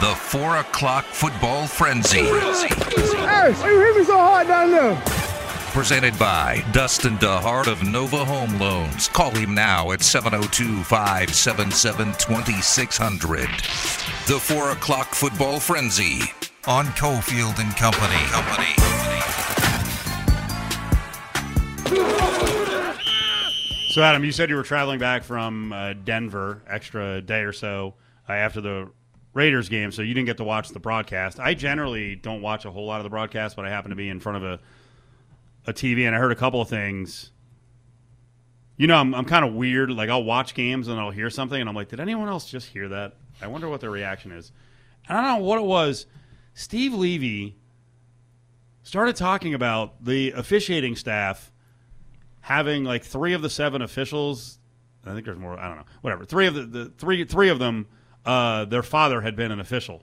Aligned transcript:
The 0.00 0.14
4 0.14 0.56
o'clock 0.56 1.04
football 1.04 1.66
frenzy. 1.66 2.20
Hey, 2.20 3.48
you 3.48 3.80
hit 3.80 3.96
me 3.96 4.04
so 4.04 4.16
hard 4.16 4.46
down 4.46 4.70
there. 4.70 4.96
Presented 5.74 6.18
by 6.18 6.64
Dustin 6.72 7.18
DeHart 7.18 7.66
of 7.66 7.86
Nova 7.86 8.24
Home 8.24 8.58
Loans. 8.58 9.08
Call 9.08 9.30
him 9.32 9.54
now 9.54 9.92
at 9.92 10.00
702 10.00 10.84
577 10.84 12.14
2600. 12.14 13.40
The 14.26 14.40
4 14.40 14.70
o'clock 14.70 15.08
football 15.08 15.60
frenzy 15.60 16.20
on 16.66 16.86
Cofield 16.86 17.58
and 17.58 17.76
Company. 17.76 18.16
Company. 18.30 18.74
So, 23.90 24.02
Adam, 24.02 24.24
you 24.24 24.32
said 24.32 24.48
you 24.48 24.56
were 24.56 24.62
traveling 24.62 24.98
back 24.98 25.24
from 25.24 25.74
uh, 25.74 25.92
Denver, 25.92 26.62
extra 26.66 27.20
day 27.20 27.42
or 27.42 27.52
so 27.52 27.96
uh, 28.28 28.32
after 28.32 28.62
the 28.62 28.90
Raiders 29.32 29.68
game, 29.68 29.92
so 29.92 30.02
you 30.02 30.12
didn't 30.12 30.26
get 30.26 30.38
to 30.38 30.44
watch 30.44 30.70
the 30.70 30.80
broadcast. 30.80 31.38
I 31.38 31.54
generally 31.54 32.16
don't 32.16 32.42
watch 32.42 32.64
a 32.64 32.70
whole 32.70 32.86
lot 32.86 32.98
of 32.98 33.04
the 33.04 33.10
broadcast, 33.10 33.54
but 33.56 33.64
I 33.64 33.70
happen 33.70 33.90
to 33.90 33.96
be 33.96 34.08
in 34.08 34.20
front 34.20 34.38
of 34.38 34.44
a 34.44 34.60
a 35.66 35.72
TV, 35.72 36.06
and 36.06 36.14
I 36.14 36.18
heard 36.18 36.32
a 36.32 36.36
couple 36.36 36.60
of 36.60 36.68
things. 36.68 37.30
You 38.76 38.86
know, 38.86 38.96
I'm, 38.96 39.14
I'm 39.14 39.26
kind 39.26 39.44
of 39.44 39.54
weird. 39.54 39.90
Like, 39.90 40.08
I'll 40.08 40.24
watch 40.24 40.54
games 40.54 40.88
and 40.88 40.98
I'll 40.98 41.10
hear 41.10 41.28
something, 41.28 41.60
and 41.60 41.68
I'm 41.68 41.74
like, 41.74 41.88
did 41.88 42.00
anyone 42.00 42.28
else 42.28 42.50
just 42.50 42.68
hear 42.68 42.88
that? 42.88 43.14
I 43.42 43.46
wonder 43.46 43.68
what 43.68 43.80
their 43.80 43.90
reaction 43.90 44.32
is. 44.32 44.52
And 45.08 45.18
I 45.18 45.22
don't 45.22 45.38
know 45.38 45.44
what 45.44 45.58
it 45.58 45.64
was. 45.64 46.06
Steve 46.54 46.94
Levy 46.94 47.56
started 48.82 49.16
talking 49.16 49.54
about 49.54 50.04
the 50.04 50.32
officiating 50.32 50.96
staff 50.96 51.52
having 52.40 52.84
like 52.84 53.04
three 53.04 53.34
of 53.34 53.42
the 53.42 53.50
seven 53.50 53.82
officials. 53.82 54.58
I 55.04 55.12
think 55.12 55.24
there's 55.24 55.38
more. 55.38 55.58
I 55.58 55.68
don't 55.68 55.76
know. 55.76 55.84
Whatever. 56.00 56.24
Three 56.24 56.46
of 56.46 56.54
the, 56.54 56.62
the 56.62 56.84
three 56.98 57.24
three 57.24 57.48
of 57.50 57.58
them, 57.58 57.86
uh, 58.24 58.64
their 58.64 58.82
father 58.82 59.20
had 59.20 59.36
been 59.36 59.50
an 59.50 59.60
official, 59.60 60.02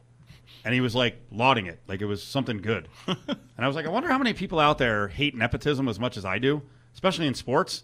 and 0.66 0.74
he 0.74 0.82
was 0.82 0.96
like 0.96 1.20
lauding 1.32 1.66
it, 1.66 1.80
like 1.88 2.02
it 2.02 2.06
was 2.06 2.24
something 2.24 2.58
good. 2.58 2.88
and 3.08 3.18
I 3.58 3.68
was 3.68 3.76
like, 3.76 3.86
I 3.86 3.90
wonder 3.90 4.10
how 4.10 4.18
many 4.18 4.34
people 4.34 4.60
out 4.60 4.78
there 4.78 5.08
hate 5.08 5.36
nepotism 5.36 5.88
as 5.88 6.00
much 6.00 6.18
as 6.18 6.26
I 6.26 6.40
do, 6.40 6.62
especially 6.94 7.28
in 7.28 7.34
sports. 7.34 7.84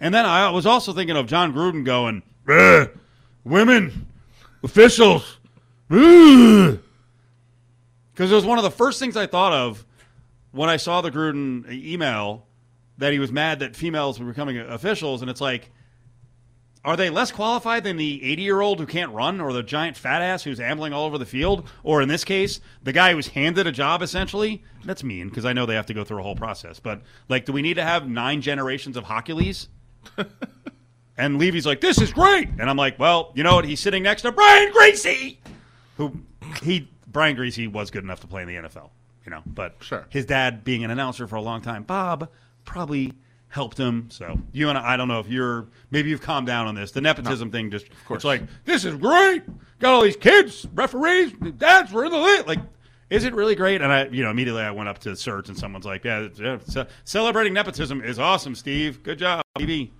And 0.00 0.14
then 0.14 0.24
I 0.26 0.50
was 0.50 0.66
also 0.66 0.92
thinking 0.92 1.16
of 1.16 1.26
Jon 1.26 1.52
Gruden 1.52 1.84
going, 1.84 2.22
"Ugh, 2.48 2.90
women 3.44 4.06
officials, 4.62 5.38
because 5.88 6.80
it 8.18 8.34
was 8.34 8.44
one 8.44 8.58
of 8.58 8.64
the 8.64 8.70
first 8.70 8.98
things 8.98 9.16
I 9.16 9.26
thought 9.26 9.52
of 9.52 9.84
when 10.52 10.68
I 10.68 10.76
saw 10.76 11.00
the 11.00 11.10
Gruden 11.10 11.70
email 11.70 12.46
that 12.98 13.12
he 13.12 13.18
was 13.18 13.32
mad 13.32 13.58
that 13.60 13.74
females 13.74 14.20
were 14.20 14.26
becoming 14.26 14.58
officials, 14.58 15.20
and 15.20 15.30
it's 15.30 15.40
like, 15.40 15.70
are 16.84 16.96
they 16.96 17.08
less 17.10 17.32
qualified 17.32 17.82
than 17.84 17.96
the 17.96 18.22
80 18.22 18.42
year 18.42 18.60
old 18.60 18.78
who 18.78 18.86
can't 18.86 19.12
run, 19.12 19.40
or 19.40 19.52
the 19.52 19.62
giant 19.62 19.96
fat 19.96 20.20
ass 20.22 20.42
who's 20.42 20.60
ambling 20.60 20.92
all 20.92 21.06
over 21.06 21.16
the 21.18 21.26
field, 21.26 21.66
or 21.82 22.02
in 22.02 22.08
this 22.08 22.24
case, 22.24 22.60
the 22.82 22.92
guy 22.92 23.10
who 23.10 23.16
was 23.16 23.28
handed 23.28 23.66
a 23.66 23.72
job 23.72 24.02
essentially? 24.02 24.62
That's 24.84 25.02
mean 25.02 25.28
because 25.28 25.44
I 25.44 25.52
know 25.54 25.64
they 25.66 25.74
have 25.76 25.86
to 25.86 25.94
go 25.94 26.04
through 26.04 26.20
a 26.20 26.22
whole 26.22 26.36
process, 26.36 26.80
but 26.80 27.00
like, 27.28 27.46
do 27.46 27.52
we 27.52 27.62
need 27.62 27.74
to 27.74 27.84
have 27.84 28.08
nine 28.08 28.40
generations 28.42 28.96
of 28.96 29.04
Hochulis? 29.04 29.68
and 31.16 31.38
Levy's 31.38 31.66
like, 31.66 31.80
"This 31.80 32.00
is 32.00 32.12
great," 32.12 32.48
and 32.58 32.68
I'm 32.68 32.76
like, 32.76 32.98
"Well, 32.98 33.32
you 33.34 33.42
know 33.42 33.54
what? 33.56 33.64
He's 33.64 33.80
sitting 33.80 34.02
next 34.02 34.22
to 34.22 34.32
Brian 34.32 34.72
Griese, 34.72 35.36
who 35.96 36.12
he 36.62 36.88
Brian 37.06 37.36
Griese 37.36 37.70
was 37.72 37.90
good 37.90 38.04
enough 38.04 38.20
to 38.20 38.26
play 38.26 38.42
in 38.42 38.48
the 38.48 38.56
NFL, 38.56 38.90
you 39.24 39.30
know, 39.30 39.42
but 39.46 39.76
Sure. 39.80 40.04
his 40.10 40.26
dad 40.26 40.64
being 40.64 40.84
an 40.84 40.90
announcer 40.90 41.26
for 41.26 41.36
a 41.36 41.40
long 41.42 41.60
time, 41.62 41.84
Bob 41.84 42.28
probably 42.64 43.12
helped 43.54 43.78
him. 43.78 44.08
So 44.10 44.36
you 44.52 44.68
and 44.68 44.76
I, 44.76 44.94
I 44.94 44.96
don't 44.96 45.06
know 45.06 45.20
if 45.20 45.28
you're 45.28 45.68
maybe 45.92 46.10
you've 46.10 46.20
calmed 46.20 46.48
down 46.48 46.66
on 46.66 46.74
this. 46.74 46.90
The 46.90 47.00
nepotism 47.00 47.52
thing 47.52 47.70
just 47.70 47.86
it's 48.10 48.24
like 48.24 48.42
this 48.64 48.84
is 48.84 48.96
great. 48.96 49.44
Got 49.78 49.94
all 49.94 50.02
these 50.02 50.16
kids, 50.16 50.66
referees, 50.74 51.32
dads 51.56 51.92
were 51.92 52.04
in 52.04 52.10
the 52.10 52.18
lit. 52.18 52.48
Like, 52.48 52.58
is 53.10 53.24
it 53.24 53.32
really 53.32 53.54
great? 53.54 53.80
And 53.80 53.92
I, 53.92 54.06
you 54.06 54.24
know, 54.24 54.30
immediately 54.30 54.62
I 54.62 54.72
went 54.72 54.88
up 54.88 54.98
to 55.00 55.14
search 55.14 55.48
and 55.48 55.56
someone's 55.56 55.84
like, 55.84 56.04
yeah, 56.04 56.28
yeah 56.36 56.58
ce- 56.68 56.88
celebrating 57.04 57.52
nepotism 57.52 58.02
is 58.02 58.18
awesome, 58.18 58.56
Steve. 58.56 59.02
Good 59.04 59.20
job, 59.20 59.44
TV. 59.56 59.90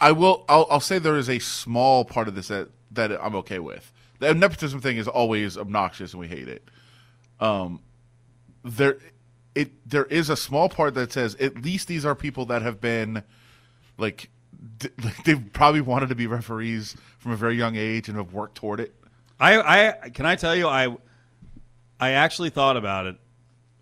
I 0.00 0.12
will. 0.12 0.44
I'll, 0.48 0.66
I'll 0.70 0.80
say 0.80 0.98
there 0.98 1.16
is 1.16 1.30
a 1.30 1.38
small 1.38 2.04
part 2.04 2.28
of 2.28 2.34
this 2.34 2.48
that 2.48 2.68
that 2.92 3.12
I'm 3.12 3.34
okay 3.36 3.58
with. 3.58 3.92
The 4.18 4.34
nepotism 4.34 4.80
thing 4.80 4.98
is 4.98 5.08
always 5.08 5.56
obnoxious 5.56 6.12
and 6.12 6.20
we 6.20 6.28
hate 6.28 6.48
it. 6.48 6.68
Um, 7.40 7.80
there, 8.64 8.98
it 9.58 9.88
there 9.90 10.04
is 10.04 10.30
a 10.30 10.36
small 10.36 10.68
part 10.68 10.94
that 10.94 11.12
says 11.12 11.34
at 11.36 11.62
least 11.62 11.88
these 11.88 12.06
are 12.06 12.14
people 12.14 12.46
that 12.46 12.62
have 12.62 12.80
been, 12.80 13.24
like, 13.98 14.30
d- 14.78 14.90
they've 15.24 15.52
probably 15.52 15.80
wanted 15.80 16.10
to 16.10 16.14
be 16.14 16.26
referees 16.28 16.96
from 17.18 17.32
a 17.32 17.36
very 17.36 17.56
young 17.56 17.74
age 17.76 18.08
and 18.08 18.16
have 18.16 18.32
worked 18.32 18.54
toward 18.54 18.78
it. 18.80 18.94
I, 19.40 19.92
I 20.02 20.10
can 20.10 20.26
I 20.26 20.36
tell 20.36 20.54
you 20.54 20.68
I 20.68 20.96
I 22.00 22.12
actually 22.12 22.50
thought 22.50 22.76
about 22.76 23.06
it. 23.06 23.16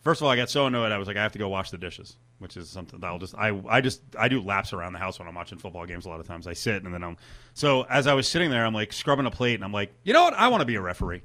First 0.02 0.20
of 0.20 0.24
all, 0.24 0.30
I 0.30 0.36
got 0.36 0.48
so 0.50 0.66
annoyed 0.66 0.92
I 0.92 0.98
was 0.98 1.08
like 1.08 1.16
I 1.16 1.22
have 1.22 1.32
to 1.32 1.38
go 1.38 1.48
wash 1.48 1.70
the 1.70 1.78
dishes, 1.78 2.16
which 2.38 2.56
is 2.56 2.68
something 2.68 3.00
that 3.00 3.06
I'll 3.06 3.18
just 3.18 3.34
I 3.34 3.58
I 3.68 3.80
just 3.80 4.00
I 4.18 4.28
do 4.28 4.40
laps 4.40 4.72
around 4.72 4.94
the 4.94 4.98
house 4.98 5.18
when 5.18 5.28
I'm 5.28 5.34
watching 5.34 5.58
football 5.58 5.84
games 5.84 6.06
a 6.06 6.08
lot 6.08 6.20
of 6.20 6.26
times. 6.26 6.46
I 6.46 6.54
sit 6.54 6.84
and 6.84 6.92
then 6.92 7.02
I'm 7.02 7.16
so 7.54 7.82
as 7.82 8.06
I 8.06 8.14
was 8.14 8.28
sitting 8.28 8.50
there 8.50 8.64
I'm 8.64 8.74
like 8.74 8.92
scrubbing 8.92 9.26
a 9.26 9.30
plate 9.30 9.54
and 9.56 9.64
I'm 9.64 9.72
like, 9.72 9.92
"You 10.04 10.12
know 10.14 10.24
what? 10.24 10.34
I 10.34 10.48
want 10.48 10.60
to 10.62 10.66
be 10.66 10.76
a 10.76 10.80
referee. 10.80 11.22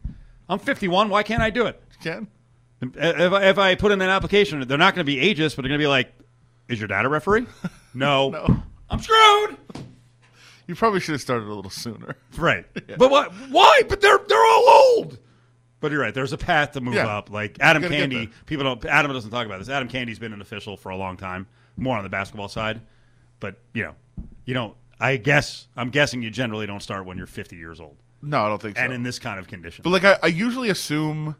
I'm 0.50 0.59
51, 0.59 1.07
why 1.09 1.23
can't 1.23 1.41
I 1.41 1.50
do 1.50 1.66
it?" 1.67 1.81
Ken, 2.01 2.28
If 2.81 3.31
I, 3.34 3.44
if 3.50 3.58
I 3.58 3.75
put 3.75 3.92
in 3.92 4.02
an 4.02 4.09
application, 4.09 4.68
they're 4.68 4.78
not 4.78 4.96
going 4.96 5.06
to 5.06 5.12
be 5.12 5.18
ageist, 5.18 5.56
but 5.56 5.62
they're 5.62 5.69
going 5.69 5.80
to 5.80 5.84
be 5.84 5.88
like, 5.88 6.12
"Is 6.68 6.80
your 6.80 6.88
dad 6.88 7.06
a 7.06 7.09
referee?" 7.09 7.46
No. 7.94 8.30
No. 8.30 8.64
I'm 8.90 9.00
screwed. 9.00 9.58
you 10.68 10.75
probably 10.75 11.00
should 11.02 11.12
have 11.12 11.22
started 11.22 11.47
a 11.47 11.53
little 11.53 11.70
sooner. 11.72 12.16
Right. 12.38 12.66
But 12.97 13.12
what? 13.12 13.31
Why? 13.50 13.81
But 13.88 14.02
they're 14.02 14.20
they're 14.28 14.46
all 14.46 14.70
old. 14.97 15.20
But 15.80 15.91
you're 15.91 16.02
right. 16.02 16.14
There's 16.14 16.31
a 16.34 16.38
path 16.38 16.72
to 16.74 16.81
move 16.81 16.94
Yeah. 16.94 17.08
up. 17.08 17.30
Like 17.31 17.58
Adam 17.59 17.84
Candy, 17.84 18.30
people 18.46 18.64
don't. 18.64 18.86
Adam 18.86 19.12
doesn't 19.12 19.31
talk 19.31 19.46
about 19.46 19.59
this. 19.59 19.70
Adam 19.70 19.88
Candy's 19.88 20.20
been 20.20 20.31
an 20.34 20.41
official 20.41 20.78
for 20.78 20.90
a 20.90 20.96
long 20.97 21.18
time, 21.18 21.47
more 21.75 21.97
on 21.97 22.03
the 22.03 22.09
basketball 22.09 22.47
side. 22.50 22.81
But 23.40 23.58
you 23.74 23.84
know, 23.84 23.96
you 24.46 24.53
don't. 24.53 24.75
I 25.00 25.18
guess 25.18 25.68
I'm 25.75 25.90
guessing 25.90 26.22
you 26.22 26.30
generally 26.30 26.68
don't 26.68 26.81
start 26.84 27.06
when 27.06 27.18
you're 27.18 27.25
50 27.28 27.56
years 27.56 27.80
old, 27.80 27.97
No, 28.22 28.46
I 28.46 28.50
don't 28.50 28.62
think 28.62 28.78
so. 28.78 28.84
and 28.84 28.94
in 28.94 29.02
this 29.02 29.18
kind 29.18 29.40
of 29.40 29.47
condition. 29.47 29.81
But 29.84 29.90
like 29.90 30.03
I, 30.03 30.18
I 30.22 30.28
usually 30.28 30.70
assume, 30.70 31.36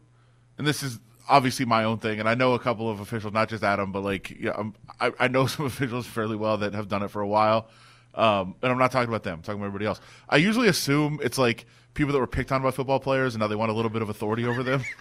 and 0.58 0.66
this 0.66 0.82
is 0.82 0.98
obviously 1.28 1.64
my 1.64 1.84
own 1.84 1.98
thing, 1.98 2.20
and 2.20 2.28
I 2.28 2.34
know 2.34 2.54
a 2.54 2.58
couple 2.58 2.90
of 2.90 3.00
officials, 3.00 3.32
not 3.32 3.48
just 3.48 3.62
Adam, 3.62 3.92
but 3.92 4.02
like 4.02 4.30
yeah, 4.30 4.52
I'm, 4.56 4.74
I, 5.00 5.12
I 5.20 5.28
know 5.28 5.46
some 5.46 5.66
officials 5.66 6.06
fairly 6.06 6.36
well 6.36 6.58
that 6.58 6.74
have 6.74 6.88
done 6.88 7.02
it 7.02 7.08
for 7.08 7.20
a 7.20 7.28
while. 7.28 7.68
Um, 8.14 8.56
and 8.62 8.70
I'm 8.70 8.78
not 8.78 8.92
talking 8.92 9.08
about 9.08 9.22
them, 9.22 9.38
I'm 9.38 9.42
talking 9.42 9.60
about 9.60 9.68
everybody 9.68 9.86
else. 9.86 10.00
I 10.28 10.36
usually 10.36 10.68
assume 10.68 11.18
it's 11.22 11.38
like 11.38 11.64
people 11.94 12.12
that 12.12 12.18
were 12.18 12.26
picked 12.26 12.52
on 12.52 12.62
by 12.62 12.70
football 12.70 13.00
players, 13.00 13.34
and 13.34 13.40
now 13.40 13.48
they 13.48 13.56
want 13.56 13.70
a 13.70 13.74
little 13.74 13.90
bit 13.90 14.02
of 14.02 14.10
authority 14.10 14.44
over 14.44 14.62
them. 14.62 14.82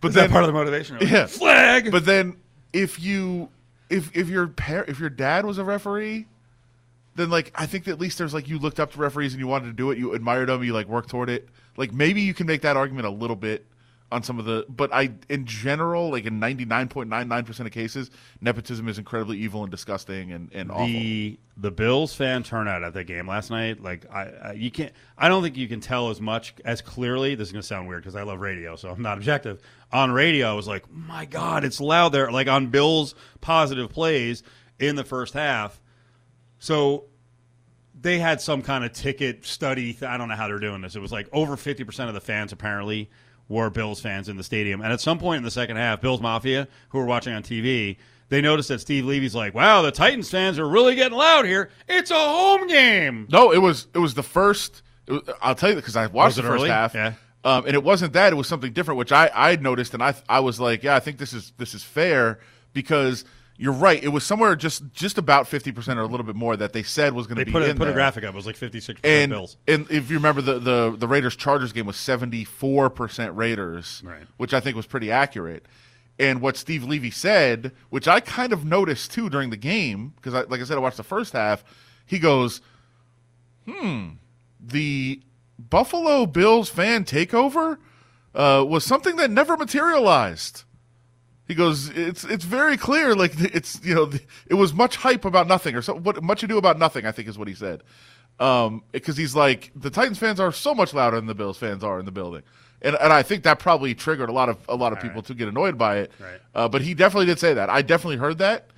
but 0.00 0.08
Is 0.08 0.14
that 0.14 0.30
part 0.30 0.44
of 0.44 0.48
the 0.48 0.52
motivation? 0.52 0.98
Yeah. 1.00 1.26
Flag. 1.26 1.90
but 1.90 2.04
then 2.04 2.36
if 2.72 3.00
you 3.00 3.50
if 3.90 4.14
if 4.16 4.28
your 4.28 4.48
par- 4.48 4.84
if 4.88 4.98
your 4.98 5.10
dad 5.10 5.44
was 5.44 5.58
a 5.58 5.64
referee, 5.64 6.26
then 7.14 7.30
like 7.30 7.52
I 7.54 7.66
think 7.66 7.84
that 7.84 7.92
at 7.92 8.00
least 8.00 8.18
there's 8.18 8.32
like 8.32 8.48
you 8.48 8.58
looked 8.58 8.80
up 8.80 8.92
to 8.92 8.98
referees 8.98 9.32
and 9.32 9.40
you 9.40 9.46
wanted 9.46 9.66
to 9.66 9.72
do 9.72 9.90
it, 9.90 9.98
you 9.98 10.14
admired 10.14 10.48
them, 10.48 10.62
you 10.62 10.72
like 10.72 10.86
worked 10.86 11.10
toward 11.10 11.30
it. 11.30 11.48
Like 11.76 11.92
maybe 11.92 12.22
you 12.22 12.34
can 12.34 12.46
make 12.46 12.62
that 12.62 12.76
argument 12.76 13.06
a 13.06 13.10
little 13.10 13.36
bit 13.36 13.66
on 14.12 14.22
some 14.22 14.38
of 14.38 14.44
the 14.44 14.66
but 14.68 14.92
I 14.92 15.12
in 15.28 15.46
general, 15.46 16.10
like 16.10 16.26
in 16.26 16.38
ninety 16.38 16.64
nine 16.64 16.88
point 16.88 17.08
nine 17.08 17.28
nine 17.28 17.44
percent 17.44 17.66
of 17.66 17.72
cases, 17.72 18.10
nepotism 18.40 18.88
is 18.88 18.98
incredibly 18.98 19.38
evil 19.38 19.62
and 19.62 19.70
disgusting 19.70 20.30
and, 20.32 20.52
and 20.52 20.70
awful. 20.70 20.86
the 20.86 21.40
the 21.56 21.70
Bills 21.70 22.14
fan 22.14 22.42
turnout 22.42 22.82
at 22.82 22.92
that 22.94 23.04
game 23.04 23.26
last 23.26 23.50
night, 23.50 23.82
like 23.82 24.06
I, 24.10 24.22
I 24.22 24.52
you 24.52 24.70
can't. 24.70 24.92
I 25.16 25.28
don't 25.28 25.42
think 25.42 25.56
you 25.56 25.66
can 25.66 25.80
tell 25.80 26.10
as 26.10 26.20
much 26.20 26.54
as 26.64 26.82
clearly. 26.82 27.34
This 27.34 27.48
is 27.48 27.52
gonna 27.52 27.62
sound 27.62 27.88
weird 27.88 28.02
because 28.02 28.14
I 28.14 28.22
love 28.22 28.40
radio, 28.40 28.76
so 28.76 28.90
I'm 28.90 29.02
not 29.02 29.16
objective. 29.16 29.60
On 29.92 30.12
radio, 30.12 30.50
I 30.50 30.52
was 30.52 30.68
like, 30.68 30.90
my 30.90 31.24
God, 31.24 31.64
it's 31.64 31.80
loud 31.80 32.10
there. 32.10 32.30
Like 32.30 32.48
on 32.48 32.68
Bills' 32.68 33.14
positive 33.40 33.88
plays 33.88 34.42
in 34.78 34.94
the 34.94 35.04
first 35.04 35.32
half, 35.32 35.80
so 36.58 37.06
they 38.02 38.18
had 38.18 38.40
some 38.40 38.62
kind 38.62 38.84
of 38.84 38.92
ticket 38.92 39.46
study. 39.46 39.92
Th- 39.94 40.02
I 40.02 40.16
don't 40.18 40.28
know 40.28 40.34
how 40.34 40.48
they're 40.48 40.58
doing 40.58 40.82
this. 40.82 40.96
It 40.96 41.00
was 41.00 41.12
like 41.12 41.28
over 41.32 41.56
50% 41.56 42.08
of 42.08 42.14
the 42.14 42.20
fans 42.20 42.52
apparently 42.52 43.08
were 43.48 43.70
Bills 43.70 44.00
fans 44.00 44.28
in 44.28 44.36
the 44.36 44.42
stadium. 44.42 44.80
And 44.80 44.92
at 44.92 45.00
some 45.00 45.18
point 45.18 45.38
in 45.38 45.42
the 45.44 45.50
second 45.50 45.76
half, 45.76 46.00
Bills 46.00 46.20
Mafia, 46.20 46.68
who 46.90 46.98
were 46.98 47.04
watching 47.04 47.32
on 47.34 47.42
TV, 47.42 47.96
they 48.28 48.40
noticed 48.40 48.68
that 48.70 48.80
Steve 48.80 49.04
Levy's 49.04 49.34
like, 49.34 49.52
wow, 49.54 49.82
the 49.82 49.90
Titans 49.92 50.30
fans 50.30 50.58
are 50.58 50.66
really 50.68 50.94
getting 50.94 51.16
loud 51.18 51.44
here. 51.44 51.68
It's 51.88 52.10
a 52.10 52.14
home 52.14 52.66
game. 52.66 53.26
No, 53.30 53.52
it 53.52 53.58
was 53.58 53.88
it 53.94 53.98
was 53.98 54.14
the 54.14 54.22
first. 54.22 54.82
Was, 55.08 55.20
I'll 55.42 55.54
tell 55.54 55.70
you 55.70 55.76
because 55.76 55.96
I 55.96 56.06
watched 56.06 56.36
the 56.36 56.42
first 56.42 56.60
early? 56.62 56.70
half, 56.70 56.94
Yeah. 56.94 57.14
um, 57.44 57.66
and 57.66 57.74
it 57.74 57.82
wasn't 57.84 58.14
that. 58.14 58.32
It 58.32 58.36
was 58.36 58.48
something 58.48 58.72
different, 58.72 58.96
which 58.98 59.12
I 59.12 59.30
I 59.34 59.56
noticed, 59.56 59.92
and 59.92 60.02
I 60.02 60.14
I 60.28 60.40
was 60.40 60.58
like, 60.60 60.82
yeah, 60.82 60.96
I 60.96 61.00
think 61.00 61.18
this 61.18 61.34
is 61.34 61.52
this 61.58 61.74
is 61.74 61.82
fair 61.82 62.38
because 62.72 63.24
you're 63.62 63.72
right. 63.72 64.02
It 64.02 64.08
was 64.08 64.24
somewhere 64.24 64.56
just 64.56 64.82
just 64.92 65.18
about 65.18 65.46
fifty 65.46 65.70
percent 65.70 65.96
or 65.98 66.02
a 66.02 66.06
little 66.06 66.26
bit 66.26 66.34
more 66.34 66.56
that 66.56 66.72
they 66.72 66.82
said 66.82 67.12
was 67.12 67.28
going 67.28 67.38
to 67.38 67.44
be 67.44 67.52
put, 67.52 67.62
a, 67.62 67.70
in 67.70 67.76
put 67.78 67.86
a 67.86 67.92
graphic 67.92 68.24
up. 68.24 68.34
It 68.34 68.36
was 68.36 68.44
like 68.46 68.56
56% 68.56 68.98
And, 69.04 69.30
Bills. 69.30 69.56
and 69.68 69.88
if 69.88 70.10
you 70.10 70.16
remember 70.16 70.40
the, 70.42 70.58
the, 70.58 70.96
the 70.98 71.06
Raiders 71.06 71.36
Chargers 71.36 71.72
game 71.72 71.86
was 71.86 71.94
74% 71.96 73.36
Raiders, 73.36 74.02
Right. 74.04 74.24
which 74.36 74.52
I 74.52 74.58
think 74.58 74.74
was 74.74 74.86
pretty 74.86 75.12
accurate. 75.12 75.64
And 76.18 76.40
what 76.40 76.56
Steve 76.56 76.82
Levy 76.84 77.10
said, 77.12 77.70
which 77.90 78.08
I 78.08 78.18
kind 78.20 78.52
of 78.52 78.64
noticed 78.64 79.12
too 79.12 79.30
during 79.30 79.50
the 79.50 79.56
game, 79.56 80.12
because 80.16 80.34
I, 80.34 80.42
like 80.42 80.60
I 80.60 80.64
said, 80.64 80.76
I 80.76 80.80
watched 80.80 80.96
the 80.96 81.02
first 81.04 81.32
half. 81.32 81.62
He 82.04 82.18
goes, 82.18 82.60
"Hmm, 83.66 84.08
the 84.60 85.22
Buffalo 85.58 86.26
Bills 86.26 86.68
fan 86.68 87.04
takeover 87.04 87.78
uh, 88.34 88.64
was 88.66 88.84
something 88.84 89.16
that 89.16 89.30
never 89.30 89.56
materialized. 89.56 90.64
He 91.48 91.54
goes, 91.54 91.88
it's 91.90 92.24
it's 92.24 92.44
very 92.44 92.76
clear, 92.76 93.14
like 93.14 93.32
it's 93.38 93.80
you 93.84 93.94
know, 93.94 94.10
it 94.46 94.54
was 94.54 94.72
much 94.72 94.96
hype 94.96 95.24
about 95.24 95.46
nothing 95.48 95.74
or 95.74 95.82
so, 95.82 95.94
what 95.94 96.22
much 96.22 96.42
ado 96.42 96.58
about 96.58 96.78
nothing. 96.78 97.06
I 97.06 97.12
think 97.12 97.28
is 97.28 97.38
what 97.38 97.48
he 97.48 97.54
said, 97.54 97.82
um, 98.38 98.82
because 98.92 99.16
he's 99.16 99.34
like 99.34 99.70
the 99.74 99.90
Titans 99.90 100.18
fans 100.18 100.40
are 100.40 100.52
so 100.52 100.74
much 100.74 100.94
louder 100.94 101.16
than 101.16 101.26
the 101.26 101.34
Bills 101.34 101.58
fans 101.58 101.82
are 101.82 101.98
in 101.98 102.04
the 102.04 102.12
building, 102.12 102.42
and 102.80 102.96
and 102.96 103.12
I 103.12 103.22
think 103.22 103.42
that 103.42 103.58
probably 103.58 103.94
triggered 103.94 104.28
a 104.28 104.32
lot 104.32 104.48
of 104.48 104.58
a 104.68 104.76
lot 104.76 104.92
of 104.92 104.98
All 104.98 105.02
people 105.02 105.16
right. 105.16 105.26
to 105.26 105.34
get 105.34 105.48
annoyed 105.48 105.76
by 105.76 105.98
it. 105.98 106.12
Right. 106.18 106.40
Uh, 106.54 106.68
but 106.68 106.82
he 106.82 106.94
definitely 106.94 107.26
did 107.26 107.38
say 107.38 107.54
that. 107.54 107.68
I 107.68 107.82
definitely 107.82 108.18
heard 108.18 108.38
that, 108.38 108.68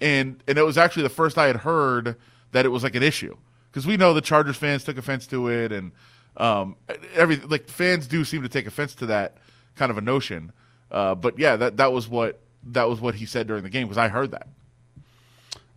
and 0.00 0.42
and 0.46 0.56
it 0.56 0.62
was 0.62 0.78
actually 0.78 1.02
the 1.02 1.08
first 1.10 1.36
I 1.36 1.46
had 1.46 1.56
heard 1.56 2.16
that 2.52 2.64
it 2.64 2.68
was 2.68 2.84
like 2.84 2.94
an 2.94 3.02
issue 3.02 3.36
because 3.70 3.86
we 3.86 3.96
know 3.96 4.14
the 4.14 4.20
Chargers 4.20 4.56
fans 4.56 4.84
took 4.84 4.96
offense 4.96 5.26
to 5.26 5.48
it, 5.48 5.72
and 5.72 5.90
um, 6.36 6.76
every 7.14 7.36
like 7.36 7.68
fans 7.68 8.06
do 8.06 8.24
seem 8.24 8.42
to 8.42 8.48
take 8.48 8.66
offense 8.66 8.94
to 8.96 9.06
that 9.06 9.36
kind 9.74 9.90
of 9.90 9.98
a 9.98 10.00
notion. 10.00 10.52
Uh, 10.90 11.14
but 11.14 11.38
yeah, 11.38 11.56
that 11.56 11.76
that 11.78 11.92
was 11.92 12.08
what 12.08 12.40
that 12.64 12.88
was 12.88 13.00
what 13.00 13.14
he 13.14 13.26
said 13.26 13.46
during 13.46 13.62
the 13.62 13.70
game 13.70 13.86
because 13.86 13.98
I 13.98 14.08
heard 14.08 14.30
that. 14.32 14.48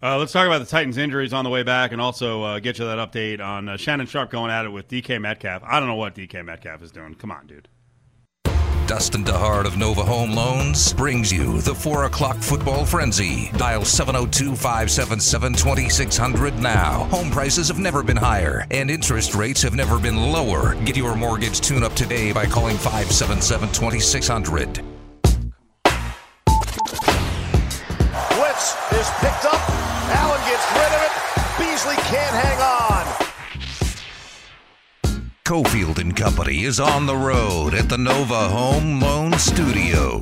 Uh, 0.02 0.18
let's 0.20 0.32
talk 0.32 0.46
about 0.46 0.60
the 0.60 0.66
Titans' 0.66 0.98
injuries 0.98 1.34
on 1.34 1.44
the 1.44 1.50
way 1.50 1.64
back, 1.64 1.92
and 1.92 2.00
also 2.00 2.44
uh, 2.44 2.60
get 2.60 2.78
you 2.78 2.86
that 2.86 3.00
update 3.00 3.42
on 3.42 3.68
uh, 3.68 3.78
Shannon 3.78 4.06
Sharpe 4.06 4.30
going 4.30 4.52
at 4.52 4.66
it 4.66 4.70
with 4.70 4.88
DK 4.88 5.20
Metcalf. 5.20 5.64
I 5.66 5.80
don't 5.80 5.90
know 5.90 5.96
what 5.96 6.14
DK 6.14 6.46
Metcalf 6.46 6.84
is 6.84 6.92
doing. 6.92 7.16
Come 7.16 7.32
on, 7.32 7.48
dude. 7.48 7.68
Dustin 8.88 9.26
DeHart 9.26 9.66
of 9.66 9.76
Nova 9.76 10.02
Home 10.02 10.32
Loans 10.32 10.94
brings 10.94 11.30
you 11.30 11.60
the 11.62 11.76
4 11.76 12.06
o'clock 12.06 12.38
football 12.38 12.86
frenzy. 12.86 13.52
Dial 13.58 13.84
702 13.84 14.56
577 14.56 15.54
2600 15.54 16.60
now. 16.60 17.04
Home 17.06 17.30
prices 17.30 17.68
have 17.68 17.80
never 17.80 18.02
been 18.02 18.16
higher, 18.16 18.66
and 18.72 18.90
interest 18.90 19.36
rates 19.36 19.62
have 19.64 19.74
never 19.76 20.00
been 20.00 20.32
lower. 20.32 20.76
Get 20.86 20.96
your 20.96 21.16
mortgage 21.16 21.60
tune 21.60 21.84
up 21.84 21.96
today 21.96 22.32
by 22.32 22.46
calling 22.46 22.78
577 22.78 23.74
2600. 23.74 24.97
Is 29.00 29.10
picked 29.20 29.46
up. 29.46 29.62
Allen 30.10 30.42
gets 30.50 30.66
rid 30.74 30.92
of 30.92 31.02
it. 31.06 31.12
Beasley 31.60 31.96
can't 32.08 32.36
hang 32.36 32.60
on. 32.62 33.06
Cofield 35.46 36.00
and 36.00 36.16
Company 36.16 36.64
is 36.64 36.80
on 36.80 37.06
the 37.06 37.16
road 37.16 37.76
at 37.76 37.90
the 37.90 37.98
Nova 37.98 38.50
Home 38.50 39.00
Loan 39.00 39.34
Studio. 39.34 40.22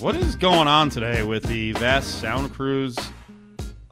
What 0.00 0.16
is 0.16 0.34
going 0.34 0.66
on 0.66 0.90
today 0.90 1.22
with 1.22 1.44
the 1.44 1.70
vast 1.72 2.20
Sound 2.20 2.52
Cruise 2.52 2.98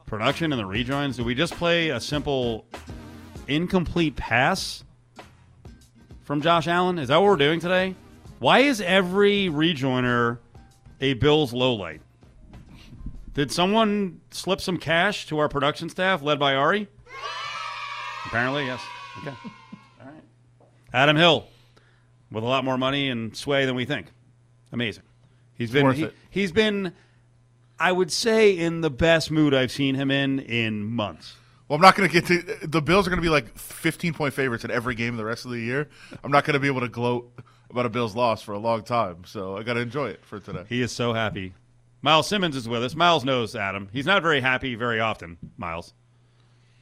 production 0.05 0.51
and 0.51 0.59
the 0.59 0.65
rejoins? 0.65 1.15
Do 1.15 1.23
we 1.23 1.35
just 1.35 1.53
play 1.53 1.89
a 1.89 1.99
simple 2.01 2.65
incomplete 3.47 4.17
pass 4.17 4.83
from 6.23 6.41
Josh 6.41 6.67
Allen? 6.67 6.99
Is 6.99 7.07
that 7.07 7.17
what 7.21 7.25
we're 7.25 7.37
doing 7.37 7.61
today? 7.61 7.95
Why 8.39 8.59
is 8.59 8.81
every 8.81 9.47
rejoiner 9.47 10.39
a 10.99 11.13
Bills 11.13 11.53
lowlight? 11.53 12.01
Did 13.39 13.53
someone 13.53 14.19
slip 14.31 14.59
some 14.59 14.75
cash 14.75 15.27
to 15.27 15.39
our 15.39 15.47
production 15.47 15.87
staff 15.87 16.21
led 16.21 16.39
by 16.39 16.55
Ari? 16.55 16.89
Apparently, 18.25 18.65
yes. 18.65 18.81
Okay. 19.19 19.29
All 20.01 20.07
right. 20.07 20.23
Adam 20.91 21.15
Hill 21.15 21.47
with 22.33 22.43
a 22.43 22.47
lot 22.47 22.65
more 22.65 22.77
money 22.77 23.07
and 23.07 23.33
sway 23.37 23.65
than 23.65 23.75
we 23.75 23.85
think. 23.85 24.07
Amazing. 24.73 25.03
He's 25.53 25.71
been 25.71 25.85
worth 25.85 25.95
he, 25.95 26.03
it. 26.03 26.15
he's 26.29 26.51
been 26.51 26.91
I 27.79 27.93
would 27.93 28.11
say 28.11 28.57
in 28.57 28.81
the 28.81 28.89
best 28.89 29.31
mood 29.31 29.53
I've 29.53 29.71
seen 29.71 29.95
him 29.95 30.11
in 30.11 30.39
in 30.39 30.83
months. 30.83 31.37
Well, 31.69 31.75
I'm 31.77 31.81
not 31.81 31.95
going 31.95 32.09
to 32.09 32.13
get 32.13 32.25
to 32.25 32.67
the 32.67 32.81
Bills 32.81 33.07
are 33.07 33.09
going 33.09 33.21
to 33.21 33.25
be 33.25 33.29
like 33.29 33.57
15 33.57 34.15
point 34.15 34.33
favorites 34.33 34.65
in 34.65 34.71
every 34.71 34.95
game 34.95 35.15
the 35.15 35.23
rest 35.23 35.45
of 35.45 35.51
the 35.51 35.61
year. 35.61 35.87
I'm 36.25 36.31
not 36.31 36.43
going 36.43 36.55
to 36.55 36.59
be 36.59 36.67
able 36.67 36.81
to 36.81 36.89
gloat 36.89 37.31
about 37.69 37.85
a 37.85 37.89
Bills 37.89 38.17
loss 38.17 38.41
for 38.41 38.51
a 38.51 38.59
long 38.59 38.83
time, 38.83 39.23
so 39.23 39.55
I 39.55 39.63
got 39.63 39.75
to 39.75 39.79
enjoy 39.79 40.09
it 40.09 40.25
for 40.25 40.41
today. 40.41 40.65
He 40.67 40.81
is 40.81 40.91
so 40.91 41.13
happy. 41.13 41.53
Miles 42.01 42.27
Simmons 42.27 42.55
is 42.55 42.67
with 42.67 42.83
us. 42.83 42.95
Miles 42.95 43.25
knows 43.25 43.55
Adam. 43.55 43.89
He's 43.91 44.05
not 44.05 44.21
very 44.21 44.41
happy 44.41 44.75
very 44.75 44.99
often, 44.99 45.37
Miles. 45.57 45.93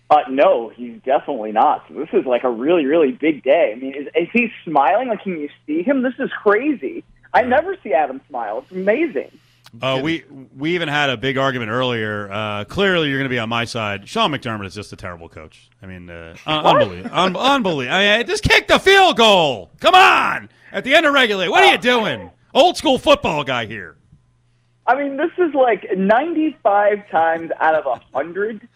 Uh, 0.09 0.17
no, 0.29 0.69
he's 0.69 1.01
definitely 1.03 1.51
not. 1.51 1.83
So 1.89 1.95
this 1.95 2.09
is 2.13 2.25
like 2.25 2.43
a 2.43 2.49
really, 2.49 2.85
really 2.85 3.11
big 3.11 3.43
day. 3.43 3.73
I 3.75 3.79
mean, 3.79 3.93
is, 3.93 4.07
is 4.15 4.29
he 4.31 4.49
smiling? 4.63 5.09
Like, 5.09 5.23
can 5.23 5.39
you 5.39 5.49
see 5.65 5.83
him? 5.83 6.01
This 6.01 6.13
is 6.19 6.29
crazy. 6.43 7.03
I 7.33 7.41
never 7.41 7.75
see 7.83 7.93
Adam 7.93 8.21
smile. 8.29 8.59
It's 8.59 8.71
amazing. 8.71 9.37
Uh, 9.81 9.99
we 10.01 10.23
we 10.55 10.75
even 10.75 10.87
had 10.87 11.09
a 11.09 11.17
big 11.17 11.37
argument 11.37 11.71
earlier. 11.71 12.31
Uh, 12.31 12.63
clearly, 12.63 13.09
you're 13.09 13.17
going 13.17 13.29
to 13.29 13.33
be 13.33 13.37
on 13.37 13.49
my 13.49 13.65
side. 13.65 14.07
Sean 14.07 14.31
McDermott 14.31 14.65
is 14.65 14.73
just 14.73 14.93
a 14.93 14.95
terrible 14.95 15.27
coach. 15.27 15.69
I 15.81 15.87
mean, 15.87 16.09
uh, 16.09 16.37
un- 16.45 16.65
unbelievable. 16.65 17.09
Un- 17.13 17.35
unbelievable. 17.35 17.93
I 17.93 18.17
mean, 18.19 18.27
just 18.27 18.43
kick 18.43 18.69
the 18.69 18.79
field 18.79 19.17
goal. 19.17 19.71
Come 19.81 19.93
on. 19.93 20.47
At 20.71 20.85
the 20.85 20.95
end 20.95 21.05
of 21.05 21.13
regular, 21.13 21.51
what 21.51 21.63
are 21.63 21.71
you 21.73 21.77
doing? 21.77 22.31
Old 22.53 22.77
school 22.77 22.97
football 22.97 23.43
guy 23.43 23.65
here. 23.65 23.97
I 24.87 24.95
mean, 24.95 25.17
this 25.17 25.31
is 25.37 25.53
like 25.53 25.85
95 25.97 27.09
times 27.11 27.51
out 27.59 27.75
of 27.75 27.85
100, 27.85 28.67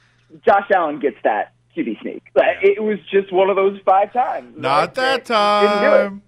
Josh 0.46 0.70
Allen 0.76 1.00
gets 1.00 1.16
that 1.24 1.54
QB 1.76 2.02
sneak. 2.02 2.24
Like, 2.36 2.58
It 2.62 2.84
was 2.84 3.00
just 3.10 3.32
one 3.32 3.50
of 3.50 3.56
those 3.56 3.80
five 3.86 4.12
times. 4.12 4.58
Not 4.58 4.82
Like, 4.82 4.94
that 4.96 5.26
Didn't 5.26 5.82
do 5.82 5.96
it. 5.96 6.00
time. 6.00 6.22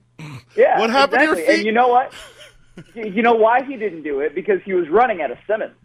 Yeah, 0.56 0.80
What 0.80 0.89
happened 0.89 1.19
to 1.19 1.25
your 1.25 1.35
feet? 1.35 1.50
And 1.50 1.65
you 1.65 1.71
know 1.74 1.89
what? 1.89 2.13
You- 2.95 3.12
you 3.12 3.21
know 3.21 3.35
why 3.35 3.63
he 3.63 3.77
didn't 3.77 4.01
do 4.01 4.21
it? 4.21 4.33
Because 4.33 4.59
he 4.65 4.74
was 4.74 4.89
running 4.89 5.21
out 5.21 5.30
of 5.30 5.38
Simmons. 5.45 5.75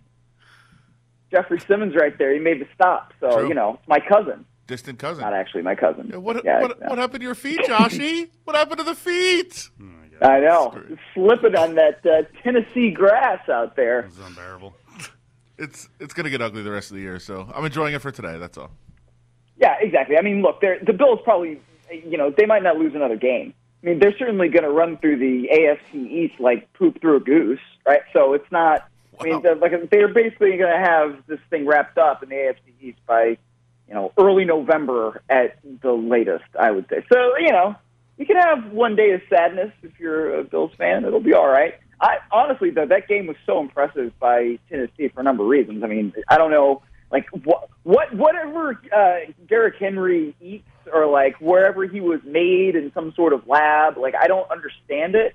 Jeffrey 1.31 1.61
Simmons 1.61 1.95
right 1.95 2.17
there. 2.17 2.33
He 2.33 2.39
made 2.41 2.61
the 2.61 2.67
stop. 2.75 3.13
So, 3.21 3.41
True. 3.41 3.49
you 3.49 3.55
know, 3.55 3.75
it's 3.79 3.89
my 3.89 4.01
cousin. 4.01 4.47
Distant 4.67 4.99
cousin. 4.99 5.23
Not 5.23 5.35
actually 5.35 5.63
my 5.63 5.75
cousin. 5.75 6.09
Yeah, 6.11 6.17
what 6.17 6.43
Yeah, 6.45 6.63
what, 6.63 6.79
yeah. 6.81 6.89
what 6.89 6.97
happened 6.99 7.21
to 7.21 7.27
your 7.27 7.35
feet, 7.35 7.61
Joshy? 7.61 8.29
what 8.45 8.57
happened 8.57 8.79
to 8.79 8.85
the 8.85 8.95
feet? 8.95 9.69
Hmm, 9.77 10.05
I 10.21 10.41
know. 10.41 10.81
Slipping 11.15 11.57
on 11.57 11.75
that 11.77 12.05
uh, 12.05 12.23
Tennessee 12.43 12.91
grass 12.91 13.49
out 13.49 13.77
there. 13.77 14.01
It's 14.01 14.19
unbearable. 14.19 14.75
It's 15.61 15.89
it's 15.99 16.15
gonna 16.15 16.31
get 16.31 16.41
ugly 16.41 16.63
the 16.63 16.71
rest 16.71 16.93
of 16.93 16.95
the 16.95 17.03
year, 17.03 17.19
so 17.19 17.51
I'm 17.53 17.65
enjoying 17.65 17.93
it 17.93 18.01
for 18.01 18.13
today. 18.13 18.39
That's 18.39 18.57
all. 18.57 18.71
Yeah, 19.57 19.75
exactly. 19.81 20.17
I 20.17 20.23
mean, 20.23 20.41
look, 20.41 20.61
the 20.61 20.93
Bills 20.93 21.19
probably, 21.25 21.61
you 21.91 22.17
know, 22.17 22.31
they 22.31 22.47
might 22.47 22.63
not 22.63 22.77
lose 22.77 22.95
another 22.95 23.17
game. 23.17 23.53
I 23.83 23.87
mean, 23.87 23.99
they're 23.99 24.17
certainly 24.17 24.49
going 24.49 24.65
to 24.65 24.71
run 24.71 24.99
through 24.99 25.19
the 25.19 25.49
AFC 25.53 25.95
East 25.95 26.41
like 26.41 26.73
poop 26.73 27.01
through 27.01 27.17
a 27.17 27.21
goose, 27.21 27.61
right? 27.87 28.03
So 28.13 28.35
it's 28.35 28.51
not. 28.51 28.89
I 29.21 29.25
mean, 29.25 29.43
they're, 29.43 29.57
like 29.57 29.91
they're 29.91 30.13
basically 30.13 30.57
going 30.57 30.73
to 30.73 30.79
have 30.79 31.25
this 31.27 31.41
thing 31.51 31.67
wrapped 31.67 31.99
up 31.99 32.23
in 32.23 32.29
the 32.29 32.37
AFC 32.37 32.73
East 32.81 32.99
by, 33.07 33.37
you 33.89 33.95
know, 33.95 34.13
early 34.17 34.45
November 34.45 35.23
at 35.29 35.59
the 35.83 35.93
latest. 35.93 36.45
I 36.59 36.71
would 36.71 36.89
say. 36.89 37.05
So 37.13 37.37
you 37.39 37.51
know, 37.51 37.75
you 38.19 38.27
can 38.27 38.37
have 38.37 38.73
one 38.73 38.97
day 38.97 39.13
of 39.13 39.23
sadness 39.31 39.73
if 39.83 39.99
you're 39.99 40.41
a 40.41 40.45
Bills 40.45 40.73
fan. 40.77 41.05
It'll 41.05 41.21
be 41.21 41.35
all 41.35 41.49
right. 41.49 41.75
I 42.01 42.19
honestly, 42.31 42.71
though, 42.71 42.87
that 42.87 43.09
game 43.09 43.27
was 43.27 43.37
so 43.47 43.61
impressive 43.61 44.13
by 44.19 44.59
Tennessee 44.69 45.09
for 45.09 45.21
a 45.21 45.23
number 45.23 45.45
of 45.45 45.49
reasons. 45.49 45.83
I 45.83 45.87
mean, 45.87 46.13
I 46.29 46.37
don't 46.37 46.51
know, 46.51 46.83
like 47.11 47.27
what, 47.45 47.71
what, 47.85 48.15
whatever 48.15 48.81
uh, 48.95 49.33
Derrick 49.49 49.77
Henry 49.79 50.35
eats, 50.41 50.69
or 50.93 51.07
like 51.07 51.41
wherever 51.41 51.87
he 51.87 52.01
was 52.01 52.21
made 52.25 52.75
in 52.75 52.93
some 52.93 53.13
sort 53.15 53.33
of 53.33 53.47
lab. 53.47 53.97
Like 53.97 54.15
I 54.15 54.27
don't 54.27 54.51
understand 54.51 55.15
it, 55.15 55.35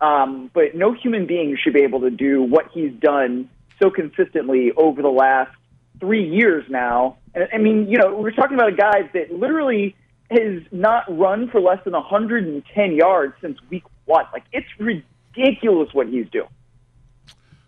um, 0.00 0.50
but 0.52 0.74
no 0.74 0.92
human 0.92 1.26
being 1.26 1.56
should 1.62 1.74
be 1.74 1.82
able 1.82 2.00
to 2.00 2.10
do 2.10 2.42
what 2.42 2.66
he's 2.72 2.92
done 2.92 3.48
so 3.80 3.90
consistently 3.90 4.72
over 4.76 5.02
the 5.02 5.08
last 5.08 5.52
three 5.98 6.28
years 6.28 6.64
now. 6.68 7.16
And 7.34 7.48
I 7.52 7.58
mean, 7.58 7.88
you 7.88 7.98
know, 7.98 8.14
we're 8.14 8.32
talking 8.32 8.54
about 8.54 8.68
a 8.68 8.76
guy 8.76 9.10
that 9.14 9.32
literally 9.32 9.96
has 10.32 10.62
not 10.72 11.04
run 11.08 11.48
for 11.48 11.60
less 11.60 11.78
than 11.84 11.92
110 11.92 12.92
yards 12.94 13.34
since 13.40 13.58
week 13.70 13.84
one. 14.06 14.24
Like 14.32 14.44
it's 14.52 14.68
ridiculous 14.78 15.92
what 15.92 16.08
he's 16.08 16.28
doing. 16.30 16.48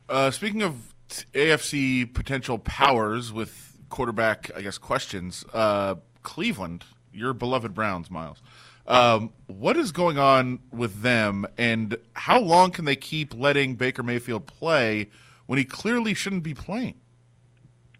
Uh, 0.08 0.30
speaking 0.30 0.62
of 0.62 0.94
AFC 1.08 2.12
potential 2.12 2.58
powers 2.58 3.32
with 3.32 3.78
quarterback, 3.88 4.50
I 4.56 4.62
guess 4.62 4.78
questions. 4.78 5.44
Uh, 5.52 5.96
Cleveland, 6.22 6.84
your 7.12 7.32
beloved 7.32 7.74
Browns, 7.74 8.10
Miles. 8.10 8.42
Um, 8.86 9.32
what 9.46 9.76
is 9.76 9.92
going 9.92 10.18
on 10.18 10.58
with 10.70 11.00
them, 11.00 11.46
and 11.56 11.96
how 12.12 12.38
long 12.38 12.70
can 12.70 12.84
they 12.84 12.96
keep 12.96 13.34
letting 13.34 13.76
Baker 13.76 14.02
Mayfield 14.02 14.46
play 14.46 15.08
when 15.46 15.58
he 15.58 15.64
clearly 15.64 16.12
shouldn't 16.12 16.42
be 16.42 16.52
playing? 16.52 16.96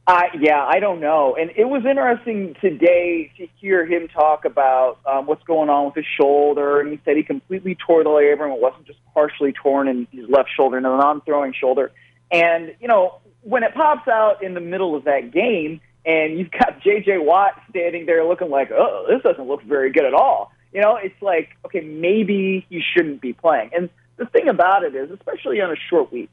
I 0.06 0.26
yeah, 0.38 0.62
I 0.62 0.80
don't 0.80 1.00
know. 1.00 1.34
And 1.38 1.50
it 1.56 1.64
was 1.64 1.84
interesting 1.87 2.54
today 2.61 3.32
to 3.38 3.46
hear 3.58 3.87
him 3.87 4.08
talk 4.08 4.44
about 4.44 4.99
um, 5.06 5.26
what's 5.26 5.42
going 5.44 5.70
on 5.70 5.87
with 5.87 5.94
his 5.94 6.04
shoulder. 6.20 6.80
And 6.80 6.90
he 6.90 7.00
said 7.04 7.16
he 7.16 7.23
completely 7.23 7.75
tore 7.75 8.04
the 8.04 8.11
labrum. 8.11 8.54
It 8.54 8.61
wasn't 8.61 8.87
just 8.87 8.99
partially 9.14 9.52
torn 9.52 9.88
in 9.88 10.06
his 10.11 10.28
left 10.28 10.50
shoulder, 10.54 10.76
and 10.76 10.84
a 10.84 10.90
non-throwing 10.90 11.54
shoulder. 11.58 11.90
And 12.30 12.75
you 12.80 12.88
know, 12.88 13.20
when 13.42 13.62
it 13.62 13.75
pops 13.75 14.06
out 14.06 14.42
in 14.42 14.52
the 14.52 14.61
middle 14.61 14.94
of 14.94 15.04
that 15.04 15.32
game, 15.32 15.80
and 16.04 16.38
you've 16.38 16.50
got 16.50 16.80
J.J. 16.84 17.18
Watt 17.18 17.62
standing 17.70 18.04
there 18.04 18.25
looking 18.26 18.50
like, 18.50 18.70
oh, 18.73 19.06
this 19.08 19.23
doesn't 19.23 19.49
look 19.49 19.62
very 19.62 19.90
good 19.90 20.04
at 20.04 20.12
all. 20.12 20.52
You 20.73 20.82
know, 20.82 20.96
it's 20.96 21.20
like, 21.23 21.50
okay, 21.64 21.80
maybe 21.80 22.66
he 22.68 22.82
shouldn't 22.94 23.23
be 23.23 23.32
playing. 23.32 23.70
And 23.75 23.88
the 24.16 24.26
thing 24.26 24.49
about 24.49 24.82
it 24.82 24.94
is, 24.94 25.11
especially 25.11 25.61
on 25.61 25.70
a 25.70 25.76
short 25.88 26.12
week, 26.12 26.30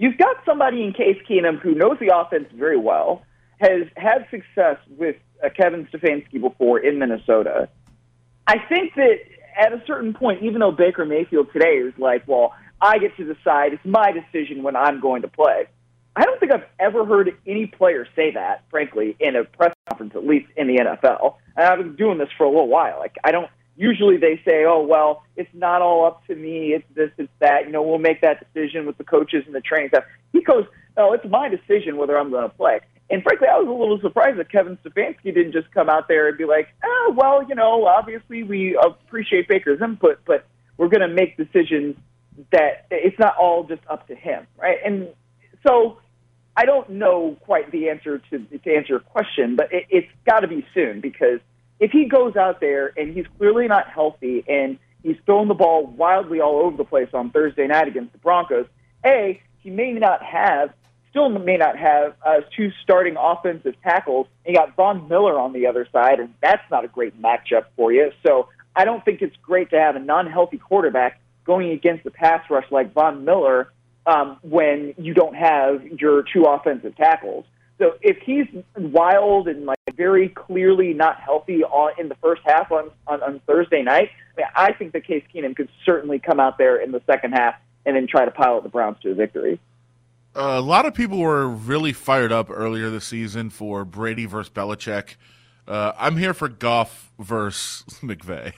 you've 0.00 0.16
got 0.16 0.36
somebody 0.46 0.82
in 0.82 0.94
Case 0.94 1.18
Keenum 1.28 1.60
who 1.60 1.74
knows 1.74 1.98
the 2.00 2.16
offense 2.16 2.48
very 2.54 2.78
well, 2.78 3.22
has 3.60 3.82
had 3.96 4.26
success 4.30 4.78
with 4.96 5.16
uh, 5.44 5.50
Kevin 5.54 5.86
Stefanski 5.92 6.40
before 6.40 6.78
in 6.78 6.98
Minnesota. 6.98 7.68
I 8.46 8.58
think 8.58 8.94
that 8.94 9.18
at 9.58 9.74
a 9.74 9.82
certain 9.86 10.14
point, 10.14 10.42
even 10.42 10.60
though 10.60 10.72
Baker 10.72 11.04
Mayfield 11.04 11.52
today 11.52 11.76
is 11.76 11.92
like, 11.98 12.26
well, 12.26 12.54
I 12.80 12.96
get 12.98 13.14
to 13.18 13.34
decide, 13.34 13.74
it's 13.74 13.84
my 13.84 14.10
decision 14.10 14.62
when 14.62 14.74
I'm 14.74 15.00
going 15.00 15.20
to 15.20 15.28
play. 15.28 15.66
I 16.16 16.24
don't 16.24 16.40
think 16.40 16.50
I've 16.50 16.64
ever 16.78 17.04
heard 17.04 17.30
any 17.46 17.66
player 17.66 18.06
say 18.16 18.32
that, 18.32 18.64
frankly, 18.70 19.16
in 19.20 19.36
a 19.36 19.44
press 19.44 19.74
conference, 19.90 20.14
at 20.16 20.26
least 20.26 20.46
in 20.56 20.66
the 20.66 20.76
NFL. 20.76 21.34
And 21.56 21.66
I've 21.66 21.78
been 21.78 21.94
doing 21.94 22.16
this 22.16 22.30
for 22.38 22.44
a 22.44 22.48
little 22.48 22.68
while. 22.68 22.98
Like, 22.98 23.16
I 23.22 23.32
don't, 23.32 23.50
usually 23.80 24.18
they 24.18 24.38
say, 24.44 24.64
oh, 24.66 24.82
well, 24.82 25.24
it's 25.36 25.50
not 25.54 25.80
all 25.80 26.04
up 26.04 26.26
to 26.26 26.34
me. 26.34 26.74
It's 26.74 26.84
this, 26.94 27.10
it's 27.16 27.32
that. 27.40 27.64
You 27.64 27.72
know, 27.72 27.82
we'll 27.82 27.98
make 27.98 28.20
that 28.20 28.44
decision 28.52 28.84
with 28.84 28.98
the 28.98 29.04
coaches 29.04 29.44
and 29.46 29.54
the 29.54 29.60
training 29.62 29.88
staff. 29.88 30.04
He 30.32 30.42
goes, 30.42 30.66
no, 30.98 31.14
it's 31.14 31.24
my 31.26 31.48
decision 31.48 31.96
whether 31.96 32.18
I'm 32.18 32.30
going 32.30 32.48
to 32.48 32.54
play. 32.54 32.80
And 33.08 33.22
frankly, 33.22 33.48
I 33.48 33.58
was 33.58 33.66
a 33.66 33.72
little 33.72 33.98
surprised 34.00 34.38
that 34.38 34.52
Kevin 34.52 34.78
Stefanski 34.84 35.34
didn't 35.34 35.52
just 35.52 35.70
come 35.72 35.88
out 35.88 36.08
there 36.08 36.28
and 36.28 36.36
be 36.36 36.44
like, 36.44 36.68
oh, 36.84 37.14
well, 37.16 37.42
you 37.48 37.54
know, 37.54 37.86
obviously 37.86 38.42
we 38.42 38.78
appreciate 38.80 39.48
Baker's 39.48 39.80
input, 39.82 40.20
but 40.26 40.46
we're 40.76 40.88
going 40.88 41.00
to 41.00 41.08
make 41.08 41.38
decisions 41.38 41.96
that 42.52 42.86
it's 42.90 43.18
not 43.18 43.34
all 43.36 43.64
just 43.64 43.82
up 43.88 44.06
to 44.08 44.14
him, 44.14 44.46
right? 44.58 44.76
And 44.84 45.08
so 45.66 45.98
I 46.56 46.66
don't 46.66 46.88
know 46.90 47.36
quite 47.40 47.72
the 47.72 47.88
answer 47.88 48.18
to, 48.30 48.38
to 48.38 48.74
answer 48.74 48.92
your 48.92 49.00
question, 49.00 49.56
but 49.56 49.72
it, 49.72 49.86
it's 49.88 50.12
got 50.26 50.40
to 50.40 50.48
be 50.48 50.64
soon 50.74 51.00
because 51.00 51.40
if 51.80 51.90
he 51.90 52.04
goes 52.04 52.36
out 52.36 52.60
there 52.60 52.92
and 52.96 53.12
he's 53.14 53.26
clearly 53.38 53.66
not 53.66 53.88
healthy 53.88 54.44
and 54.46 54.78
he's 55.02 55.16
throwing 55.26 55.48
the 55.48 55.54
ball 55.54 55.86
wildly 55.86 56.40
all 56.40 56.60
over 56.60 56.76
the 56.76 56.84
place 56.84 57.08
on 57.12 57.30
Thursday 57.30 57.66
night 57.66 57.88
against 57.88 58.12
the 58.12 58.18
Broncos, 58.18 58.66
A, 59.04 59.40
he 59.58 59.70
may 59.70 59.92
not 59.92 60.22
have 60.22 60.72
still 61.08 61.28
may 61.28 61.56
not 61.56 61.76
have 61.76 62.14
uh, 62.24 62.40
two 62.56 62.70
starting 62.82 63.16
offensive 63.18 63.74
tackles. 63.82 64.28
And 64.44 64.54
you 64.54 64.60
got 64.60 64.76
Von 64.76 65.08
Miller 65.08 65.38
on 65.38 65.52
the 65.52 65.66
other 65.66 65.86
side, 65.92 66.20
and 66.20 66.32
that's 66.40 66.62
not 66.70 66.84
a 66.84 66.88
great 66.88 67.20
matchup 67.20 67.64
for 67.76 67.92
you. 67.92 68.12
So 68.24 68.48
I 68.76 68.84
don't 68.84 69.04
think 69.04 69.20
it's 69.20 69.36
great 69.42 69.70
to 69.70 69.80
have 69.80 69.96
a 69.96 69.98
non-healthy 69.98 70.58
quarterback 70.58 71.20
going 71.44 71.70
against 71.70 72.04
the 72.04 72.10
pass 72.10 72.48
rush 72.48 72.66
like 72.70 72.92
Von 72.92 73.24
Miller 73.24 73.72
um, 74.06 74.38
when 74.42 74.94
you 74.98 75.14
don't 75.14 75.34
have 75.34 75.84
your 75.84 76.22
two 76.22 76.44
offensive 76.44 76.96
tackles. 76.96 77.44
So 77.80 77.94
if 78.02 78.18
he's 78.18 78.46
wild 78.76 79.48
and 79.48 79.64
like 79.64 79.78
very 79.94 80.28
clearly 80.28 80.92
not 80.92 81.18
healthy 81.18 81.64
on, 81.64 81.92
in 81.98 82.10
the 82.10 82.14
first 82.16 82.42
half 82.44 82.70
on, 82.70 82.90
on, 83.06 83.22
on 83.22 83.40
Thursday 83.46 83.82
night, 83.82 84.10
I, 84.36 84.40
mean, 84.40 84.46
I 84.54 84.72
think 84.74 84.92
that 84.92 85.06
Case 85.06 85.24
Keenum 85.34 85.56
could 85.56 85.70
certainly 85.86 86.18
come 86.18 86.38
out 86.38 86.58
there 86.58 86.76
in 86.76 86.92
the 86.92 87.00
second 87.06 87.32
half 87.32 87.54
and 87.86 87.96
then 87.96 88.06
try 88.06 88.26
to 88.26 88.30
pilot 88.30 88.64
the 88.64 88.68
Browns 88.68 88.98
to 89.02 89.12
a 89.12 89.14
victory. 89.14 89.58
Uh, 90.36 90.56
a 90.58 90.60
lot 90.60 90.84
of 90.84 90.92
people 90.92 91.18
were 91.18 91.48
really 91.48 91.94
fired 91.94 92.30
up 92.30 92.50
earlier 92.50 92.90
this 92.90 93.06
season 93.06 93.48
for 93.48 93.86
Brady 93.86 94.26
versus 94.26 94.52
Belichick. 94.52 95.16
Uh, 95.66 95.92
I'm 95.98 96.18
here 96.18 96.34
for 96.34 96.48
Goff 96.48 97.10
versus 97.18 97.84
McVay. 98.02 98.52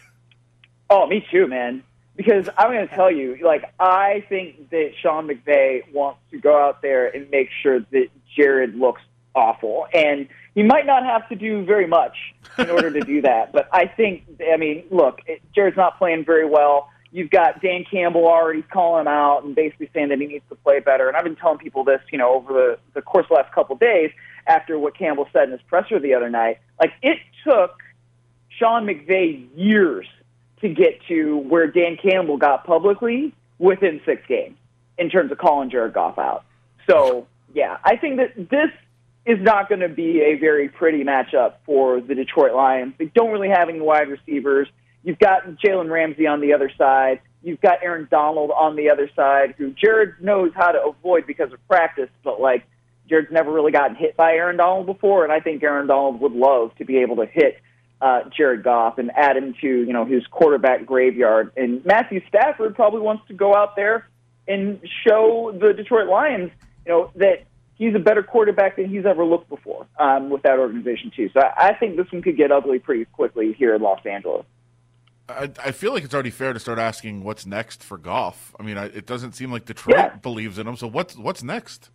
Oh, 0.91 1.07
me 1.07 1.25
too, 1.31 1.47
man. 1.47 1.85
Because 2.17 2.49
I'm 2.59 2.73
going 2.73 2.87
to 2.87 2.95
tell 2.95 3.11
you, 3.11 3.38
like, 3.43 3.73
I 3.79 4.25
think 4.29 4.69
that 4.71 4.93
Sean 5.00 5.29
McVay 5.29 5.91
wants 5.95 6.21
to 6.33 6.38
go 6.38 6.61
out 6.61 6.83
there 6.83 7.07
and 7.07 7.31
make 7.31 7.49
sure 7.62 7.81
that 7.81 8.09
Jared 8.37 8.75
looks 8.75 9.00
awful. 9.35 9.87
And 9.93 10.29
he 10.55 10.62
might 10.62 10.87
not 10.87 11.05
have 11.05 11.29
to 11.29 11.35
do 11.35 11.65
very 11.65 11.87
much 11.87 12.17
in 12.59 12.71
order 12.71 12.91
to 12.91 13.01
do 13.01 13.23
that. 13.23 13.53
But 13.53 13.69
I 13.73 13.87
think, 13.87 14.25
I 14.53 14.57
mean, 14.57 14.85
look, 14.91 15.21
it, 15.27 15.41
Jared's 15.55 15.77
not 15.77 15.99
playing 15.99 16.25
very 16.25 16.47
well. 16.47 16.89
You've 17.11 17.31
got 17.31 17.61
Dan 17.61 17.85
Campbell 17.91 18.27
already 18.27 18.62
calling 18.62 19.03
him 19.03 19.09
out 19.09 19.45
and 19.45 19.55
basically 19.55 19.91
saying 19.93 20.09
that 20.09 20.19
he 20.19 20.27
needs 20.27 20.45
to 20.49 20.55
play 20.57 20.81
better. 20.81 21.09
And 21.09 21.17
I've 21.17 21.25
been 21.25 21.37
telling 21.37 21.59
people 21.59 21.85
this, 21.85 22.01
you 22.11 22.19
know, 22.19 22.35
over 22.35 22.53
the, 22.53 22.79
the 22.95 23.03
course 23.03 23.25
of 23.25 23.29
the 23.31 23.35
last 23.35 23.53
couple 23.53 23.75
of 23.75 23.81
days 23.81 24.11
after 24.47 24.79
what 24.79 24.97
Campbell 24.97 25.29
said 25.33 25.45
in 25.45 25.53
his 25.53 25.61
presser 25.62 25.99
the 25.99 26.15
other 26.15 26.31
night. 26.31 26.59
Like, 26.81 26.93
it 27.03 27.19
took 27.45 27.77
Sean 28.49 28.87
McVay 28.87 29.47
years 29.55 30.07
to 30.62 30.69
get 30.69 31.01
to 31.09 31.39
where 31.39 31.67
Dan 31.67 31.97
Campbell 32.03 32.39
got 32.39 32.65
publicly 32.65 33.35
within 33.59 34.01
six 34.07 34.23
games 34.27 34.57
in 34.97 35.11
terms 35.11 35.31
of 35.33 35.39
calling 35.39 35.71
Jared 35.71 35.93
Goff 35.93 36.19
out. 36.19 36.45
So, 36.89 37.27
yeah, 37.55 37.79
I 37.85 37.97
think 37.97 38.17
that 38.17 38.49
this 38.51 38.71
is 39.25 39.38
not 39.41 39.69
going 39.69 39.81
to 39.81 39.88
be 39.88 40.21
a 40.21 40.35
very 40.37 40.69
pretty 40.69 41.05
matchup 41.05 41.55
for 41.64 42.00
the 42.00 42.14
Detroit 42.14 42.55
Lions. 42.55 42.95
They 42.99 43.07
don't 43.07 43.31
really 43.31 43.49
have 43.49 43.69
any 43.69 43.81
wide 43.81 44.09
receivers. 44.09 44.69
You've 45.05 45.19
got 45.19 45.45
Jalen 45.64 45.91
Ramsey 45.91 46.26
on 46.26 46.41
the 46.41 46.55
other 46.55 46.71
side. 46.76 47.21
You've 47.43 47.61
got 47.61 47.83
Aaron 47.83 48.09
Donald 48.11 48.50
on 48.50 48.76
the 48.76 48.91
other 48.91 49.11
side, 49.14 49.55
who 49.59 49.73
Jared 49.73 50.14
knows 50.21 50.52
how 50.55 50.73
to 50.73 50.83
avoid 50.85 51.26
because 51.26 51.52
of 51.52 51.67
practice, 51.69 52.09
but 52.23 52.41
like 52.41 52.64
Jared's 53.09 53.33
never 53.33 53.52
really 53.52 53.73
gotten 53.73 53.97
hit 53.97 54.17
by 54.17 54.33
Aaron 54.33 54.57
Donald 54.57 54.87
before, 54.87 55.25
and 55.25 55.33
I 55.33 55.41
think 55.41 55.62
Aaron 55.62 55.87
Donald 55.87 56.21
would 56.21 56.33
love 56.33 56.75
to 56.76 56.85
be 56.85 56.99
able 56.99 57.17
to 57.17 57.26
hit 57.26 57.61
uh, 58.00 58.23
Jared 58.37 58.62
Goff 58.64 58.99
and 58.99 59.11
add 59.14 59.37
him 59.37 59.55
to 59.61 59.67
you 59.67 59.93
know 59.93 60.05
his 60.05 60.26
quarterback 60.29 60.87
graveyard. 60.87 61.52
And 61.57 61.85
Matthew 61.85 62.21
Stafford 62.29 62.75
probably 62.75 63.00
wants 63.00 63.26
to 63.29 63.35
go 63.35 63.55
out 63.55 63.76
there 63.76 64.09
and 64.47 64.81
show 65.07 65.57
the 65.59 65.73
Detroit 65.73 66.09
Lions, 66.09 66.50
you 66.85 66.93
know, 66.93 67.11
that 67.17 67.45
he's 67.76 67.95
a 67.95 67.99
better 67.99 68.23
quarterback 68.23 68.76
than 68.76 68.88
he's 68.88 69.07
ever 69.07 69.25
looked 69.25 69.49
before 69.49 69.87
um, 69.99 70.31
with 70.31 70.43
that 70.43 70.59
organization 70.59 71.12
too. 71.14 71.31
So 71.33 71.41
I, 71.41 71.69
I 71.69 71.75
think 71.75 71.97
this 71.97 72.11
one 72.11 72.23
could 72.23 72.37
get 72.37 72.52
ugly 72.52 72.79
pretty 72.79 73.05
quickly 73.07 73.52
here 73.52 73.75
in 73.75 73.83
Los 73.83 74.05
Angeles. 74.07 74.45
I, 75.29 75.50
I 75.64 75.73
feel 75.73 75.93
like 75.93 76.05
it's 76.05 76.14
already 76.14 76.31
fair 76.31 76.52
to 76.52 76.59
start 76.59 76.79
asking 76.79 77.25
what's 77.25 77.47
next 77.47 77.83
for 77.83 77.97
Goff. 77.97 78.55
I 78.59 78.62
mean, 78.62 78.76
I, 78.76 78.87
it 78.87 79.07
doesn't 79.07 79.33
seem 79.33 79.52
like 79.52 79.64
Detroit 79.64 79.97
yeah. 79.97 80.17
believes 80.17 80.59
in 80.59 80.67
him. 80.67 80.76
So 80.76 80.87
what's 80.87 81.17
what's 81.17 81.43
next? 81.43 81.91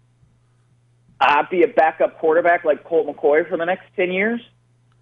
Uh, 1.19 1.43
be 1.49 1.63
a 1.63 1.67
backup 1.67 2.19
quarterback 2.19 2.63
like 2.63 2.83
Colt 2.83 3.07
McCoy 3.07 3.47
for 3.49 3.57
the 3.57 3.65
next 3.65 3.85
ten 3.95 4.11
years. 4.11 4.39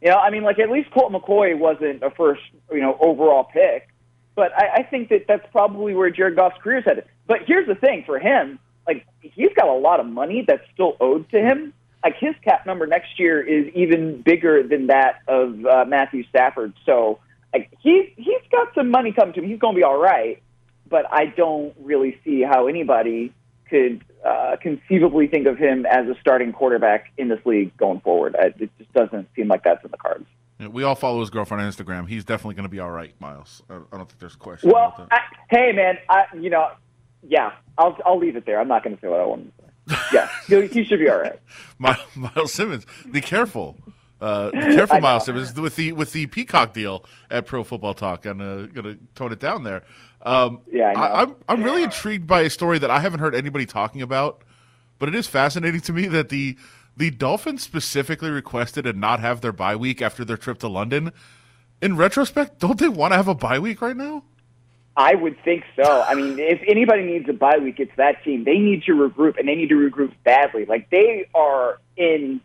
You 0.01 0.09
know, 0.09 0.17
I 0.17 0.29
mean, 0.29 0.43
like 0.43 0.59
at 0.59 0.69
least 0.69 0.91
Colt 0.91 1.11
McCoy 1.11 1.57
wasn't 1.57 2.03
a 2.03 2.09
first, 2.11 2.41
you 2.71 2.81
know, 2.81 2.97
overall 2.99 3.45
pick. 3.45 3.89
But 4.35 4.51
I, 4.53 4.77
I 4.77 4.83
think 4.83 5.09
that 5.09 5.25
that's 5.27 5.45
probably 5.51 5.93
where 5.93 6.09
Jared 6.09 6.35
Goff's 6.35 6.61
career 6.61 6.79
is 6.79 6.85
headed. 6.85 7.05
But 7.27 7.39
here's 7.45 7.67
the 7.67 7.75
thing 7.75 8.03
for 8.05 8.19
him: 8.19 8.59
like 8.87 9.05
he's 9.21 9.51
got 9.55 9.67
a 9.67 9.73
lot 9.73 9.99
of 9.99 10.05
money 10.05 10.43
that's 10.47 10.63
still 10.73 10.95
owed 10.99 11.29
to 11.29 11.39
him. 11.39 11.73
Like 12.03 12.17
his 12.19 12.35
cap 12.43 12.65
number 12.65 12.85
next 12.85 13.19
year 13.19 13.41
is 13.41 13.73
even 13.73 14.21
bigger 14.21 14.61
than 14.61 14.87
that 14.87 15.21
of 15.27 15.65
uh, 15.65 15.85
Matthew 15.87 16.23
Stafford. 16.29 16.73
So 16.85 17.19
like 17.53 17.71
he's 17.79 18.05
he's 18.15 18.41
got 18.51 18.73
some 18.75 18.91
money 18.91 19.11
coming 19.11 19.33
to 19.33 19.41
him. 19.41 19.49
He's 19.49 19.59
going 19.59 19.75
to 19.75 19.79
be 19.79 19.83
all 19.83 19.99
right, 19.99 20.41
but 20.89 21.05
I 21.11 21.25
don't 21.25 21.73
really 21.81 22.19
see 22.23 22.41
how 22.41 22.67
anybody 22.67 23.33
could 23.69 24.03
uh, 24.23 24.57
conceivably 24.61 25.27
think 25.27 25.47
of 25.47 25.57
him 25.57 25.85
as 25.85 26.07
a 26.07 26.15
starting 26.19 26.51
quarterback 26.53 27.11
in 27.17 27.29
this 27.29 27.39
league 27.45 27.75
going 27.77 27.99
forward. 28.01 28.35
It 28.37 28.69
just 28.77 28.93
doesn't 28.93 29.27
seem 29.35 29.47
like 29.47 29.63
that's 29.63 29.83
in 29.83 29.91
the 29.91 29.97
cards. 29.97 30.25
Yeah, 30.59 30.67
we 30.67 30.83
all 30.83 30.95
follow 30.95 31.19
his 31.19 31.29
girlfriend 31.29 31.63
on 31.63 31.71
Instagram. 31.71 32.07
He's 32.07 32.23
definitely 32.23 32.55
going 32.55 32.63
to 32.63 32.69
be 32.69 32.79
all 32.79 32.91
right, 32.91 33.13
Miles. 33.19 33.61
I, 33.69 33.73
don't 33.73 34.07
think 34.07 34.19
there's 34.19 34.35
a 34.35 34.37
question. 34.37 34.69
Well, 34.69 35.07
I, 35.11 35.19
hey 35.49 35.71
man, 35.73 35.97
I, 36.09 36.25
you 36.39 36.49
know, 36.49 36.71
yeah, 37.27 37.53
I'll 37.77 37.97
I'll 38.05 38.17
leave 38.17 38.35
it 38.35 38.45
there. 38.45 38.59
I'm 38.59 38.67
not 38.67 38.83
going 38.83 38.95
to 38.95 39.01
say 39.01 39.07
what 39.07 39.19
I 39.19 39.25
want 39.25 39.53
to 39.57 39.63
say. 39.63 39.97
Yeah, 40.13 40.29
he, 40.47 40.67
he 40.67 40.83
should 40.83 40.99
be 40.99 41.09
all 41.09 41.19
right. 41.19 41.39
Miles 42.15 42.53
Simmons, 42.53 42.85
be 43.11 43.21
careful. 43.21 43.77
Uh, 44.21 44.49
careful, 44.53 44.99
Miles 44.99 45.25
Simmons, 45.25 45.53
with 45.59 45.75
the 45.75 45.91
with 45.91 46.13
the 46.13 46.25
Peacock 46.27 46.73
deal 46.73 47.05
at 47.29 47.45
Pro 47.45 47.63
Football 47.63 47.93
Talk. 47.93 48.25
I'm 48.25 48.41
uh, 48.41 48.65
going 48.67 48.83
to 48.83 48.97
tone 49.13 49.31
it 49.31 49.39
down 49.39 49.63
there. 49.63 49.83
Um, 50.21 50.61
yeah, 50.71 50.93
I 50.95 51.23
am 51.23 51.29
I'm, 51.29 51.35
I'm 51.59 51.63
really 51.63 51.83
intrigued 51.83 52.25
by 52.25 52.41
a 52.41 52.49
story 52.49 52.79
that 52.79 52.89
I 52.89 52.99
haven't 52.99 53.19
heard 53.19 53.35
anybody 53.35 53.65
talking 53.65 54.01
about, 54.01 54.43
but 54.97 55.09
it 55.09 55.15
is 55.15 55.27
fascinating 55.27 55.81
to 55.81 55.93
me 55.93 56.07
that 56.07 56.29
the 56.29 56.57
the 56.97 57.11
Dolphins 57.11 57.61
specifically 57.61 58.29
requested 58.29 58.87
and 58.87 58.99
not 58.99 59.19
have 59.19 59.41
their 59.41 59.51
bye 59.51 59.75
week 59.75 60.01
after 60.01 60.23
their 60.23 60.37
trip 60.37 60.59
to 60.59 60.67
London. 60.67 61.11
In 61.81 61.97
retrospect, 61.97 62.59
don't 62.59 62.79
they 62.79 62.87
want 62.87 63.11
to 63.11 63.17
have 63.17 63.27
a 63.27 63.35
bye 63.35 63.59
week 63.59 63.81
right 63.81 63.97
now? 63.97 64.23
I 64.97 65.15
would 65.15 65.37
think 65.43 65.63
so. 65.75 66.01
I 66.01 66.15
mean, 66.15 66.39
if 66.39 66.61
anybody 66.67 67.03
needs 67.03 67.27
a 67.27 67.33
bye 67.33 67.57
week, 67.57 67.79
it's 67.79 67.95
that 67.97 68.23
team. 68.23 68.45
They 68.45 68.59
need 68.59 68.83
to 68.83 68.93
regroup, 68.93 69.37
and 69.37 69.47
they 69.47 69.55
need 69.55 69.69
to 69.69 69.75
regroup 69.75 70.13
badly. 70.23 70.65
Like 70.65 70.89
they 70.89 71.27
are 71.35 71.79
in 71.97 72.39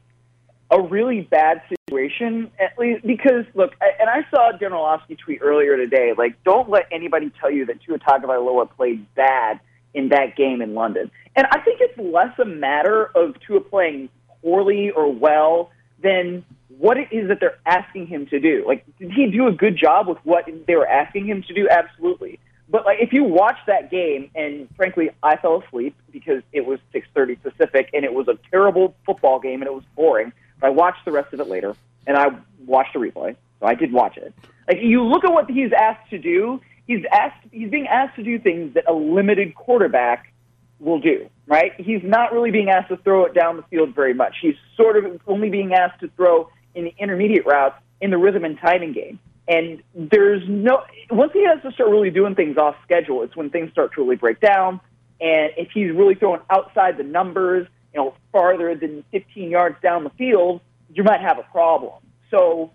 a 0.71 0.81
really 0.81 1.23
bad 1.23 1.63
situation, 1.69 2.51
at 2.61 2.79
least 2.79 3.07
because 3.07 3.45
look, 3.55 3.75
and 4.01 4.09
I 4.09 4.25
saw 4.31 4.53
General 4.59 4.83
Orlovsky 4.83 5.17
tweet 5.17 5.41
earlier 5.43 5.77
today. 5.77 6.13
Like, 6.17 6.43
don't 6.45 6.69
let 6.69 6.87
anybody 6.91 7.31
tell 7.41 7.51
you 7.51 7.67
that 7.67 7.83
Tua 7.83 7.99
Tagovailoa 7.99 8.71
played 8.77 9.13
bad 9.15 9.61
in 9.95 10.09
that 10.11 10.37
game 10.37 10.63
in 10.63 10.75
London. 10.75 11.11
And 11.37 11.47
I 11.51 11.61
think 11.61 11.81
it's 11.81 11.99
less 11.99 12.37
a 12.39 12.45
matter 12.45 13.07
of 13.17 13.35
Tua 13.47 13.61
playing 13.61 14.09
poorly 14.43 14.91
or 14.91 15.13
well 15.13 15.71
than 16.03 16.45
what 16.79 16.97
it 16.97 17.09
is 17.11 17.29
that 17.29 17.41
they're 17.41 17.59
asking 17.67 18.07
him 18.07 18.27
to 18.27 18.39
do. 18.41 18.65
Like, 18.67 18.85
did 18.99 19.13
he 19.13 19.27
do 19.31 19.49
a 19.49 19.53
good 19.53 19.77
job 19.77 20.09
with 20.09 20.19
what 20.25 20.49
they 20.67 20.77
were 20.77 20.89
asking 20.89 21.27
him 21.27 21.43
to 21.43 21.55
do? 21.55 21.69
Absolutely. 21.69 22.39
But 22.69 22.85
like, 22.85 22.99
if 23.01 23.13
you 23.13 23.25
watch 23.25 23.57
that 23.67 23.91
game, 23.91 24.31
and 24.35 24.69
frankly, 24.77 25.11
I 25.23 25.37
fell 25.37 25.63
asleep 25.67 25.97
because 26.13 26.43
it 26.53 26.65
was 26.65 26.79
6:30 26.95 27.43
Pacific, 27.43 27.91
and 27.93 28.05
it 28.05 28.15
was 28.15 28.29
a 28.29 28.39
terrible 28.51 28.95
football 29.05 29.41
game, 29.41 29.61
and 29.61 29.67
it 29.69 29.75
was 29.75 29.83
boring. 29.97 30.33
But 30.61 30.69
I 30.69 30.71
watched 30.71 31.05
the 31.05 31.11
rest 31.13 31.33
of 31.33 31.41
it 31.41 31.49
later, 31.49 31.75
and 32.07 32.17
I 32.17 32.29
watched 32.65 32.95
the 32.95 33.01
replay. 33.01 33.35
So 33.59 33.67
I 33.67 33.75
did 33.75 33.93
watch 33.93 34.17
it. 34.17 34.33
Like 34.69 34.79
you 34.81 35.03
look 35.03 35.25
at 35.25 35.33
what 35.33 35.51
he's 35.51 35.73
asked 35.73 36.11
to 36.11 36.19
do. 36.19 36.61
He's 36.87 37.05
asked. 37.13 37.45
He's 37.51 37.71
being 37.71 37.89
asked 37.89 38.17
to 38.17 38.23
do 38.23 38.39
things 38.39 38.75
that 38.75 38.85
a 38.89 38.93
limited 38.93 39.55
quarterback 39.57 40.33
will 40.79 41.01
do. 41.01 41.29
right? 41.51 41.73
He's 41.79 42.01
not 42.05 42.33
really 42.33 42.53
being 42.53 42.71
asked 42.71 42.89
to 42.89 42.97
throw 42.99 43.25
it 43.25 43.35
down 43.35 43.57
the 43.57 43.65
field 43.65 43.93
very 43.95 44.15
much. 44.15 44.37
He's 44.41 44.55
sort 44.77 44.97
of 44.97 45.21
only 45.27 45.51
being 45.51 45.75
asked 45.75 46.01
to 46.01 46.09
throw 46.17 46.49
in 46.75 46.85
the 46.85 46.95
intermediate 46.99 47.47
routes 47.47 47.77
in 48.01 48.11
the 48.11 48.19
rhythm 48.19 48.45
and 48.45 48.59
timing 48.59 48.93
game. 48.93 49.19
And 49.49 49.83
there's 49.95 50.43
no 50.49 50.85
once 51.11 51.33
he 51.33 51.45
has 51.45 51.61
to 51.63 51.73
start 51.73 51.91
really 51.91 52.11
doing 52.11 52.35
things 52.35 52.57
off 52.57 52.77
schedule, 52.85 53.23
it's 53.23 53.35
when 53.35 53.51
things 53.51 53.73
start 53.73 53.93
to 53.95 54.03
really 54.03 54.17
break 54.17 54.41
down. 54.41 54.81
And 55.21 55.53
if 55.57 55.69
he's 55.73 55.91
really 55.93 56.15
throwing 56.15 56.41
outside 56.51 56.97
the 56.97 57.03
numbers, 57.03 57.67
you 57.93 58.01
know, 58.01 58.15
farther 58.33 58.75
than 58.75 59.05
15 59.11 59.51
yards 59.51 59.77
down 59.83 60.05
the 60.05 60.11
field, 60.11 60.61
you 60.95 61.03
might 61.03 61.21
have 61.21 61.39
a 61.39 61.43
problem. 61.51 62.01
So 62.31 62.71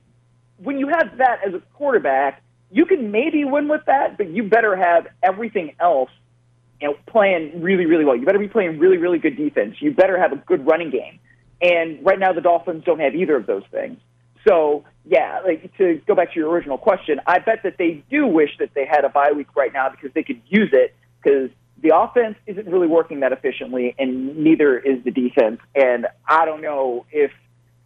when 0.58 0.78
you 0.78 0.88
have 0.90 1.18
that 1.18 1.40
as 1.48 1.54
a 1.54 1.62
quarterback, 1.74 2.44
you 2.72 2.86
can 2.86 3.12
maybe 3.12 3.46
win 3.46 3.68
with 3.68 3.82
that, 3.86 4.18
but 4.18 4.30
you 4.30 4.44
better 4.44 4.76
have 4.76 5.08
everything 5.24 5.76
else 5.80 6.10
you 6.82 6.90
know, 6.90 6.98
playing 7.08 7.62
really, 7.62 7.86
really 7.86 8.04
well. 8.04 8.16
You 8.16 8.26
better 8.26 8.40
be 8.40 8.48
playing 8.48 8.80
really, 8.80 8.98
really 8.98 9.18
good 9.18 9.38
defense. 9.38 9.76
You 9.80 9.92
better 9.92 10.20
have 10.20 10.34
a 10.34 10.36
good 10.36 10.66
running 10.68 10.90
game. 10.90 11.20
And 11.62 12.06
right 12.06 12.20
now, 12.20 12.34
the 12.34 12.42
Dolphins 12.42 12.84
don't 12.86 13.00
have 13.00 13.16
either 13.16 13.36
of 13.36 13.46
those 13.46 13.64
things. 13.72 13.98
So, 14.48 14.84
yeah, 15.06 15.40
like 15.44 15.76
to 15.78 16.02
go 16.06 16.14
back 16.16 16.34
to 16.34 16.40
your 16.40 16.50
original 16.50 16.78
question, 16.78 17.20
I 17.26 17.40
bet 17.40 17.64
that 17.64 17.78
they 17.78 18.04
do 18.10 18.28
wish 18.28 18.52
that 18.60 18.74
they 18.76 18.86
had 18.86 19.04
a 19.04 19.10
bye 19.10 19.32
week 19.36 19.56
right 19.56 19.74
now 19.74 19.90
because 19.90 20.12
they 20.14 20.24
could 20.24 20.42
use 20.48 20.70
it 20.72 20.96
because 21.24 21.50
the 21.82 21.96
offense 21.96 22.36
isn't 22.46 22.68
really 22.68 22.88
working 22.88 23.22
that 23.22 23.32
efficiently, 23.32 23.96
and 23.98 24.38
neither 24.38 24.78
is 24.78 25.04
the 25.04 25.12
defense. 25.12 25.60
And 25.74 26.08
I 26.28 26.46
don't 26.46 26.62
know 26.62 27.06
if 27.12 27.32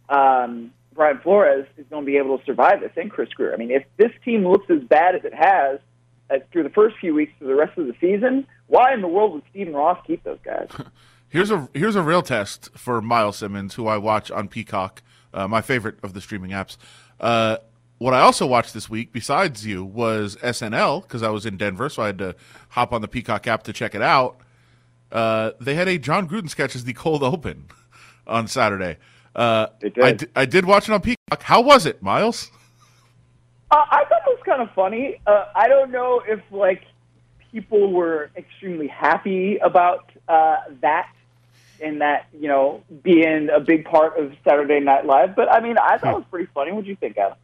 um, 0.08 0.72
Brian 0.92 1.18
Flores 1.20 1.66
is 1.76 1.86
going 1.88 2.04
to 2.04 2.06
be 2.06 2.18
able 2.18 2.38
to 2.38 2.44
survive 2.44 2.80
this 2.80 2.92
and 2.96 3.10
Chris 3.10 3.30
Grier. 3.30 3.54
I 3.54 3.56
mean, 3.56 3.70
if 3.70 3.84
this 3.96 4.10
team 4.24 4.46
looks 4.46 4.68
as 4.70 4.82
bad 4.82 5.14
as 5.14 5.24
it 5.24 5.34
has 5.34 5.80
uh, 6.30 6.36
through 6.52 6.64
the 6.64 6.70
first 6.70 6.96
few 7.00 7.14
weeks 7.14 7.32
to 7.40 7.46
the 7.46 7.54
rest 7.54 7.78
of 7.78 7.86
the 7.86 7.94
season, 8.00 8.46
why 8.66 8.92
in 8.92 9.00
the 9.00 9.08
world 9.08 9.32
would 9.32 9.42
Stephen 9.50 9.74
Ross 9.74 9.98
keep 10.06 10.22
those 10.24 10.38
guys? 10.44 10.68
Here's 11.30 11.50
a 11.52 11.68
here's 11.72 11.94
a 11.94 12.02
real 12.02 12.22
test 12.22 12.70
for 12.76 13.00
Miles 13.00 13.36
Simmons, 13.36 13.74
who 13.74 13.86
I 13.86 13.96
watch 13.98 14.32
on 14.32 14.48
Peacock, 14.48 15.00
uh, 15.32 15.46
my 15.46 15.62
favorite 15.62 15.96
of 16.02 16.12
the 16.12 16.20
streaming 16.20 16.50
apps. 16.50 16.76
Uh, 17.20 17.58
what 17.98 18.14
I 18.14 18.20
also 18.20 18.46
watched 18.46 18.74
this 18.74 18.90
week, 18.90 19.12
besides 19.12 19.64
you, 19.64 19.84
was 19.84 20.36
SNL 20.36 21.02
because 21.02 21.22
I 21.22 21.28
was 21.28 21.46
in 21.46 21.56
Denver, 21.56 21.88
so 21.88 22.02
I 22.02 22.06
had 22.06 22.18
to 22.18 22.34
hop 22.70 22.92
on 22.92 23.00
the 23.00 23.06
Peacock 23.06 23.46
app 23.46 23.62
to 23.64 23.72
check 23.72 23.94
it 23.94 24.02
out. 24.02 24.40
Uh, 25.12 25.52
they 25.60 25.74
had 25.76 25.86
a 25.86 25.98
Jon 25.98 26.28
Gruden 26.28 26.50
sketch 26.50 26.74
as 26.74 26.82
the 26.82 26.94
cold 26.94 27.22
open 27.22 27.66
on 28.26 28.48
Saturday. 28.48 28.96
Uh, 29.36 29.68
did. 29.80 30.00
I, 30.00 30.12
d- 30.12 30.26
I 30.34 30.44
did 30.46 30.64
watch 30.64 30.88
it 30.88 30.92
on 30.92 31.00
Peacock. 31.00 31.42
How 31.42 31.60
was 31.60 31.86
it, 31.86 32.02
Miles? 32.02 32.50
Uh, 33.70 33.84
I 33.88 34.04
thought 34.08 34.22
it 34.26 34.30
was 34.30 34.42
kind 34.44 34.62
of 34.62 34.70
funny. 34.74 35.20
Uh, 35.28 35.44
I 35.54 35.68
don't 35.68 35.92
know 35.92 36.22
if 36.26 36.40
like 36.50 36.82
people 37.52 37.92
were 37.92 38.30
extremely 38.36 38.88
happy 38.88 39.58
about 39.58 40.10
uh, 40.28 40.56
that 40.80 41.08
and 41.82 42.00
that 42.00 42.26
you 42.32 42.48
know 42.48 42.82
being 43.02 43.48
a 43.50 43.60
big 43.60 43.84
part 43.84 44.18
of 44.18 44.32
Saturday 44.44 44.80
Night 44.80 45.06
Live, 45.06 45.34
but 45.36 45.50
I 45.52 45.60
mean, 45.60 45.76
I 45.78 45.98
thought 45.98 46.14
it 46.14 46.16
was 46.18 46.26
pretty 46.30 46.48
funny. 46.54 46.72
What 46.72 46.84
do 46.84 46.90
you 46.90 46.96
think, 46.96 47.16
Adam? 47.18 47.36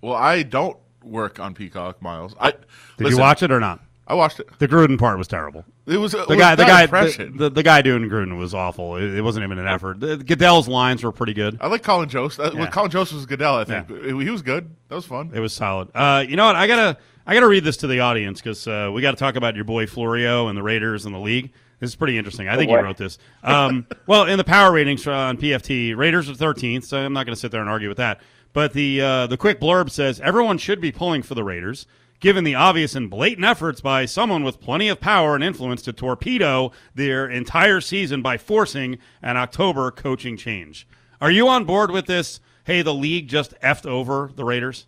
Well, 0.00 0.14
I 0.14 0.42
don't 0.42 0.76
work 1.04 1.38
on 1.40 1.54
Peacock, 1.54 2.00
Miles. 2.02 2.34
I 2.40 2.52
Did 2.52 2.60
listen, 2.98 3.16
you 3.16 3.20
watch 3.22 3.42
it 3.42 3.50
or 3.50 3.60
not? 3.60 3.80
I 4.06 4.14
watched 4.14 4.40
it. 4.40 4.48
The 4.58 4.66
Gruden 4.66 4.98
part 4.98 5.18
was 5.18 5.28
terrible. 5.28 5.64
It 5.86 5.96
was 5.96 6.14
it 6.14 6.26
The 6.26 6.34
was 6.34 6.38
guy, 6.38 6.54
the 6.56 6.64
guy, 6.64 6.86
the, 6.86 7.32
the, 7.32 7.50
the 7.50 7.62
guy 7.62 7.80
doing 7.80 8.02
Gruden 8.10 8.38
was 8.38 8.54
awful. 8.54 8.96
It, 8.96 9.04
it 9.14 9.20
wasn't 9.22 9.44
even 9.44 9.58
an 9.60 9.68
effort. 9.68 10.00
The, 10.00 10.16
Goodell's 10.16 10.66
lines 10.66 11.04
were 11.04 11.12
pretty 11.12 11.32
good. 11.32 11.58
I 11.60 11.68
like 11.68 11.84
Colin 11.84 12.08
Jost. 12.08 12.40
Uh, 12.40 12.50
Yeah. 12.52 12.60
well, 12.60 12.70
Colin 12.70 12.90
Jost 12.90 13.12
was 13.12 13.24
Goodell. 13.26 13.54
I 13.54 13.64
think 13.64 13.88
he 13.88 14.30
was 14.30 14.42
good. 14.42 14.68
That 14.88 14.96
was 14.96 15.04
fun. 15.06 15.30
It 15.32 15.38
was 15.38 15.52
solid. 15.52 15.90
Uh, 15.94 16.24
you 16.26 16.34
know 16.34 16.46
what? 16.46 16.56
I 16.56 16.66
gotta, 16.66 16.98
I 17.24 17.34
gotta 17.34 17.46
read 17.46 17.62
this 17.62 17.76
to 17.78 17.86
the 17.86 18.00
audience 18.00 18.40
because 18.40 18.66
uh, 18.66 18.90
we 18.92 19.00
got 19.00 19.12
to 19.12 19.16
talk 19.16 19.36
about 19.36 19.54
your 19.54 19.64
boy 19.64 19.86
Florio 19.86 20.48
and 20.48 20.56
the 20.58 20.62
Raiders 20.62 21.06
and 21.06 21.14
the 21.14 21.20
league. 21.20 21.52
This 21.80 21.90
is 21.90 21.96
pretty 21.96 22.18
interesting. 22.18 22.46
I 22.46 22.56
think 22.56 22.70
you 22.70 22.76
wrote 22.76 22.98
this. 22.98 23.18
Um, 23.42 23.86
well, 24.06 24.26
in 24.26 24.36
the 24.36 24.44
power 24.44 24.70
ratings 24.70 25.06
on 25.06 25.38
PFT, 25.38 25.96
Raiders 25.96 26.28
are 26.28 26.34
13th, 26.34 26.84
so 26.84 26.98
I'm 26.98 27.14
not 27.14 27.24
going 27.24 27.34
to 27.34 27.40
sit 27.40 27.50
there 27.50 27.62
and 27.62 27.70
argue 27.70 27.88
with 27.88 27.96
that. 27.96 28.20
But 28.52 28.74
the 28.74 29.00
uh, 29.00 29.26
the 29.28 29.36
quick 29.36 29.60
blurb 29.60 29.90
says 29.90 30.20
everyone 30.20 30.58
should 30.58 30.80
be 30.80 30.92
pulling 30.92 31.22
for 31.22 31.34
the 31.34 31.44
Raiders, 31.44 31.86
given 32.18 32.44
the 32.44 32.54
obvious 32.54 32.94
and 32.94 33.08
blatant 33.08 33.46
efforts 33.46 33.80
by 33.80 34.04
someone 34.04 34.44
with 34.44 34.60
plenty 34.60 34.88
of 34.88 35.00
power 35.00 35.34
and 35.34 35.42
influence 35.42 35.82
to 35.82 35.92
torpedo 35.92 36.72
their 36.94 37.28
entire 37.30 37.80
season 37.80 38.22
by 38.22 38.36
forcing 38.36 38.98
an 39.22 39.36
October 39.36 39.90
coaching 39.90 40.36
change. 40.36 40.86
Are 41.20 41.30
you 41.30 41.48
on 41.48 41.64
board 41.64 41.90
with 41.90 42.06
this? 42.06 42.40
Hey, 42.64 42.82
the 42.82 42.94
league 42.94 43.28
just 43.28 43.58
effed 43.60 43.86
over 43.86 44.30
the 44.34 44.44
Raiders. 44.44 44.86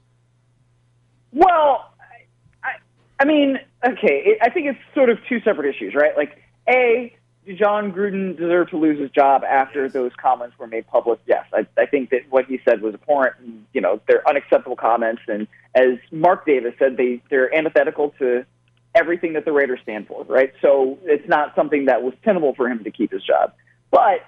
Well, 1.33 1.91
I, 2.01 2.69
I, 2.69 2.73
I 3.21 3.25
mean, 3.25 3.59
okay, 3.85 4.37
I 4.43 4.51
think 4.51 4.67
it's 4.67 4.79
sort 4.95 5.09
of 5.09 5.19
two 5.29 5.41
separate 5.41 5.75
issues, 5.75 5.95
right? 5.95 6.17
Like, 6.17 6.42
A, 6.69 7.15
did 7.45 7.59
Jon 7.59 7.93
Gruden 7.93 8.37
deserve 8.37 8.71
to 8.71 8.77
lose 8.77 9.01
his 9.01 9.11
job 9.11 9.43
after 9.45 9.89
those 9.89 10.13
comments 10.17 10.57
were 10.59 10.67
made 10.67 10.87
public? 10.87 11.21
Yes. 11.27 11.45
I, 11.53 11.67
I 11.77 11.87
think 11.87 12.11
that 12.11 12.23
what 12.31 12.47
he 12.47 12.61
said 12.65 12.83
was 12.83 12.95
abhorrent 12.95 13.37
and, 13.41 13.67
you 13.73 13.81
know, 13.81 14.01
they're 14.07 14.27
unacceptable 14.29 14.77
comments. 14.77 15.23
And 15.27 15.49
as 15.75 15.99
Mark 16.13 16.47
Davis 16.47 16.75
said, 16.79 16.97
they, 16.97 17.21
they're 17.31 17.53
antithetical 17.55 18.11
to 18.19 18.47
everything 18.95 19.33
that 19.33 19.45
the 19.45 19.53
Raiders 19.53 19.81
stand 19.83 20.07
for, 20.07 20.25
right? 20.25 20.53
So 20.61 20.99
it's 21.05 21.27
not 21.29 21.55
something 21.57 21.87
that 21.87 22.03
was 22.03 22.15
tenable 22.25 22.55
for 22.55 22.69
him 22.69 22.85
to 22.85 22.91
keep 22.91 23.11
his 23.11 23.25
job. 23.25 23.53
But 23.91 24.21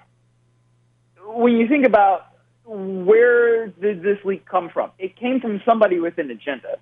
when 1.25 1.53
you 1.53 1.67
think 1.67 1.85
about 1.85 2.27
where 2.65 3.67
did 3.67 4.01
this 4.01 4.17
leak 4.25 4.45
come 4.45 4.69
from, 4.69 4.91
it 4.97 5.15
came 5.15 5.39
from 5.39 5.61
somebody 5.65 5.99
with 5.99 6.17
an 6.17 6.31
agenda. 6.31 6.79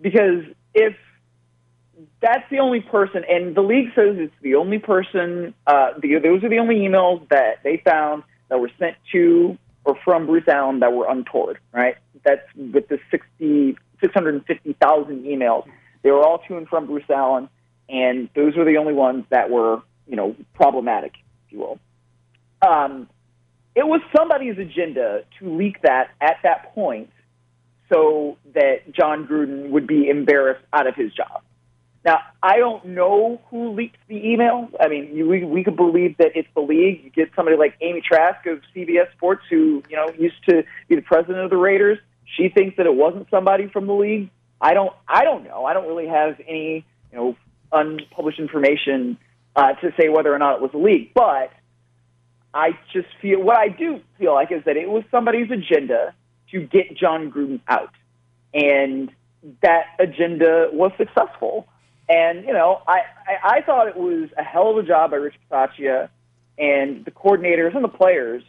Because 0.00 0.44
if 0.74 0.94
that's 2.20 2.48
the 2.50 2.58
only 2.58 2.80
person, 2.80 3.22
and 3.28 3.54
the 3.54 3.60
league 3.60 3.88
says 3.94 4.16
it's 4.18 4.34
the 4.42 4.54
only 4.54 4.78
person, 4.78 5.54
uh, 5.66 5.90
the, 6.00 6.18
those 6.22 6.42
are 6.42 6.48
the 6.48 6.58
only 6.58 6.76
emails 6.76 7.28
that 7.28 7.62
they 7.62 7.82
found 7.84 8.22
that 8.48 8.58
were 8.58 8.70
sent 8.78 8.96
to 9.12 9.58
or 9.84 9.96
from 10.04 10.26
Bruce 10.26 10.48
Allen 10.48 10.80
that 10.80 10.92
were 10.92 11.08
untoward, 11.08 11.58
right? 11.72 11.96
That's 12.24 12.42
with 12.56 12.88
the 12.88 12.98
60, 13.10 13.76
650,000 14.00 15.24
emails. 15.24 15.66
They 16.02 16.10
were 16.10 16.22
all 16.22 16.38
to 16.48 16.56
and 16.56 16.68
from 16.68 16.86
Bruce 16.86 17.08
Allen, 17.10 17.48
and 17.88 18.30
those 18.34 18.56
were 18.56 18.64
the 18.64 18.78
only 18.78 18.94
ones 18.94 19.24
that 19.30 19.50
were, 19.50 19.82
you 20.06 20.16
know, 20.16 20.34
problematic, 20.54 21.12
if 21.46 21.52
you 21.52 21.58
will. 21.58 21.78
Um, 22.66 23.08
it 23.74 23.86
was 23.86 24.00
somebody's 24.16 24.58
agenda 24.58 25.24
to 25.38 25.56
leak 25.56 25.82
that 25.82 26.10
at 26.20 26.36
that 26.44 26.74
point 26.74 27.10
so 27.92 28.38
that 28.54 28.92
Jon 28.92 29.26
Gruden 29.26 29.70
would 29.70 29.86
be 29.86 30.08
embarrassed 30.08 30.64
out 30.72 30.86
of 30.86 30.94
his 30.94 31.12
job. 31.12 31.42
Now, 32.04 32.18
I 32.42 32.58
don't 32.58 32.84
know 32.84 33.40
who 33.48 33.72
leaked 33.72 33.96
the 34.08 34.28
email. 34.28 34.68
I 34.78 34.88
mean, 34.88 35.26
we, 35.26 35.42
we 35.42 35.64
could 35.64 35.76
believe 35.76 36.18
that 36.18 36.32
it's 36.34 36.48
the 36.54 36.60
league. 36.60 37.02
You 37.02 37.10
get 37.10 37.30
somebody 37.34 37.56
like 37.56 37.74
Amy 37.80 38.02
Trask 38.02 38.44
of 38.46 38.60
CBS 38.76 39.10
Sports, 39.12 39.42
who 39.48 39.82
you 39.88 39.96
know 39.96 40.10
used 40.18 40.44
to 40.48 40.64
be 40.88 40.96
the 40.96 41.02
president 41.02 41.38
of 41.38 41.50
the 41.50 41.56
Raiders. 41.56 41.98
She 42.36 42.50
thinks 42.50 42.76
that 42.76 42.84
it 42.84 42.94
wasn't 42.94 43.28
somebody 43.30 43.68
from 43.68 43.86
the 43.86 43.94
league. 43.94 44.30
I 44.60 44.74
don't. 44.74 44.92
I 45.08 45.24
don't 45.24 45.44
know. 45.44 45.64
I 45.64 45.72
don't 45.72 45.88
really 45.88 46.06
have 46.06 46.38
any 46.46 46.84
you 47.10 47.18
know 47.18 47.36
unpublished 47.72 48.38
information 48.38 49.16
uh, 49.56 49.72
to 49.74 49.92
say 49.98 50.10
whether 50.10 50.32
or 50.32 50.38
not 50.38 50.56
it 50.56 50.60
was 50.60 50.72
the 50.72 50.78
league. 50.78 51.14
But 51.14 51.52
I 52.52 52.78
just 52.92 53.08
feel 53.22 53.40
what 53.40 53.56
I 53.56 53.68
do 53.68 54.00
feel 54.18 54.34
like 54.34 54.52
is 54.52 54.62
that 54.66 54.76
it 54.76 54.90
was 54.90 55.04
somebody's 55.10 55.50
agenda 55.50 56.14
to 56.50 56.60
get 56.60 56.94
Jon 56.94 57.32
Gruden 57.32 57.60
out, 57.66 57.94
and 58.52 59.10
that 59.62 59.84
agenda 59.98 60.68
was 60.70 60.92
successful. 60.98 61.66
And 62.08 62.44
you 62.44 62.52
know, 62.52 62.82
I, 62.86 63.00
I 63.26 63.56
I 63.56 63.60
thought 63.62 63.88
it 63.88 63.96
was 63.96 64.30
a 64.36 64.42
hell 64.42 64.70
of 64.70 64.76
a 64.76 64.82
job 64.82 65.10
by 65.10 65.16
Rich 65.16 65.36
Bisaccia 65.50 66.08
and 66.58 67.04
the 67.04 67.10
coordinators 67.10 67.74
and 67.74 67.82
the 67.82 67.88
players 67.88 68.42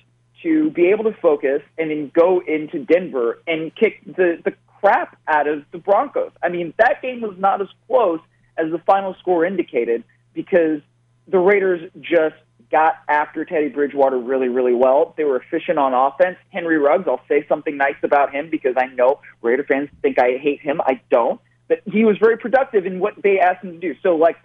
to 0.44 0.70
be 0.72 0.88
able 0.88 1.06
to 1.06 1.14
focus 1.22 1.62
and 1.78 1.90
then 1.90 2.12
go 2.14 2.42
into 2.46 2.80
Denver 2.80 3.42
and 3.48 3.74
kick 3.76 4.02
the 4.06 4.42
the 4.44 4.54
crap 4.80 5.18
out 5.28 5.48
of 5.48 5.64
the 5.72 5.78
Broncos. 5.78 6.32
I 6.44 6.50
mean, 6.50 6.74
that 6.78 7.02
game 7.02 7.22
was 7.22 7.36
not 7.38 7.62
as 7.62 7.68
close 7.88 8.20
as 8.58 8.72
the 8.72 8.80
final 8.80 9.16
score 9.20 9.46
indicated 9.46 10.04
because 10.34 10.82
the 11.28 11.40
Raiders 11.40 11.90
just 12.00 12.36
got 12.72 12.96
after 13.08 13.46
Teddy 13.46 13.70
Bridgewater 13.70 14.18
really, 14.18 14.50
really 14.50 14.74
well. 14.74 15.14
They 15.18 15.24
were 15.24 15.38
efficient 15.38 15.78
on 15.78 15.94
offense. 15.94 16.38
Henry 16.52 16.78
Ruggs, 16.78 17.06
I'll 17.08 17.22
say 17.28 17.46
something 17.48 17.78
nice 17.78 17.96
about 18.04 18.34
him 18.34 18.50
because 18.50 18.76
I 18.78 18.88
know 18.88 19.22
Raider 19.42 19.64
fans 19.64 19.90
think 20.02 20.20
I 20.20 20.38
hate 20.38 20.62
him. 20.62 20.82
I 20.82 21.00
don't. 21.10 21.40
But 21.68 21.82
he 21.86 22.06
was 22.06 22.18
very 22.18 22.38
productive 22.38 22.86
in 22.86 23.00
what 23.00 23.14
they 23.22 23.40
asked 23.40 23.64
him 23.64 23.72
to 23.74 23.80
do. 23.80 23.96
So, 24.04 24.16
like, 24.16 24.38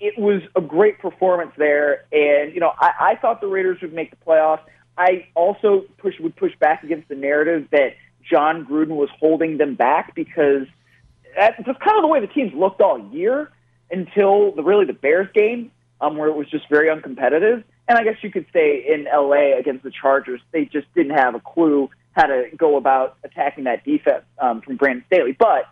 it 0.00 0.18
was 0.18 0.42
a 0.56 0.60
great 0.60 0.98
performance 0.98 1.52
there. 1.56 2.04
And, 2.12 2.54
you 2.54 2.60
know, 2.60 2.72
I, 2.78 2.90
I 3.00 3.14
thought 3.16 3.40
the 3.40 3.46
Raiders 3.46 3.78
would 3.82 3.92
make 3.92 4.10
the 4.10 4.16
playoffs. 4.16 4.62
I 4.96 5.26
also 5.34 5.84
push 5.98 6.18
would 6.20 6.36
push 6.36 6.52
back 6.58 6.82
against 6.82 7.08
the 7.08 7.14
narrative 7.14 7.68
that 7.72 7.96
Jon 8.28 8.64
Gruden 8.64 8.96
was 8.96 9.08
holding 9.18 9.58
them 9.58 9.74
back 9.74 10.14
because 10.14 10.66
that's 11.36 11.56
just 11.64 11.80
kind 11.80 11.96
of 11.96 12.02
the 12.02 12.08
way 12.08 12.20
the 12.20 12.26
teams 12.26 12.52
looked 12.54 12.80
all 12.80 12.98
year 13.12 13.50
until 13.90 14.52
the 14.52 14.62
really 14.62 14.84
the 14.84 14.92
Bears 14.92 15.28
game, 15.34 15.70
um, 16.00 16.16
where 16.16 16.28
it 16.28 16.36
was 16.36 16.48
just 16.48 16.68
very 16.68 16.88
uncompetitive. 16.88 17.62
And 17.88 17.98
I 17.98 18.04
guess 18.04 18.16
you 18.22 18.30
could 18.30 18.46
say 18.52 18.84
in 18.88 19.04
LA 19.04 19.58
against 19.58 19.82
the 19.82 19.90
Chargers, 19.90 20.40
they 20.52 20.64
just 20.64 20.86
didn't 20.94 21.16
have 21.16 21.34
a 21.34 21.40
clue 21.40 21.90
how 22.12 22.26
to 22.26 22.44
go 22.56 22.76
about 22.76 23.16
attacking 23.24 23.64
that 23.64 23.84
defense 23.84 24.24
um, 24.38 24.60
from 24.60 24.76
Brandon 24.76 25.04
Staley. 25.06 25.32
But 25.32 25.64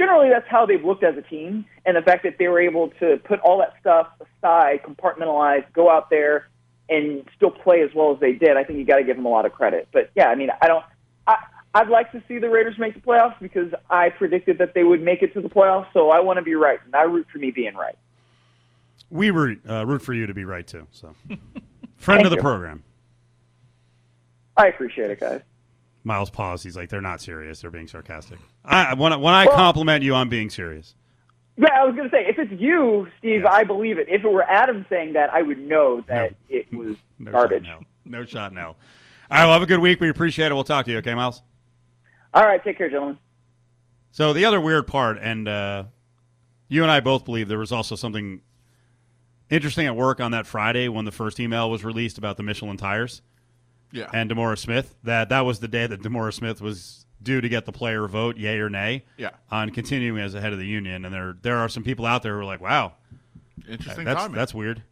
generally 0.00 0.30
that's 0.30 0.48
how 0.48 0.64
they've 0.64 0.82
looked 0.82 1.04
as 1.04 1.14
a 1.18 1.22
team, 1.22 1.66
and 1.84 1.94
the 1.94 2.00
fact 2.00 2.22
that 2.22 2.38
they 2.38 2.48
were 2.48 2.60
able 2.60 2.88
to 3.00 3.18
put 3.18 3.38
all 3.40 3.58
that 3.58 3.74
stuff 3.80 4.08
aside, 4.20 4.80
compartmentalize, 4.82 5.70
go 5.74 5.90
out 5.90 6.08
there, 6.08 6.48
and 6.88 7.28
still 7.36 7.50
play 7.50 7.82
as 7.82 7.90
well 7.94 8.14
as 8.14 8.18
they 8.18 8.32
did. 8.32 8.56
I 8.56 8.64
think 8.64 8.78
you 8.78 8.86
got 8.86 8.96
to 8.96 9.04
give 9.04 9.16
them 9.16 9.26
a 9.26 9.28
lot 9.28 9.44
of 9.44 9.52
credit. 9.52 9.88
But 9.92 10.10
yeah, 10.16 10.28
I 10.28 10.36
mean, 10.36 10.48
I 10.62 10.68
don't. 10.68 10.84
I, 11.26 11.36
I'd 11.74 11.90
like 11.90 12.10
to 12.12 12.22
see 12.26 12.38
the 12.38 12.48
Raiders 12.48 12.78
make 12.78 12.94
the 12.94 13.00
playoffs 13.00 13.38
because 13.40 13.72
I 13.90 14.08
predicted 14.08 14.56
that 14.58 14.72
they 14.74 14.84
would 14.84 15.02
make 15.02 15.22
it 15.22 15.34
to 15.34 15.42
the 15.42 15.50
playoffs. 15.50 15.92
So 15.92 16.10
I 16.10 16.20
want 16.20 16.38
to 16.38 16.42
be 16.42 16.54
right, 16.54 16.80
and 16.86 16.96
I 16.96 17.02
root 17.02 17.26
for 17.30 17.38
me 17.38 17.50
being 17.50 17.74
right. 17.74 17.98
We 19.10 19.30
root 19.30 19.60
uh, 19.68 19.84
root 19.86 20.00
for 20.00 20.14
you 20.14 20.26
to 20.26 20.34
be 20.34 20.46
right 20.46 20.66
too. 20.66 20.86
So, 20.92 21.14
friend 21.98 22.24
of 22.24 22.30
the 22.30 22.36
you. 22.36 22.42
program. 22.42 22.84
I 24.56 24.68
appreciate 24.68 25.10
it, 25.10 25.20
guys. 25.20 25.42
Miles 26.04 26.30
paused. 26.30 26.64
He's 26.64 26.76
like, 26.76 26.88
they're 26.88 27.00
not 27.00 27.20
serious. 27.20 27.60
They're 27.60 27.70
being 27.70 27.86
sarcastic. 27.88 28.38
I, 28.64 28.94
when, 28.94 29.12
I- 29.12 29.16
when 29.16 29.34
I 29.34 29.46
Well- 29.46 29.56
compliment 29.56 30.02
you, 30.02 30.14
I'm 30.14 30.28
being 30.28 30.50
serious. 30.50 30.94
Yeah, 31.56 31.68
I 31.74 31.84
was 31.84 31.94
going 31.94 32.08
to 32.08 32.16
say, 32.16 32.24
if 32.26 32.38
it's 32.38 32.58
you, 32.58 33.06
Steve, 33.18 33.44
I 33.44 33.64
believe 33.64 33.98
it. 33.98 34.08
If 34.08 34.24
it 34.24 34.32
were 34.32 34.44
Adam 34.44 34.86
saying 34.88 35.12
that, 35.12 35.30
I 35.30 35.42
would 35.42 35.58
know 35.58 36.02
that 36.08 36.34
it 36.48 36.72
was 36.72 36.96
No 37.18 37.32
garbage. 37.32 37.66
shot, 37.66 37.82
no. 38.06 38.18
No 38.18 38.24
shot, 38.24 38.52
no. 38.54 38.62
All 38.68 38.74
right, 39.30 39.44
well, 39.44 39.52
have 39.52 39.60
a 39.62 39.66
good 39.66 39.80
week. 39.80 40.00
We 40.00 40.08
appreciate 40.08 40.50
it. 40.50 40.54
We'll 40.54 40.64
talk 40.64 40.86
to 40.86 40.90
you, 40.90 40.98
okay, 40.98 41.14
Miles? 41.14 41.42
All 42.32 42.44
right, 42.44 42.64
take 42.64 42.78
care, 42.78 42.88
gentlemen. 42.88 43.18
So 44.10 44.32
the 44.32 44.46
other 44.46 44.58
weird 44.60 44.86
part, 44.86 45.18
and 45.20 45.46
uh, 45.46 45.84
you 46.68 46.82
and 46.82 46.90
I 46.90 47.00
both 47.00 47.26
believe 47.26 47.46
there 47.48 47.58
was 47.58 47.72
also 47.72 47.94
something 47.94 48.40
interesting 49.50 49.86
at 49.86 49.94
work 49.96 50.18
on 50.20 50.30
that 50.30 50.46
Friday 50.46 50.88
when 50.88 51.04
the 51.04 51.12
first 51.12 51.38
email 51.40 51.70
was 51.70 51.84
released 51.84 52.16
about 52.16 52.38
the 52.38 52.42
Michelin 52.42 52.76
tires 52.78 53.20
Yeah. 53.92 54.08
and 54.12 54.30
DeMaurice 54.30 54.58
Smith. 54.58 54.94
That 55.04 55.28
that 55.30 55.40
was 55.40 55.60
the 55.60 55.68
day 55.68 55.86
that 55.86 56.00
DeMaurice 56.02 56.34
Smith 56.34 56.60
was 56.60 57.04
due 57.22 57.40
to 57.40 57.48
get 57.48 57.66
the 57.66 57.72
player 57.72 58.06
vote, 58.08 58.36
yay 58.38 58.58
or 58.58 58.70
nay, 58.70 59.04
Yeah. 59.18 59.30
on 59.50 59.70
continuing 59.70 60.22
as 60.22 60.32
the 60.32 60.40
head 60.40 60.52
of 60.52 60.58
the 60.58 60.66
union. 60.66 61.04
And 61.04 61.14
there 61.14 61.36
there 61.42 61.56
are 61.58 61.68
some 61.68 61.82
people 61.82 62.06
out 62.06 62.22
there 62.22 62.34
who 62.34 62.40
are 62.40 62.44
like, 62.44 62.60
wow, 62.60 62.94
Interesting 63.68 64.04
that's 64.04 64.20
timing. 64.20 64.36
that's 64.36 64.54
weird. 64.54 64.82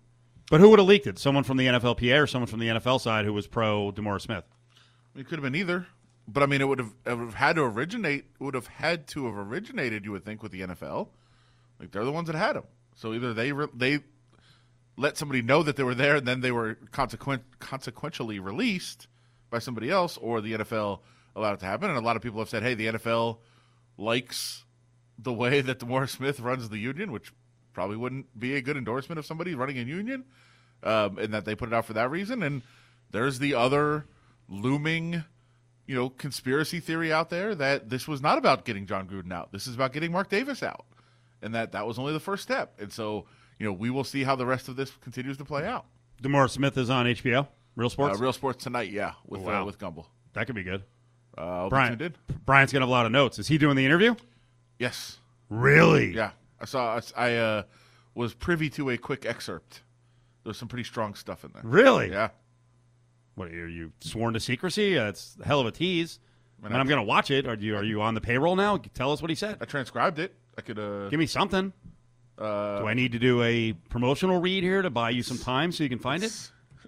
But 0.50 0.60
who 0.60 0.70
would 0.70 0.78
have 0.78 0.88
leaked 0.88 1.06
it? 1.06 1.18
Someone 1.18 1.44
from 1.44 1.56
the 1.58 1.66
NFLPA 1.66 2.22
or 2.22 2.26
someone 2.26 2.46
from 2.46 2.60
the 2.60 2.68
NFL 2.68 3.00
side 3.00 3.24
who 3.24 3.32
was 3.32 3.46
pro 3.46 3.92
DeMaurice 3.92 4.22
Smith? 4.22 4.44
It 5.16 5.26
could 5.26 5.38
have 5.38 5.42
been 5.42 5.54
either, 5.54 5.86
but 6.26 6.42
I 6.42 6.46
mean, 6.46 6.60
it 6.60 6.68
would 6.68 6.78
have, 6.78 6.94
it 7.06 7.10
would 7.14 7.24
have 7.26 7.34
had 7.34 7.56
to 7.56 7.62
originate. 7.62 8.26
Would 8.38 8.54
have 8.54 8.66
had 8.66 9.06
to 9.08 9.26
have 9.26 9.36
originated. 9.36 10.04
You 10.04 10.12
would 10.12 10.24
think 10.24 10.42
with 10.42 10.52
the 10.52 10.60
NFL, 10.62 11.08
like 11.80 11.90
they're 11.90 12.04
the 12.04 12.12
ones 12.12 12.28
that 12.28 12.36
had 12.36 12.56
them. 12.56 12.64
So 12.94 13.12
either 13.14 13.34
they 13.34 13.52
re- 13.52 13.66
they 13.74 14.00
let 14.98 15.16
somebody 15.16 15.40
know 15.40 15.62
that 15.62 15.76
they 15.76 15.84
were 15.84 15.94
there, 15.94 16.16
and 16.16 16.26
then 16.26 16.40
they 16.40 16.50
were 16.50 16.74
consequent 16.90 17.42
consequentially 17.60 18.40
released 18.40 19.06
by 19.48 19.60
somebody 19.60 19.90
else, 19.90 20.16
or 20.18 20.40
the 20.40 20.54
NFL 20.54 21.00
allowed 21.36 21.54
it 21.54 21.60
to 21.60 21.66
happen. 21.66 21.88
And 21.88 21.98
a 21.98 22.02
lot 22.02 22.16
of 22.16 22.22
people 22.22 22.40
have 22.40 22.48
said, 22.48 22.64
"Hey, 22.64 22.74
the 22.74 22.88
NFL 22.88 23.38
likes 23.96 24.64
the 25.16 25.32
way 25.32 25.60
that 25.62 25.78
DeMaurice 25.78 26.10
Smith 26.10 26.40
runs 26.40 26.68
the 26.68 26.78
union, 26.78 27.12
which 27.12 27.32
probably 27.72 27.96
wouldn't 27.96 28.38
be 28.38 28.56
a 28.56 28.60
good 28.60 28.76
endorsement 28.76 29.20
of 29.20 29.24
somebody 29.24 29.54
running 29.54 29.78
a 29.78 29.82
union, 29.82 30.24
um, 30.82 31.16
and 31.18 31.32
that 31.32 31.44
they 31.44 31.54
put 31.54 31.68
it 31.68 31.74
out 31.74 31.86
for 31.86 31.94
that 31.94 32.10
reason." 32.10 32.42
And 32.42 32.62
there's 33.12 33.38
the 33.38 33.54
other 33.54 34.04
looming, 34.48 35.22
you 35.86 35.94
know, 35.94 36.10
conspiracy 36.10 36.80
theory 36.80 37.12
out 37.12 37.30
there 37.30 37.54
that 37.54 37.88
this 37.88 38.08
was 38.08 38.20
not 38.20 38.36
about 38.36 38.64
getting 38.64 38.84
Jon 38.84 39.06
Gruden 39.06 39.32
out. 39.32 39.52
This 39.52 39.68
is 39.68 39.76
about 39.76 39.92
getting 39.92 40.10
Mark 40.10 40.28
Davis 40.28 40.64
out, 40.64 40.86
and 41.40 41.54
that 41.54 41.70
that 41.70 41.86
was 41.86 42.00
only 42.00 42.12
the 42.12 42.20
first 42.20 42.42
step. 42.42 42.80
And 42.80 42.92
so, 42.92 43.26
you 43.58 43.66
know, 43.66 43.72
we 43.72 43.90
will 43.90 44.04
see 44.04 44.24
how 44.24 44.36
the 44.36 44.46
rest 44.46 44.68
of 44.68 44.76
this 44.76 44.90
continues 45.00 45.36
to 45.38 45.44
play 45.44 45.64
out. 45.66 45.86
DeMaurice 46.22 46.50
Smith 46.50 46.76
is 46.78 46.90
on 46.90 47.06
HBO, 47.06 47.48
Real 47.76 47.86
Uh, 47.86 47.90
Sports. 47.90 48.20
Real 48.20 48.32
sports 48.32 48.64
tonight, 48.64 48.90
yeah, 48.90 49.12
with 49.26 49.40
Oh, 49.42 49.44
wow. 49.44 49.62
uh, 49.62 49.64
with 49.64 49.78
Gumbel. 49.78 50.06
that 50.34 50.46
could 50.46 50.54
be 50.54 50.62
good. 50.64 50.82
Uh, 51.36 51.68
Brian, 51.68 52.00
in. 52.00 52.14
Brian's 52.44 52.72
gonna 52.72 52.82
have 52.84 52.88
a 52.88 52.92
lot 52.92 53.06
of 53.06 53.12
notes. 53.12 53.38
Is 53.38 53.46
he 53.48 53.58
doing 53.58 53.76
the 53.76 53.84
interview? 53.84 54.14
Yes, 54.78 55.18
Really? 55.48 56.14
yeah. 56.14 56.30
I 56.60 56.64
saw. 56.64 57.00
I 57.16 57.36
uh, 57.36 57.62
was 58.14 58.34
privy 58.34 58.68
to 58.70 58.90
a 58.90 58.98
quick 58.98 59.24
excerpt. 59.24 59.82
There's 60.42 60.56
some 60.58 60.66
pretty 60.68 60.82
strong 60.84 61.14
stuff 61.14 61.44
in 61.44 61.52
there. 61.52 61.62
Really? 61.64 62.10
Yeah. 62.10 62.30
What 63.36 63.48
are 63.48 63.68
you 63.68 63.92
sworn 64.00 64.34
to 64.34 64.40
secrecy? 64.40 64.94
That's 64.94 65.36
a 65.40 65.46
hell 65.46 65.60
of 65.60 65.66
a 65.66 65.70
tease. 65.70 66.18
And 66.64 66.76
I'm 66.76 66.88
going 66.88 66.98
to 66.98 67.04
watch 67.04 67.30
it. 67.30 67.46
Are 67.46 67.54
you 67.54 67.76
are 67.76 67.84
you 67.84 68.02
on 68.02 68.14
the 68.14 68.20
payroll 68.20 68.56
now? 68.56 68.76
Tell 68.78 69.12
us 69.12 69.22
what 69.22 69.30
he 69.30 69.36
said. 69.36 69.58
I 69.60 69.64
transcribed 69.64 70.18
it. 70.18 70.34
I 70.56 70.62
could. 70.62 70.78
Uh, 70.80 71.08
Give 71.08 71.20
me 71.20 71.26
something. 71.26 71.72
Uh, 72.38 72.80
Do 72.80 72.86
I 72.86 72.94
need 72.94 73.12
to 73.12 73.18
do 73.18 73.42
a 73.42 73.72
promotional 73.88 74.40
read 74.40 74.62
here 74.62 74.82
to 74.82 74.90
buy 74.90 75.10
you 75.10 75.22
some 75.22 75.38
time 75.38 75.72
so 75.72 75.82
you 75.82 75.88
can 75.88 75.98
find 75.98 76.22
it? 76.22 76.26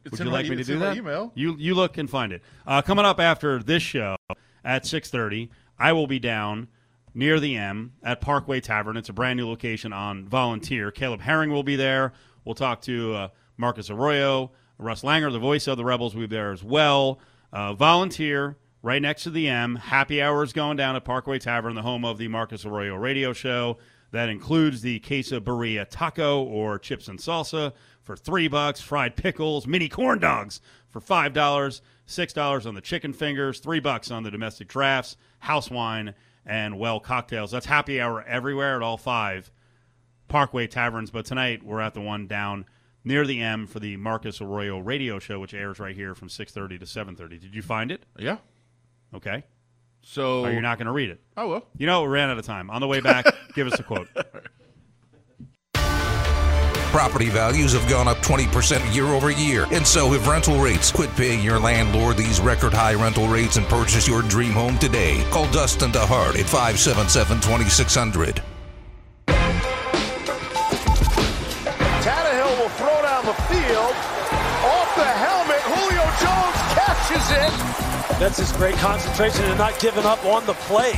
it's 0.05 0.19
Would 0.19 0.21
you 0.21 0.31
like 0.31 0.49
me 0.49 0.57
to 0.57 0.65
do 0.65 0.79
that? 0.79 0.97
Email. 0.97 1.33
You 1.35 1.57
you 1.59 1.75
look 1.75 1.99
and 1.99 2.09
find 2.09 2.33
it. 2.33 2.43
Uh, 2.67 2.83
coming 2.83 3.05
up 3.05 3.21
after 3.21 3.63
this 3.63 3.83
show 3.83 4.17
at 4.65 4.85
6:30, 4.85 5.49
I 5.79 5.93
will 5.93 6.07
be 6.07 6.19
down 6.19 6.69
near 7.15 7.41
the 7.41 7.57
M 7.57 7.93
at 8.03 8.21
Parkway 8.21 8.61
Tavern. 8.61 8.97
It's 8.97 9.09
a 9.09 9.13
brand 9.13 9.37
new 9.37 9.49
location 9.49 9.93
on 9.93 10.27
Volunteer. 10.29 10.91
Caleb 10.91 11.21
Herring 11.21 11.51
will 11.51 11.63
be 11.63 11.77
there. 11.77 12.13
We'll 12.45 12.55
talk 12.55 12.81
to 12.83 13.15
uh, 13.15 13.29
Marcus 13.57 13.91
Arroyo, 13.91 14.53
Russ 14.79 15.03
Langer, 15.03 15.31
the 15.31 15.39
voice 15.39 15.67
of 15.67 15.77
the 15.77 15.85
Rebels, 15.85 16.15
will 16.15 16.23
be 16.23 16.27
there 16.29 16.53
as 16.53 16.65
well. 16.65 17.19
Uh, 17.53 17.75
Volunteer. 17.75 18.57
Right 18.83 19.03
next 19.03 19.25
to 19.25 19.31
the 19.31 19.47
M, 19.47 19.77
happy 19.77 20.23
hours 20.23 20.55
going 20.55 20.79
down 20.79 20.97
at 20.97 21.05
Parkway 21.05 21.39
Tavern, 21.39 21.75
the 21.75 21.83
home 21.83 22.03
of 22.03 22.17
the 22.17 22.29
Marcus 22.29 22.65
Arroyo 22.65 22.95
radio 22.95 23.35
show. 23.35 23.77
That 24.12 24.29
includes 24.29 24.83
the 24.83 25.01
quesadilla 25.01 25.88
taco 25.88 26.42
or 26.42 26.79
chips 26.79 27.09
and 27.09 27.18
salsa 27.18 27.73
for 28.03 28.16
three 28.16 28.49
bucks, 28.49 28.81
fried 28.81 29.16
pickles, 29.16 29.66
mini 29.66 29.88
corn 29.88 30.18
dogs 30.18 30.61
for 30.88 31.01
five 31.01 31.33
dollars, 31.33 31.81
six 32.07 32.33
dollars 32.33 32.66
on 32.66 32.75
the 32.75 32.81
chicken 32.81 33.12
fingers, 33.12 33.61
three 33.61 33.81
bucks 33.81 34.11
on 34.11 34.23
the 34.25 34.31
domestic 34.31 34.68
drafts, 34.68 35.16
house 35.38 35.70
wine, 35.70 36.14
and 36.44 36.79
well 36.79 36.99
cocktails. 36.99 37.51
That's 37.53 37.66
happy 37.66 38.01
hour 38.01 38.23
everywhere 38.25 38.77
at 38.77 38.83
all 38.83 38.96
five 38.96 39.51
Parkway 40.29 40.66
taverns. 40.66 41.11
But 41.11 41.27
tonight 41.27 41.62
we're 41.62 41.81
at 41.81 41.94
the 41.94 42.01
one 42.01 42.27
down 42.27 42.64
near 43.05 43.27
the 43.27 43.40
M 43.40 43.66
for 43.66 43.79
the 43.79 43.96
Marcus 43.96 44.40
Arroyo 44.40 44.79
radio 44.79 45.18
show, 45.18 45.38
which 45.38 45.55
airs 45.55 45.79
right 45.79 45.94
here 45.94 46.14
from 46.14 46.29
six 46.29 46.53
thirty 46.53 46.79
to 46.79 46.87
seven 46.87 47.14
thirty. 47.14 47.38
Did 47.38 47.55
you 47.55 47.62
find 47.62 47.92
it? 47.92 48.05
Yeah. 48.18 48.38
Okay. 49.14 49.44
So 50.03 50.45
Or 50.45 50.51
you're 50.53 50.63
not 50.63 50.79
going 50.79 50.87
to 50.87 50.93
read 50.93 51.11
it? 51.11 51.21
I 51.37 51.45
will. 51.45 51.65
You 51.77 51.87
know, 51.87 52.03
we 52.03 52.09
ran 52.09 52.31
out 52.31 52.39
of 52.39 52.45
time. 52.45 52.71
On 52.71 52.81
the 52.81 52.87
way 52.87 53.01
back, 53.01 53.27
give 53.55 53.67
us 53.67 53.79
a 53.79 53.83
quote. 53.83 54.09
Property 56.93 57.29
values 57.29 57.73
have 57.73 57.89
gone 57.89 58.09
up 58.09 58.17
20% 58.19 58.93
year 58.93 59.05
over 59.07 59.31
year, 59.31 59.67
and 59.71 59.87
so 59.87 60.11
have 60.11 60.27
rental 60.27 60.61
rates. 60.61 60.91
Quit 60.91 61.15
paying 61.15 61.41
your 61.45 61.61
landlord 61.61 62.17
these 62.17 62.41
record 62.41 62.73
high 62.73 62.95
rental 62.95 63.29
rates 63.29 63.57
and 63.57 63.65
purchase 63.69 64.09
your 64.09 64.23
dream 64.23 64.51
home 64.51 64.77
today. 64.79 65.25
Call 65.31 65.47
Dustin 65.53 65.93
DeHart 65.93 66.37
at 66.37 66.47
577 66.49 67.41
2600. 67.43 68.43
Tannehill 72.03 72.59
will 72.59 72.69
throw 72.71 73.03
down 73.03 73.25
the 73.25 73.35
field. 73.47 73.95
Off 74.67 74.91
the 74.97 75.05
helmet, 75.07 75.61
Julio 75.63 76.03
Jones 76.19 76.59
catches 76.75 77.31
it. 77.31 77.89
That's 78.20 78.37
his 78.37 78.52
great 78.52 78.74
concentration 78.74 79.46
and 79.46 79.56
not 79.56 79.80
giving 79.80 80.04
up 80.04 80.22
on 80.26 80.44
the 80.44 80.52
play. 80.52 80.92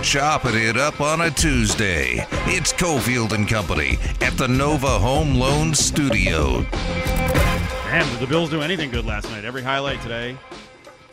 Chopping 0.00 0.54
it 0.54 0.76
up 0.76 1.00
on 1.00 1.22
a 1.22 1.30
Tuesday. 1.32 2.24
It's 2.46 2.72
Cofield 2.72 3.32
and 3.32 3.48
Company 3.48 3.98
at 4.20 4.38
the 4.38 4.46
Nova 4.46 5.00
Home 5.00 5.34
Loan 5.34 5.74
Studio. 5.74 6.62
Damn, 6.70 8.08
did 8.10 8.20
the 8.20 8.28
Bills 8.28 8.48
do 8.48 8.62
anything 8.62 8.92
good 8.92 9.04
last 9.04 9.28
night? 9.30 9.44
Every 9.44 9.60
highlight 9.60 10.00
today, 10.02 10.36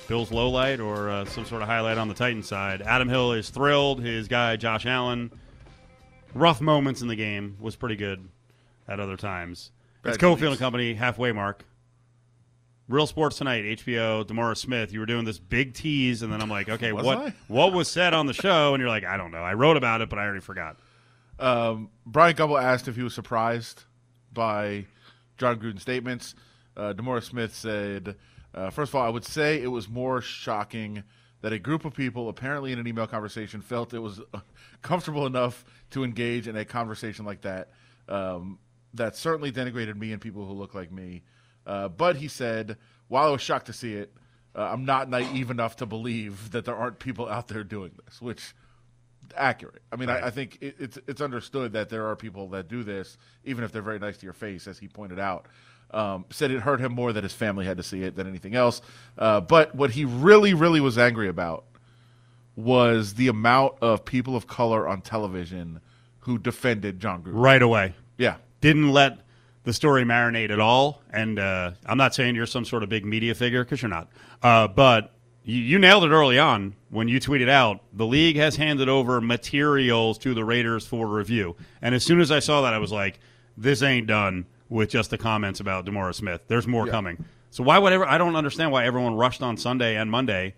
Bills 0.07 0.31
low 0.31 0.51
light 0.51 0.79
or 0.79 1.09
uh, 1.09 1.25
some 1.25 1.45
sort 1.45 1.63
of 1.63 1.67
highlight 1.67 1.97
on 1.97 2.07
the 2.07 2.13
Titan 2.13 2.43
side. 2.43 2.83
Adam 2.83 3.09
Hill 3.09 3.33
is 3.33 3.49
thrilled. 3.49 4.03
His 4.03 4.27
guy 4.27 4.55
Josh 4.55 4.85
Allen, 4.85 5.31
rough 6.35 6.61
moments 6.61 7.01
in 7.01 7.07
the 7.07 7.15
game, 7.15 7.57
was 7.59 7.75
pretty 7.75 7.95
good 7.95 8.29
at 8.87 8.99
other 8.99 9.17
times. 9.17 9.71
It's 10.05 10.19
Bad 10.19 10.23
Cofield 10.23 10.51
and 10.51 10.59
Company 10.59 10.93
halfway 10.93 11.31
mark. 11.31 11.65
Real 12.91 13.08
Sports 13.08 13.38
Tonight, 13.38 13.63
HBO, 13.63 14.25
DeMaurice 14.25 14.58
Smith. 14.58 14.91
You 14.91 14.99
were 14.99 15.06
doing 15.06 15.25
this 15.25 15.39
big 15.39 15.73
tease, 15.73 16.21
and 16.21 16.32
then 16.32 16.41
I'm 16.41 16.49
like, 16.49 16.69
okay, 16.69 16.91
what 16.91 17.17
I? 17.17 17.34
what 17.47 17.73
was 17.73 17.88
said 17.88 18.13
on 18.13 18.27
the 18.27 18.34
show? 18.34 18.73
And 18.73 18.82
you're 18.82 18.89
like, 18.89 19.06
I 19.06 19.17
don't 19.17 19.32
know. 19.32 19.39
I 19.39 19.54
wrote 19.54 19.77
about 19.77 20.01
it, 20.01 20.10
but 20.10 20.19
I 20.19 20.23
already 20.23 20.41
forgot. 20.41 20.77
Um, 21.39 21.89
Bryant 22.06 22.38
Gumbel 22.38 22.62
asked 22.62 22.88
if 22.88 22.95
he 22.95 23.04
was 23.04 23.13
surprised 23.13 23.84
by 24.34 24.86
Jon 25.38 25.58
Gruden's 25.58 25.82
statements. 25.82 26.36
Uh, 26.75 26.93
DeMaurice 26.93 27.30
Smith 27.30 27.56
said, 27.56 28.15
uh, 28.54 28.69
first 28.69 28.91
of 28.91 28.95
all, 28.95 29.06
I 29.06 29.10
would 29.10 29.25
say 29.25 29.62
it 29.62 29.67
was 29.67 29.89
more 29.89 30.21
shocking 30.21 31.04
that 31.41 31.54
a 31.54 31.60
group 31.60 31.86
of 31.86 31.93
people, 31.93 32.30
apparently 32.30 32.71
in 32.71 32.80
an 32.80 32.88
email 32.88 33.08
conversation, 33.08 33.62
felt 33.62 33.93
it 33.93 33.99
was 33.99 34.21
comfortable 34.82 35.25
enough 35.25 35.65
to 35.91 36.04
engage 36.04 36.47
in 36.47 36.56
a 36.56 36.65
conversation 36.65 37.25
like 37.25 37.41
that. 37.41 37.71
Um, 38.08 38.60
that 38.93 39.15
certainly 39.15 39.51
denigrated 39.51 39.95
me 39.95 40.12
and 40.12 40.21
people 40.21 40.45
who 40.45 40.54
look 40.54 40.75
like 40.75 40.91
me. 40.91 41.23
Uh, 41.65 41.88
but 41.88 42.15
he 42.15 42.28
said, 42.28 42.78
while 43.08 43.28
I 43.28 43.32
was 43.32 43.41
shocked 43.41 43.67
to 43.67 43.74
see 43.74 43.93
it, 43.93 44.13
uh, 44.56 44.63
I'm 44.63 44.86
not 44.86 45.10
naive 45.10 45.50
enough 45.52 45.78
to 45.78 45.86
believe 45.86 46.52
that 46.52 46.65
there 46.65 46.76
aren't 46.76 47.00
people 47.00 47.30
out 47.30 47.47
there 47.47 47.63
doing 47.63 47.91
this, 48.06 48.21
which 48.21 48.54
accurate. 49.36 49.82
I 49.91 49.95
mean, 49.95 50.10
I, 50.10 50.28
I 50.28 50.30
think 50.30 50.58
it, 50.62 50.76
it's 50.80 50.97
it's 51.08 51.21
understood 51.21 51.74
that 51.74 51.89
there 51.89 52.08
are 52.08 52.15
people 52.15 52.50
that 52.50 52.67
do 52.67 52.84
this, 52.84 53.17
even 53.45 53.63
if 53.63 53.71
they're 53.71 53.82
very 53.82 54.00
nice 54.00 54.17
to 54.17 54.26
your 54.26 54.34
face, 54.34 54.67
as 54.67 54.80
he 54.80 54.88
pointed 54.88 55.19
out. 55.19 55.45
Um, 55.91 56.26
said 56.30 56.52
it 56.52 56.62
hurt 56.62 56.80
him 56.80 56.93
more 56.93 57.12
that 57.12 57.24
his 57.24 57.34
family 57.34 57.65
had 57.65 57.76
to 57.78 57.84
see 57.84 58.04
it 58.04 58.15
than 58.15 58.26
anything 58.26 58.56
else. 58.56 58.82
Uh, 59.17 59.41
but 59.41 59.76
what 59.76 59.91
he 59.91 60.06
really, 60.06 60.54
really 60.54 60.80
was 60.80 60.97
angry 60.97 61.28
about 61.28 61.65
was 62.56 63.15
the 63.15 63.28
amount 63.28 63.76
of 63.82 64.06
people 64.06 64.38
of 64.38 64.47
color 64.47 64.88
on 64.88 65.02
television 65.02 65.82
who 66.19 66.38
defended 66.38 67.00
Jon 67.00 67.24
Gruden. 67.24 67.32
right 67.34 67.62
away. 67.62 67.93
Yeah. 68.17 68.36
Didn't 68.62 68.91
let 68.91 69.19
the 69.63 69.74
story 69.74 70.04
marinate 70.04 70.50
at 70.50 70.60
all. 70.60 71.02
And 71.12 71.39
uh, 71.39 71.71
I'm 71.86 71.97
not 71.97 72.15
saying 72.15 72.36
you're 72.36 72.45
some 72.45 72.65
sort 72.65 72.84
of 72.84 72.89
big 72.89 73.06
media 73.06 73.36
figure 73.36 73.63
because 73.63 73.82
you're 73.82 73.89
not. 73.89 74.10
Uh, 74.41 74.67
but 74.67 75.13
you, 75.43 75.58
you 75.58 75.80
nailed 75.80 76.04
it 76.04 76.10
early 76.10 76.39
on 76.39 76.76
when 76.89 77.08
you 77.08 77.19
tweeted 77.19 77.50
out 77.50 77.82
the 77.93 78.06
league 78.06 78.36
has 78.38 78.56
handed 78.56 78.89
over 78.89 79.21
materials 79.21 80.17
to 80.19 80.34
the 80.34 80.43
Raiders 80.43 80.86
for 80.86 81.08
review. 81.08 81.56
And 81.82 81.95
as 81.95 82.04
soon 82.04 82.19
as 82.19 82.32
I 82.32 82.39
saw 82.39 82.62
that, 82.62 82.74
I 82.74 82.80
was 82.80 82.91
like, 82.91 83.19
this 83.58 83.84
ain't 83.84 84.08
done 84.08 84.45
with 84.69 84.89
just 84.89 85.10
the 85.10 85.17
comments 85.17 85.60
about 85.60 85.86
DeMaurice 85.86 86.15
Smith. 86.15 86.41
There's 86.47 86.67
more 86.67 86.88
coming. 86.88 87.26
So 87.50 87.63
why 87.63 87.78
would 87.78 87.91
ever, 87.91 88.08
I 88.08 88.17
don't 88.17 88.36
understand 88.36 88.71
why 88.71 88.86
everyone 88.86 89.15
rushed 89.15 89.41
on 89.41 89.58
Sunday 89.58 89.97
and 89.97 90.10
Monday, 90.10 90.56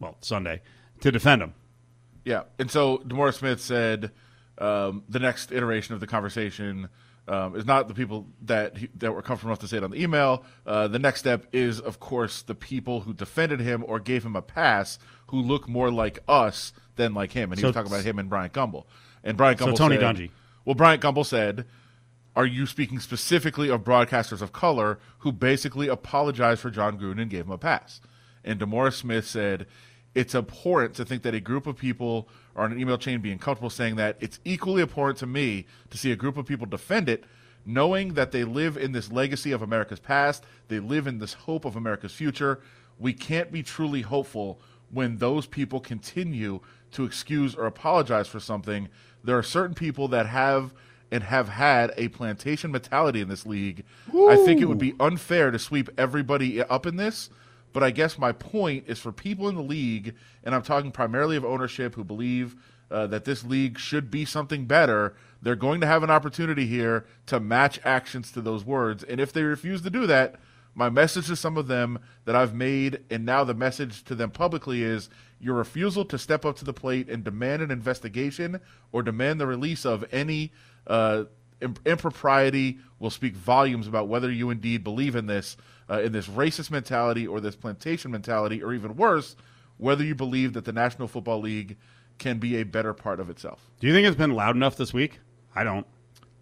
well, 0.00 0.16
Sunday, 0.20 0.62
to 1.00 1.12
defend 1.12 1.42
him. 1.42 1.54
Yeah, 2.24 2.42
and 2.58 2.68
so 2.68 2.98
DeMaurice 2.98 3.34
Smith 3.34 3.60
said 3.60 4.10
um, 4.58 5.04
the 5.08 5.20
next 5.20 5.52
iteration 5.52 5.94
of 5.94 6.00
the 6.00 6.08
conversation 6.08 6.88
um, 7.28 7.56
is 7.56 7.66
not 7.66 7.88
the 7.88 7.94
people 7.94 8.26
that 8.42 8.76
he, 8.76 8.88
that 8.96 9.12
were 9.12 9.22
comfortable 9.22 9.50
enough 9.50 9.60
to 9.60 9.68
say 9.68 9.78
it 9.78 9.84
on 9.84 9.90
the 9.90 10.00
email. 10.02 10.44
Uh, 10.64 10.88
the 10.88 10.98
next 10.98 11.20
step 11.20 11.46
is, 11.52 11.80
of 11.80 11.98
course, 11.98 12.42
the 12.42 12.54
people 12.54 13.00
who 13.00 13.12
defended 13.12 13.60
him 13.60 13.84
or 13.86 13.98
gave 13.98 14.24
him 14.24 14.36
a 14.36 14.42
pass 14.42 14.98
who 15.28 15.40
look 15.40 15.68
more 15.68 15.90
like 15.90 16.20
us 16.28 16.72
than 16.96 17.14
like 17.14 17.32
him. 17.32 17.50
And 17.50 17.58
he 17.58 17.66
was 17.66 17.74
talking 17.74 17.90
about 17.90 18.04
him 18.04 18.18
and 18.18 18.28
Bryant 18.28 18.52
Gumbel. 18.52 18.84
And 19.24 19.36
Bryant 19.36 19.58
Gumbel. 19.58 19.76
So 19.76 19.88
Tony 19.88 19.96
said, 19.96 20.16
Dungy. 20.16 20.30
Well, 20.64 20.74
Bryant 20.74 21.02
Gumbel 21.02 21.26
said, 21.26 21.66
"Are 22.36 22.46
you 22.46 22.66
speaking 22.66 23.00
specifically 23.00 23.68
of 23.68 23.82
broadcasters 23.82 24.40
of 24.40 24.52
color 24.52 24.98
who 25.20 25.32
basically 25.32 25.88
apologized 25.88 26.60
for 26.60 26.70
Jon 26.70 26.98
Gruden 26.98 27.20
and 27.20 27.30
gave 27.30 27.46
him 27.46 27.52
a 27.52 27.58
pass?" 27.58 28.00
And 28.44 28.60
DeMaurice 28.60 28.94
Smith 28.94 29.26
said, 29.26 29.66
"It's 30.14 30.34
abhorrent 30.34 30.94
to 30.94 31.04
think 31.04 31.22
that 31.22 31.34
a 31.34 31.40
group 31.40 31.66
of 31.66 31.76
people 31.76 32.28
are 32.56 32.64
on 32.64 32.72
an 32.72 32.80
email 32.80 32.98
chain 32.98 33.20
being 33.20 33.38
comfortable 33.38 33.70
saying 33.70 33.96
that. 33.96 34.16
It's 34.18 34.40
equally 34.44 34.82
abhorrent 34.82 35.18
to 35.18 35.26
me 35.26 35.66
to 35.90 35.98
see 35.98 36.10
a 36.10 36.16
group 36.16 36.36
of 36.36 36.46
people 36.46 36.66
defend 36.66 37.08
it." 37.08 37.24
Knowing 37.64 38.14
that 38.14 38.32
they 38.32 38.44
live 38.44 38.76
in 38.76 38.92
this 38.92 39.10
legacy 39.10 39.52
of 39.52 39.60
America's 39.60 40.00
past, 40.00 40.44
they 40.68 40.78
live 40.78 41.06
in 41.06 41.18
this 41.18 41.34
hope 41.34 41.64
of 41.64 41.76
America's 41.76 42.12
future. 42.12 42.60
We 42.98 43.12
can't 43.12 43.52
be 43.52 43.62
truly 43.62 44.02
hopeful 44.02 44.60
when 44.90 45.18
those 45.18 45.46
people 45.46 45.80
continue 45.80 46.60
to 46.92 47.04
excuse 47.04 47.54
or 47.54 47.66
apologize 47.66 48.28
for 48.28 48.40
something. 48.40 48.88
There 49.24 49.36
are 49.36 49.42
certain 49.42 49.74
people 49.74 50.06
that 50.08 50.26
have 50.26 50.72
and 51.10 51.24
have 51.24 51.48
had 51.48 51.92
a 51.96 52.08
plantation 52.08 52.72
mentality 52.72 53.20
in 53.20 53.28
this 53.28 53.46
league. 53.46 53.84
I 54.12 54.36
think 54.44 54.60
it 54.60 54.66
would 54.66 54.78
be 54.78 54.94
unfair 54.98 55.50
to 55.50 55.58
sweep 55.58 55.88
everybody 55.98 56.62
up 56.62 56.86
in 56.86 56.96
this. 56.96 57.30
But 57.76 57.82
I 57.82 57.90
guess 57.90 58.18
my 58.18 58.32
point 58.32 58.84
is 58.86 58.98
for 58.98 59.12
people 59.12 59.50
in 59.50 59.54
the 59.54 59.60
league, 59.60 60.14
and 60.42 60.54
I'm 60.54 60.62
talking 60.62 60.90
primarily 60.90 61.36
of 61.36 61.44
ownership 61.44 61.94
who 61.94 62.04
believe 62.04 62.56
uh, 62.90 63.06
that 63.08 63.26
this 63.26 63.44
league 63.44 63.78
should 63.78 64.10
be 64.10 64.24
something 64.24 64.64
better. 64.64 65.14
They're 65.42 65.56
going 65.56 65.82
to 65.82 65.86
have 65.86 66.02
an 66.02 66.08
opportunity 66.08 66.66
here 66.66 67.04
to 67.26 67.38
match 67.38 67.78
actions 67.84 68.32
to 68.32 68.40
those 68.40 68.64
words. 68.64 69.04
And 69.04 69.20
if 69.20 69.30
they 69.30 69.42
refuse 69.42 69.82
to 69.82 69.90
do 69.90 70.06
that, 70.06 70.36
my 70.74 70.88
message 70.88 71.26
to 71.26 71.36
some 71.36 71.58
of 71.58 71.68
them 71.68 71.98
that 72.24 72.34
I've 72.34 72.54
made, 72.54 73.00
and 73.10 73.26
now 73.26 73.44
the 73.44 73.52
message 73.52 74.04
to 74.04 74.14
them 74.14 74.30
publicly 74.30 74.82
is 74.82 75.10
your 75.38 75.56
refusal 75.56 76.06
to 76.06 76.16
step 76.16 76.46
up 76.46 76.56
to 76.56 76.64
the 76.64 76.72
plate 76.72 77.10
and 77.10 77.22
demand 77.22 77.60
an 77.60 77.70
investigation 77.70 78.58
or 78.90 79.02
demand 79.02 79.38
the 79.38 79.46
release 79.46 79.84
of 79.84 80.02
any 80.12 80.50
uh, 80.86 81.24
impropriety 81.84 82.78
will 82.98 83.10
speak 83.10 83.34
volumes 83.34 83.86
about 83.86 84.08
whether 84.08 84.30
you 84.30 84.50
indeed 84.50 84.84
believe 84.84 85.16
in 85.16 85.26
this, 85.26 85.56
uh, 85.90 86.00
in 86.00 86.12
this 86.12 86.28
racist 86.28 86.70
mentality 86.70 87.26
or 87.26 87.40
this 87.40 87.56
plantation 87.56 88.10
mentality, 88.10 88.62
or 88.62 88.72
even 88.72 88.96
worse, 88.96 89.36
whether 89.78 90.04
you 90.04 90.14
believe 90.14 90.52
that 90.54 90.64
the 90.64 90.72
National 90.72 91.08
Football 91.08 91.40
League 91.40 91.76
can 92.18 92.38
be 92.38 92.56
a 92.56 92.62
better 92.62 92.94
part 92.94 93.20
of 93.20 93.28
itself. 93.28 93.70
Do 93.80 93.86
you 93.86 93.92
think 93.92 94.06
it's 94.06 94.16
been 94.16 94.32
loud 94.32 94.56
enough 94.56 94.76
this 94.76 94.92
week? 94.92 95.20
I 95.54 95.64
don't. 95.64 95.86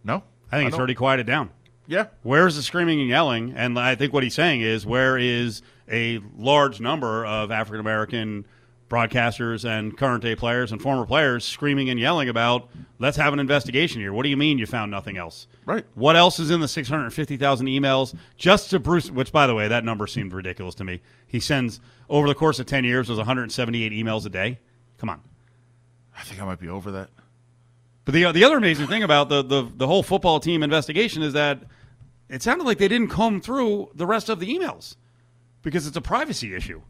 No, 0.05 0.23
I 0.53 0.57
think 0.59 0.69
it's 0.69 0.75
don't- 0.75 0.81
already 0.81 0.95
quieted 0.95 1.27
down. 1.27 1.51
Yeah, 1.87 2.07
Where's 2.23 2.57
the 2.57 2.63
screaming 2.63 3.01
and 3.01 3.11
yelling? 3.11 3.53
And 3.55 3.79
I 3.79 3.95
think 3.95 4.15
what 4.15 4.23
he's 4.23 4.33
saying 4.35 4.63
is, 4.63 4.87
where 4.87 5.19
is 5.19 5.61
a 5.91 6.19
large 6.39 6.81
number 6.81 7.27
of 7.27 7.51
African 7.51 7.79
American 7.81 8.47
broadcasters 8.95 9.69
and 9.69 9.97
current 9.97 10.23
day 10.23 10.37
players 10.37 10.71
and 10.71 10.81
former 10.81 11.05
players 11.05 11.45
screaming 11.45 11.91
and 11.91 11.99
yelling 11.99 12.29
about, 12.29 12.69
let's 12.99 13.17
have 13.17 13.33
an 13.33 13.41
investigation 13.41 14.01
here? 14.01 14.13
What 14.13 14.23
do 14.23 14.29
you 14.29 14.37
mean 14.37 14.59
you 14.59 14.67
found 14.67 14.91
nothing 14.91 15.17
else? 15.17 15.49
Right. 15.67 15.85
What 15.95 16.15
else 16.15 16.39
is 16.39 16.51
in 16.51 16.61
the 16.61 16.69
650,000 16.69 17.67
emails 17.67 18.15
just 18.37 18.71
to 18.71 18.79
Bruce? 18.79 19.11
Which, 19.11 19.33
by 19.33 19.47
the 19.47 19.55
way, 19.55 19.67
that 19.67 19.85
number 19.85 20.07
seemed 20.07 20.33
ridiculous 20.33 20.77
to 20.77 20.85
me. 20.85 21.01
He 21.27 21.41
sends, 21.41 21.81
over 22.09 22.29
the 22.29 22.35
course 22.35 22.61
of 22.61 22.67
10 22.67 22.85
years, 22.85 23.09
was 23.09 23.19
178 23.19 23.93
emails 23.93 24.25
a 24.27 24.31
day. 24.31 24.61
Come 24.99 25.09
on. 25.09 25.21
I 26.17 26.23
think 26.23 26.41
I 26.41 26.45
might 26.45 26.61
be 26.61 26.69
over 26.69 26.93
that. 26.93 27.11
But 28.05 28.13
the 28.13 28.31
the 28.33 28.45
other 28.45 28.59
amazing 28.59 28.87
thing 28.87 29.03
about 29.03 29.31
the, 29.31 29.43
the 29.43 29.63
the 29.63 29.87
whole 29.87 30.03
football 30.03 30.39
team 30.39 30.63
investigation 30.63 31.23
is 31.23 31.33
that 31.33 31.63
it 32.29 32.43
sounded 32.43 32.65
like 32.65 32.77
they 32.77 32.87
didn't 32.87 33.09
comb 33.09 33.41
through 33.41 33.91
the 33.95 34.07
rest 34.07 34.29
of 34.29 34.41
the 34.41 34.47
emails 34.47 34.97
because 35.63 35.87
it's 35.87 35.97
a 35.97 36.03
privacy 36.03 36.55
issue. 36.55 36.83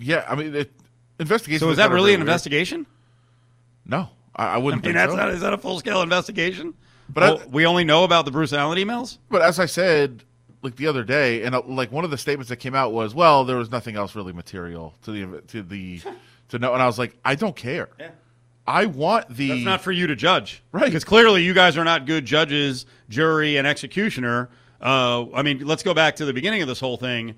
Yeah, 0.00 0.24
I 0.28 0.34
mean, 0.34 0.54
it, 0.54 0.72
investigation. 1.18 1.60
So 1.60 1.70
is 1.70 1.76
that 1.76 1.90
really 1.90 2.14
an 2.14 2.20
investigation? 2.20 2.86
No, 3.86 4.08
I, 4.34 4.54
I 4.54 4.56
wouldn't 4.58 4.84
I 4.84 4.88
mean, 4.88 4.96
that's 4.96 5.12
so. 5.12 5.16
not, 5.16 5.30
is 5.30 5.40
that 5.40 5.52
a 5.52 5.58
full 5.58 5.78
scale 5.78 6.02
investigation? 6.02 6.74
But 7.08 7.20
Well, 7.22 7.38
I- 7.40 7.46
we 7.50 7.66
only 7.66 7.84
know 7.84 8.04
about 8.04 8.24
the 8.24 8.30
Bruce 8.30 8.52
Allen 8.52 8.78
emails. 8.78 9.18
But 9.30 9.42
as 9.42 9.58
I 9.58 9.66
said, 9.66 10.24
like 10.62 10.76
the 10.76 10.86
other 10.86 11.04
day, 11.04 11.42
and 11.42 11.54
uh, 11.54 11.62
like 11.66 11.90
one 11.92 12.04
of 12.04 12.10
the 12.10 12.18
statements 12.18 12.48
that 12.50 12.56
came 12.56 12.74
out 12.74 12.92
was, 12.92 13.14
"Well, 13.14 13.44
there 13.44 13.56
was 13.56 13.70
nothing 13.70 13.96
else 13.96 14.14
really 14.14 14.32
material 14.32 14.94
to 15.02 15.10
the 15.12 15.40
to 15.48 15.62
the 15.62 16.00
to 16.50 16.58
know." 16.58 16.72
And 16.74 16.82
I 16.82 16.86
was 16.86 16.98
like, 16.98 17.16
"I 17.24 17.34
don't 17.34 17.56
care. 17.56 17.88
I 18.66 18.86
want 18.86 19.34
the 19.34 19.48
That's 19.48 19.64
not 19.64 19.80
for 19.80 19.90
you 19.90 20.06
to 20.06 20.14
judge, 20.14 20.62
Right. 20.70 20.84
Because 20.84 21.02
clearly, 21.02 21.42
you 21.42 21.54
guys 21.54 21.76
are 21.76 21.82
not 21.84 22.06
good 22.06 22.24
judges, 22.24 22.86
jury, 23.08 23.56
and 23.56 23.66
executioner. 23.66 24.48
Uh, 24.80 25.30
I 25.32 25.42
mean, 25.42 25.66
let's 25.66 25.82
go 25.82 25.92
back 25.92 26.16
to 26.16 26.24
the 26.24 26.32
beginning 26.32 26.62
of 26.62 26.68
this 26.68 26.78
whole 26.78 26.96
thing. 26.96 27.34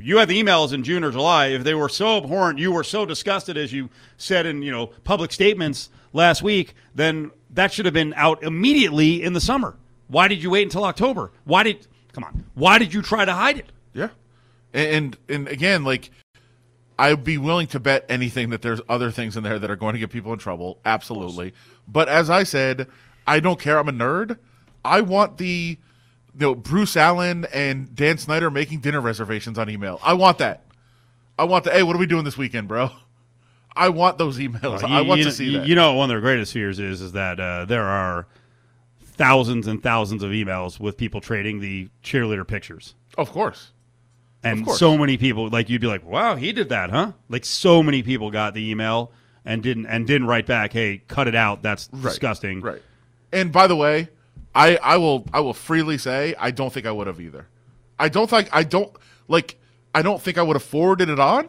You 0.00 0.18
had 0.18 0.28
the 0.28 0.40
emails 0.42 0.72
in 0.72 0.82
June 0.84 1.02
or 1.02 1.10
July. 1.10 1.46
If 1.46 1.64
they 1.64 1.74
were 1.74 1.88
so 1.88 2.18
abhorrent, 2.18 2.58
you 2.58 2.72
were 2.72 2.84
so 2.84 3.06
disgusted, 3.06 3.56
as 3.56 3.72
you 3.72 3.88
said 4.16 4.44
in 4.46 4.62
you 4.62 4.70
know 4.70 4.88
public 5.04 5.32
statements 5.32 5.88
last 6.12 6.42
week, 6.42 6.74
then 6.94 7.30
that 7.50 7.72
should 7.72 7.86
have 7.86 7.94
been 7.94 8.12
out 8.16 8.42
immediately 8.42 9.22
in 9.22 9.32
the 9.32 9.40
summer. 9.40 9.76
Why 10.08 10.28
did 10.28 10.42
you 10.42 10.50
wait 10.50 10.64
until 10.64 10.84
October? 10.84 11.32
Why 11.44 11.62
did 11.62 11.86
come 12.12 12.24
on? 12.24 12.44
Why 12.54 12.78
did 12.78 12.92
you 12.92 13.00
try 13.02 13.24
to 13.24 13.32
hide 13.32 13.58
it? 13.58 13.72
yeah." 13.94 14.08
And 14.74 15.16
and 15.28 15.48
again, 15.48 15.84
like 15.84 16.10
I'd 16.98 17.24
be 17.24 17.38
willing 17.38 17.66
to 17.68 17.80
bet 17.80 18.04
anything 18.08 18.50
that 18.50 18.62
there's 18.62 18.80
other 18.88 19.10
things 19.10 19.36
in 19.36 19.42
there 19.42 19.58
that 19.58 19.70
are 19.70 19.76
going 19.76 19.94
to 19.94 19.98
get 19.98 20.10
people 20.10 20.32
in 20.32 20.38
trouble. 20.38 20.78
Absolutely. 20.84 21.54
But 21.88 22.08
as 22.08 22.30
I 22.30 22.42
said, 22.42 22.86
I 23.26 23.40
don't 23.40 23.58
care. 23.58 23.78
I'm 23.78 23.88
a 23.88 23.92
nerd. 23.92 24.38
I 24.84 25.00
want 25.00 25.38
the 25.38 25.78
you 26.34 26.40
know, 26.40 26.54
Bruce 26.54 26.96
Allen 26.96 27.46
and 27.52 27.94
Dan 27.94 28.18
Snyder 28.18 28.50
making 28.50 28.80
dinner 28.80 29.00
reservations 29.00 29.58
on 29.58 29.68
email. 29.70 30.00
I 30.02 30.14
want 30.14 30.38
that. 30.38 30.64
I 31.38 31.44
want 31.44 31.64
the 31.64 31.70
hey, 31.70 31.82
what 31.82 31.96
are 31.96 31.98
we 31.98 32.06
doing 32.06 32.24
this 32.24 32.36
weekend, 32.38 32.68
bro? 32.68 32.90
I 33.74 33.88
want 33.88 34.18
those 34.18 34.38
emails. 34.38 34.82
I 34.84 35.00
You- 35.00 35.06
want 35.06 35.18
you 35.20 35.24
to 35.24 35.32
see 35.32 35.46
you, 35.50 35.58
that. 35.58 35.66
You 35.66 35.74
know, 35.74 35.94
one 35.94 36.04
of 36.04 36.08
their 36.14 36.20
greatest 36.20 36.52
fears 36.52 36.78
is 36.78 37.00
is 37.00 37.12
that 37.12 37.40
uh, 37.40 37.64
there 37.64 37.84
are 37.84 38.26
thousands 39.02 39.66
and 39.66 39.82
thousands 39.82 40.22
of 40.22 40.30
emails 40.30 40.80
with 40.80 40.96
people 40.96 41.20
trading 41.20 41.60
the 41.60 41.88
cheerleader 42.02 42.46
pictures, 42.46 42.94
of 43.18 43.30
course. 43.30 43.70
and 44.42 44.64
course. 44.64 44.78
so 44.78 44.96
many 44.98 45.16
people 45.16 45.48
like 45.48 45.68
you'd 45.68 45.80
be 45.80 45.86
like, 45.86 46.04
"Wow, 46.04 46.36
he 46.36 46.52
did 46.52 46.68
that, 46.70 46.90
huh?" 46.90 47.12
Like 47.28 47.44
so 47.44 47.82
many 47.82 48.02
people 48.02 48.30
got 48.30 48.54
the 48.54 48.70
email 48.70 49.12
and 49.44 49.62
didn't 49.62 49.86
and 49.86 50.06
didn't 50.06 50.26
write 50.26 50.46
back, 50.46 50.72
"Hey, 50.72 51.02
cut 51.08 51.28
it 51.28 51.34
out. 51.34 51.62
That's 51.62 51.88
disgusting." 51.88 52.60
Right. 52.60 52.82
And 53.32 53.52
by 53.52 53.66
the 53.66 53.76
way, 53.76 54.08
I 54.54 54.76
I 54.76 54.96
will 54.98 55.26
I 55.32 55.40
will 55.40 55.54
freely 55.54 55.98
say 55.98 56.34
I 56.38 56.50
don't 56.50 56.72
think 56.72 56.86
I 56.86 56.92
would 56.92 57.06
have 57.06 57.20
either. 57.20 57.46
I 57.98 58.08
don't 58.08 58.28
think 58.28 58.48
I 58.52 58.62
don't 58.64 58.94
like 59.28 59.56
I 59.94 60.02
don't 60.02 60.20
think 60.20 60.38
I 60.38 60.42
would 60.42 60.56
have 60.56 60.62
forwarded 60.62 61.08
it 61.08 61.18
on, 61.20 61.48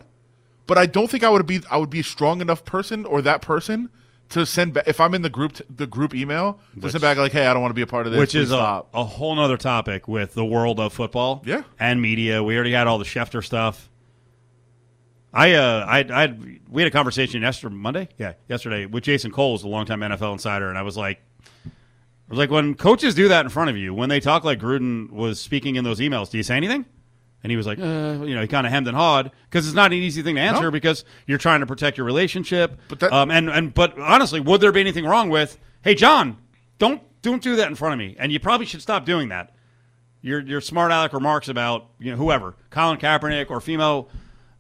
but 0.68 0.78
I 0.78 0.86
don't 0.86 1.10
think 1.10 1.24
I 1.24 1.30
would 1.30 1.46
be 1.46 1.62
I 1.70 1.78
would 1.78 1.90
be 1.90 2.00
a 2.02 2.04
strong 2.04 2.42
enough 2.42 2.64
person 2.66 3.06
or 3.06 3.22
that 3.22 3.42
person 3.42 3.90
to 4.30 4.46
send 4.46 4.74
back 4.74 4.88
if 4.88 5.00
I'm 5.02 5.14
in 5.14 5.22
the 5.22 5.30
group 5.30 5.58
the 5.70 5.86
group 5.86 6.16
email 6.16 6.60
to 6.82 6.90
send 6.90 7.02
back 7.02 7.18
like 7.18 7.34
hey 7.34 7.46
I 7.46 7.54
don't 7.54 7.62
want 7.62 7.72
to 7.72 7.76
be 7.76 7.82
a 7.82 7.88
part 7.88 8.06
of 8.06 8.14
this 8.14 8.20
Which 8.20 8.36
is 8.36 8.52
a, 8.52 8.56
stop. 8.56 8.90
a 8.94 9.04
whole 9.04 9.36
nother 9.36 9.58
topic 9.58 10.08
with 10.08 10.34
the 10.34 10.46
world 10.46 10.80
of 10.80 10.94
football, 10.94 11.44
Yeah. 11.46 11.64
and 11.80 12.02
media. 12.02 12.42
We 12.42 12.56
already 12.56 12.72
had 12.72 12.88
all 12.88 12.98
the 13.00 13.06
Schefter 13.06 13.44
stuff. 13.44 13.90
I 15.34 15.54
uh 15.54 15.86
I 15.88 16.00
I 16.24 16.34
we 16.70 16.82
had 16.84 16.88
a 16.88 16.92
conversation 16.96 17.42
yesterday 17.42 17.76
Monday 17.76 18.08
yeah 18.18 18.34
yesterday 18.48 18.86
with 18.86 19.04
Jason 19.04 19.32
Cole, 19.32 19.54
who's 19.56 19.64
a 19.64 19.68
longtime 19.68 20.00
NFL 20.02 20.34
insider, 20.34 20.70
and 20.70 20.78
I 20.78 20.84
was 20.84 20.96
like, 20.96 21.22
like 22.30 22.50
when 22.50 22.76
coaches 22.76 23.14
do 23.16 23.28
that 23.28 23.46
in 23.46 23.50
front 23.50 23.70
of 23.70 23.78
you, 23.78 23.94
when 23.94 24.10
they 24.10 24.20
talk 24.20 24.44
like 24.44 24.60
Gruden 24.60 25.12
was 25.12 25.40
speaking 25.40 25.76
in 25.76 25.84
those 25.84 26.00
emails, 26.00 26.30
do 26.30 26.38
you 26.38 26.44
say 26.44 26.56
anything? 26.58 26.86
And 27.44 27.52
he 27.52 27.58
was 27.58 27.68
like, 27.68 27.78
uh, 27.78 28.24
you 28.26 28.34
know, 28.36 28.42
he 28.42 28.48
kind 28.48 28.66
of 28.66 28.72
hemmed 28.72 28.88
and 28.88 28.96
hawed 28.96 29.30
because 29.50 29.68
it's 29.68 29.76
not 29.76 29.92
an 29.92 29.98
easy 29.98 30.22
thing 30.22 30.36
to 30.36 30.42
answer 30.42 30.64
No. 30.64 30.72
because 30.72 31.04
you're 31.28 31.38
trying 31.38 31.60
to 31.60 31.66
protect 31.66 31.98
your 31.98 32.06
relationship. 32.06 32.80
But 32.88 33.02
that- 33.02 33.12
um, 33.12 33.30
and 33.32 33.50
and 33.50 33.74
but 33.74 34.00
honestly, 34.00 34.40
would 34.40 34.62
there 34.62 34.72
be 34.72 34.80
anything 34.80 35.06
wrong 35.06 35.30
with, 35.30 35.58
hey, 35.82 35.94
John, 35.96 36.38
don't 36.80 37.02
don't 37.22 37.42
do 37.42 37.56
that 37.58 37.68
in 37.68 37.76
front 37.76 37.94
of 37.94 38.00
me, 38.00 38.16
and 38.18 38.32
you 38.32 38.40
probably 38.40 38.66
should 38.66 38.82
stop 38.82 39.06
doing 39.06 39.30
that. 39.30 39.54
Your 40.22 40.40
your 40.40 40.62
smart 40.62 40.92
aleck 40.92 41.12
remarks 41.12 41.50
about 41.50 41.88
you 42.00 42.12
know 42.12 42.18
whoever, 42.18 42.56
Colin 42.70 42.98
Kaepernick 42.98 43.50
or 43.50 43.60
female 43.60 44.08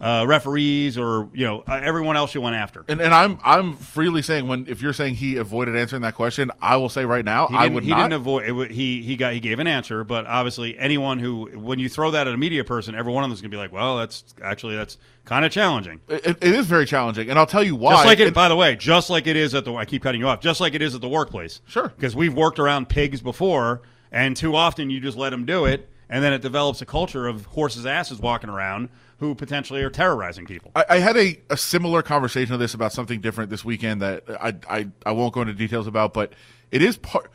uh, 0.01 0.25
referees 0.27 0.97
or 0.97 1.29
you 1.34 1.45
know 1.45 1.63
uh, 1.67 1.79
everyone 1.82 2.17
else 2.17 2.36
you 2.36 2.41
went 2.41 2.56
after. 2.56 2.84
And, 2.88 2.99
and 3.01 3.13
I'm 3.13 3.39
I'm 3.43 3.75
freely 3.75 4.21
saying 4.21 4.47
when 4.47 4.65
if 4.67 4.82
you're 4.82 4.93
saying 4.93 5.15
he 5.15 5.38
avoided 5.38 5.75
answering 5.75 6.01
that 6.01 6.15
question, 6.15 6.51
I 6.62 6.75
will 6.77 6.89
say 6.89 7.06
right 7.06 7.23
now 7.23 7.47
I 7.51 7.67
would 7.69 7.84
he 7.84 7.89
not. 7.91 7.97
didn't 8.10 8.13
avoid. 8.13 8.43
It, 8.49 8.71
he 8.71 9.01
he 9.01 9.15
got 9.15 9.34
he 9.34 9.39
gave 9.39 9.60
an 9.60 9.67
answer, 9.67 10.03
but 10.03 10.25
obviously 10.25 10.77
anyone 10.77 11.19
who 11.19 11.45
when 11.58 11.79
you 11.79 11.88
throw 11.89 12.12
that 12.12 12.27
at 12.27 12.34
a 12.34 12.38
media 12.38 12.63
person, 12.63 12.95
every 12.95 13.13
one 13.13 13.23
of 13.23 13.29
them 13.29 13.34
is 13.34 13.41
going 13.41 13.51
to 13.51 13.56
be 13.56 13.60
like, 13.60 13.71
well, 13.71 13.97
that's 13.97 14.23
actually 14.43 14.75
that's 14.75 14.97
kind 15.25 15.45
of 15.45 15.51
challenging. 15.51 16.01
It- 16.10 16.25
it 16.25 16.43
is 16.43 16.65
very 16.67 16.86
challenging, 16.86 17.29
and 17.29 17.39
I'll 17.39 17.45
tell 17.45 17.63
you 17.63 17.75
why. 17.75 17.93
Just 17.93 18.06
like 18.06 18.19
it, 18.19 18.34
by 18.34 18.49
the 18.49 18.56
way, 18.56 18.75
just 18.75 19.10
like 19.10 19.27
it 19.27 19.36
is 19.38 19.53
at 19.56 19.63
the. 19.63 19.73
I 19.75 19.86
keep 19.86 20.03
cutting 20.03 20.19
you 20.19 20.27
off. 20.27 20.41
Just 20.41 20.60
like 20.60 20.73
it 20.73 20.82
is 20.82 20.95
at 20.95 21.01
the 21.01 21.08
workplace. 21.10 21.62
Sure. 21.67 21.88
Because 21.89 22.15
we've 22.15 22.34
worked 22.34 22.60
around 22.60 22.89
pigs 22.89 23.21
before, 23.21 23.84
and 24.12 24.36
too 24.36 24.56
often 24.56 24.89
you 24.89 24.99
just 24.99 25.17
let 25.17 25.29
them 25.29 25.45
do 25.45 25.63
it, 25.65 25.89
and 26.10 26.21
then 26.23 26.34
it 26.34 26.41
develops 26.41 26.82
a 26.82 26.86
culture 26.86 27.27
of 27.27 27.45
horses' 27.45 27.86
asses 27.86 28.19
walking 28.19 28.49
around 28.49 28.89
who 29.23 29.33
potentially 29.36 29.81
are 29.81 29.89
terrorizing 29.89 30.45
people. 30.45 30.71
I, 30.75 30.86
I 30.89 30.97
had 30.99 31.15
a, 31.15 31.39
a 31.49 31.55
similar 31.55 32.01
conversation 32.01 32.53
of 32.53 32.59
this 32.59 32.73
about 32.73 32.91
something 32.91 33.21
different 33.21 33.49
this 33.49 33.63
weekend 33.63 34.01
that 34.01 34.23
I, 34.29 34.53
I 34.69 34.88
I 35.05 35.12
won't 35.13 35.33
go 35.33 35.41
into 35.41 35.53
details 35.53 35.88
about, 35.88 36.13
but 36.13 36.33
it 36.71 36.81
is 36.81 36.97
part. 36.97 37.31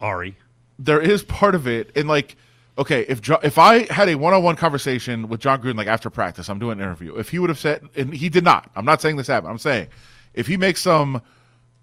Ari. 0.00 0.36
there 0.78 1.00
is 1.00 1.22
part 1.22 1.54
of 1.54 1.66
it, 1.66 1.90
and 1.94 2.08
like, 2.08 2.36
okay, 2.78 3.02
if 3.02 3.20
jo- 3.20 3.40
if 3.42 3.58
I 3.58 3.92
had 3.92 4.08
a 4.08 4.14
one 4.14 4.32
on 4.32 4.42
one 4.42 4.56
conversation 4.56 5.28
with 5.28 5.40
Jon 5.40 5.60
Gruden, 5.60 5.76
like 5.76 5.88
after 5.88 6.08
practice, 6.08 6.48
I'm 6.48 6.58
doing 6.58 6.78
an 6.78 6.84
interview. 6.84 7.16
If 7.16 7.28
he 7.30 7.38
would 7.38 7.50
have 7.50 7.58
said, 7.58 7.86
and 7.94 8.14
he 8.14 8.28
did 8.30 8.44
not, 8.44 8.70
I'm 8.74 8.86
not 8.86 9.02
saying 9.02 9.16
this 9.16 9.26
happened. 9.26 9.50
I'm 9.50 9.58
saying 9.58 9.88
if 10.32 10.46
he 10.46 10.56
makes 10.56 10.80
some 10.80 11.20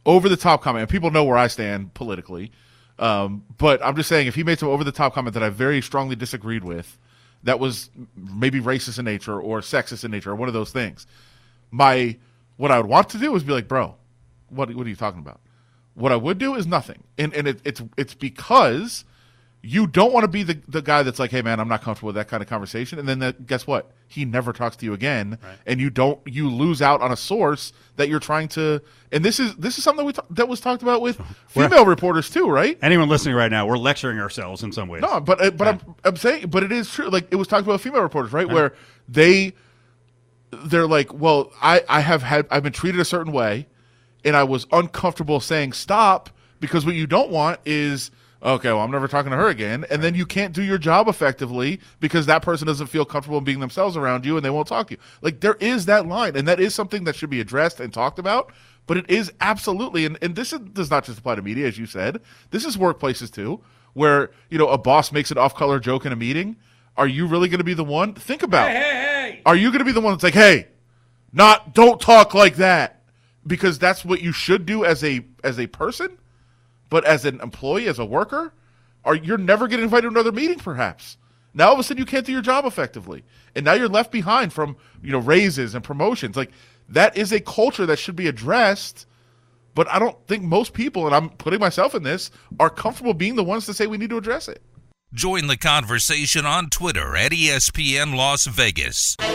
over 0.06 0.30
the 0.30 0.38
top 0.38 0.64
comment, 0.64 0.82
and 0.82 0.90
people 0.90 1.12
know 1.12 1.24
where 1.24 1.38
I 1.38 1.48
stand 1.48 1.94
politically, 1.94 2.52
um, 2.98 3.44
but 3.58 3.84
I'm 3.86 3.96
just 3.96 4.10
saying 4.10 4.28
if 4.28 4.36
he 4.36 4.44
made 4.44 4.58
some 4.58 4.70
over 4.70 4.84
the 4.84 4.92
top 4.92 5.14
comment 5.14 5.36
that 5.36 5.44
I 5.44 5.50
very 5.50 5.82
strongly 5.82 6.16
disagreed 6.16 6.64
with, 6.64 6.98
that 7.44 7.60
was 7.60 7.90
maybe 8.16 8.60
racist 8.60 9.00
in 9.00 9.06
nature 9.06 9.40
or 9.40 9.62
sexist 9.62 10.04
in 10.04 10.12
nature 10.12 10.32
or 10.32 10.36
one 10.36 10.48
of 10.48 10.54
those 10.54 10.72
things. 10.72 11.06
My 11.72 12.18
what 12.58 12.72
I 12.72 12.78
would 12.78 12.88
want 12.88 13.10
to 13.10 13.18
do 13.18 13.36
is 13.36 13.44
be 13.44 13.54
like, 13.54 13.68
bro, 13.68 13.96
what 14.50 14.74
what 14.74 14.86
are 14.86 14.90
you 14.90 14.96
talking 14.96 15.20
about? 15.20 15.40
What 15.96 16.12
I 16.12 16.16
would 16.16 16.38
do 16.38 16.56
is 16.56 16.66
nothing, 16.66 17.04
and 17.18 17.34
and 17.34 17.48
it, 17.48 17.62
it's 17.64 17.82
it's 17.98 18.14
because 18.14 19.06
you 19.66 19.88
don't 19.88 20.12
want 20.12 20.26
to 20.26 20.28
be 20.28 20.44
the, 20.44 20.60
the 20.68 20.82
guy 20.82 21.04
that's 21.04 21.20
like, 21.20 21.32
hey 21.32 21.42
man, 21.42 21.58
I'm 21.58 21.70
not 21.70 21.82
comfortable 21.82 22.08
with 22.08 22.16
that 22.18 22.28
kind 22.28 22.44
of 22.44 22.50
conversation, 22.50 23.00
and 23.00 23.08
then 23.08 23.20
that, 23.20 23.48
guess 23.48 23.66
what? 23.66 23.92
He 24.10 24.26
never 24.26 24.52
talks 24.52 24.76
to 24.76 24.86
you 24.86 24.94
again, 24.94 25.40
and 25.66 25.80
you 25.80 25.90
don't 25.90 26.20
you 26.26 26.50
lose 26.50 26.82
out 26.82 27.02
on 27.02 27.14
a 27.14 27.16
source 27.16 27.72
that 27.96 28.10
you're 28.10 28.20
trying 28.20 28.50
to. 28.50 28.82
And 29.14 29.24
this 29.24 29.40
is 29.40 29.56
this 29.56 29.78
is 29.78 29.84
something 29.86 30.06
we 30.06 30.12
ta- 30.12 30.26
that 30.32 30.50
was 30.50 30.60
talked 30.60 30.84
about 30.84 31.02
with 31.02 31.20
female 31.48 31.86
reporters 31.86 32.30
too, 32.30 32.50
right? 32.50 32.78
Anyone 32.82 33.08
listening 33.08 33.36
right 33.36 33.50
now, 33.50 33.66
we're 33.66 33.78
lecturing 33.78 34.20
ourselves 34.20 34.64
in 34.64 34.74
some 34.74 34.90
ways. 34.90 35.02
No, 35.02 35.22
but 35.22 35.42
uh, 35.42 35.52
but 35.52 35.68
I'm, 35.70 35.96
I'm 36.04 36.18
saying, 36.18 36.48
but 36.48 36.64
it 36.64 36.74
is 36.74 36.90
true. 36.92 37.08
Like 37.10 37.30
it 37.32 37.38
was 37.38 37.48
talked 37.48 37.66
about 37.66 37.80
female 37.80 38.02
reporters, 38.02 38.34
right? 38.34 38.48
Where 38.48 38.74
they 39.08 39.54
they're 40.52 40.88
like, 40.88 41.14
well, 41.14 41.54
I 41.62 41.84
I 41.88 42.02
have 42.02 42.22
had 42.22 42.48
I've 42.52 42.64
been 42.64 42.74
treated 42.74 43.00
a 43.00 43.06
certain 43.06 43.32
way, 43.32 43.68
and 44.26 44.36
I 44.36 44.44
was 44.44 44.68
uncomfortable 44.74 45.40
saying 45.40 45.72
stop 45.72 46.30
because 46.60 46.86
what 46.86 46.96
you 46.96 47.08
don't 47.08 47.32
want 47.32 47.62
is 47.66 48.12
okay. 48.44 48.70
Well, 48.70 48.82
I'm 48.82 48.92
never 48.92 49.08
talking 49.08 49.32
to 49.32 49.38
her 49.38 49.48
again, 49.48 49.86
and 49.90 50.04
then 50.04 50.16
you 50.16 50.26
can't 50.26 50.54
do 50.54 50.62
your 50.62 50.78
job 50.78 51.08
effectively 51.08 51.80
because 52.00 52.26
that 52.26 52.42
person 52.42 52.68
doesn't 52.68 52.88
feel 52.88 53.06
comfortable 53.06 53.42
being 53.42 53.60
themselves 53.60 53.98
around 53.98 54.26
you, 54.26 54.36
and 54.36 54.46
they 54.46 54.50
won't 54.50 54.68
talk 54.68 54.88
to 54.88 54.94
you. 54.94 55.00
Like 55.22 55.40
there 55.40 55.56
is 55.60 55.86
that 55.86 56.08
line, 56.08 56.36
and 56.36 56.48
that 56.48 56.60
is 56.60 56.76
something 56.76 57.04
that 57.06 57.16
should 57.16 57.30
be 57.30 57.40
addressed 57.40 57.80
and 57.80 57.94
talked 57.94 58.20
about. 58.20 58.52
But 58.86 58.98
it 58.98 59.10
is 59.10 59.32
absolutely, 59.40 60.06
and, 60.06 60.18
and 60.22 60.36
this 60.36 60.52
is, 60.52 60.60
does 60.60 60.92
not 60.92 61.06
just 61.06 61.20
apply 61.20 61.36
to 61.36 61.42
media, 61.42 61.68
as 61.68 61.78
you 61.78 61.86
said. 61.86 62.20
This 62.52 62.66
is 62.66 62.76
workplaces 62.76 63.32
too, 63.32 63.62
where 63.94 64.32
you 64.50 64.58
know 64.58 64.68
a 64.68 64.78
boss 64.78 65.12
makes 65.12 65.32
an 65.32 65.38
off-color 65.38 65.80
joke 65.80 66.06
in 66.06 66.12
a 66.12 66.18
meeting. 66.18 66.58
Are 66.98 67.08
you 67.08 67.26
really 67.26 67.50
going 67.50 67.60
to 67.60 67.64
be 67.64 67.74
the 67.74 67.84
one? 67.84 68.14
Think 68.14 68.44
about. 68.44 68.70
Hey, 68.70 68.76
hey, 68.76 68.92
hey. 68.92 69.42
Are 69.46 69.56
you 69.56 69.70
going 69.70 69.80
to 69.80 69.86
be 69.86 69.92
the 69.92 70.02
one 70.02 70.14
that's 70.14 70.24
like, 70.24 70.34
hey, 70.34 70.68
not 71.32 71.74
don't 71.74 72.00
talk 72.00 72.34
like 72.34 72.58
that 72.58 73.02
because 73.46 73.80
that's 73.80 74.06
what 74.06 74.22
you 74.22 74.32
should 74.32 74.66
do 74.66 74.86
as 74.86 75.04
a 75.04 75.26
as 75.44 75.60
a 75.60 75.68
person, 75.68 76.18
but 76.94 77.04
as 77.06 77.26
an 77.26 77.42
employee, 77.42 77.88
as 77.88 77.98
a 77.98 78.06
worker, 78.06 78.54
are 79.04 79.16
you're 79.16 79.40
never 79.40 79.68
getting 79.68 79.86
invited 79.86 80.04
to 80.04 80.10
another 80.10 80.32
meeting 80.32 80.60
perhaps. 80.60 81.18
Now 81.52 81.70
all 81.70 81.74
of 81.74 81.80
a 81.80 81.84
sudden 81.84 81.98
you 81.98 82.06
can't 82.06 82.24
do 82.24 82.32
your 82.32 82.44
job 82.44 82.66
effectively. 82.66 83.24
And 83.56 83.66
now 83.66 83.74
you're 83.74 83.90
left 83.90 84.12
behind 84.12 84.54
from, 84.54 84.78
you 85.02 85.12
know, 85.12 85.18
raises 85.18 85.74
and 85.74 85.84
promotions. 85.84 86.36
Like 86.36 86.52
that 86.90 87.18
is 87.18 87.32
a 87.32 87.40
culture 87.40 87.88
that 87.88 87.98
should 87.98 88.16
be 88.16 88.28
addressed, 88.28 89.08
but 89.74 89.88
I 89.88 89.98
don't 89.98 90.16
think 90.28 90.44
most 90.44 90.74
people 90.74 91.08
and 91.08 91.16
I'm 91.16 91.32
putting 91.32 91.60
myself 91.60 91.96
in 91.96 92.04
this 92.04 92.30
are 92.60 92.70
comfortable 92.70 93.16
being 93.16 93.38
the 93.38 93.44
ones 93.44 93.66
to 93.66 93.74
say 93.74 93.88
we 93.88 93.98
need 93.98 94.12
to 94.12 94.18
address 94.18 94.48
it. 94.48 94.62
Join 95.16 95.48
the 95.48 95.58
conversation 95.58 96.46
on 96.46 96.70
Twitter 96.70 97.16
at 97.16 97.32
ESPN 97.32 98.16
Las 98.16 98.46
Vegas. 98.46 99.16
Fourth 99.18 99.34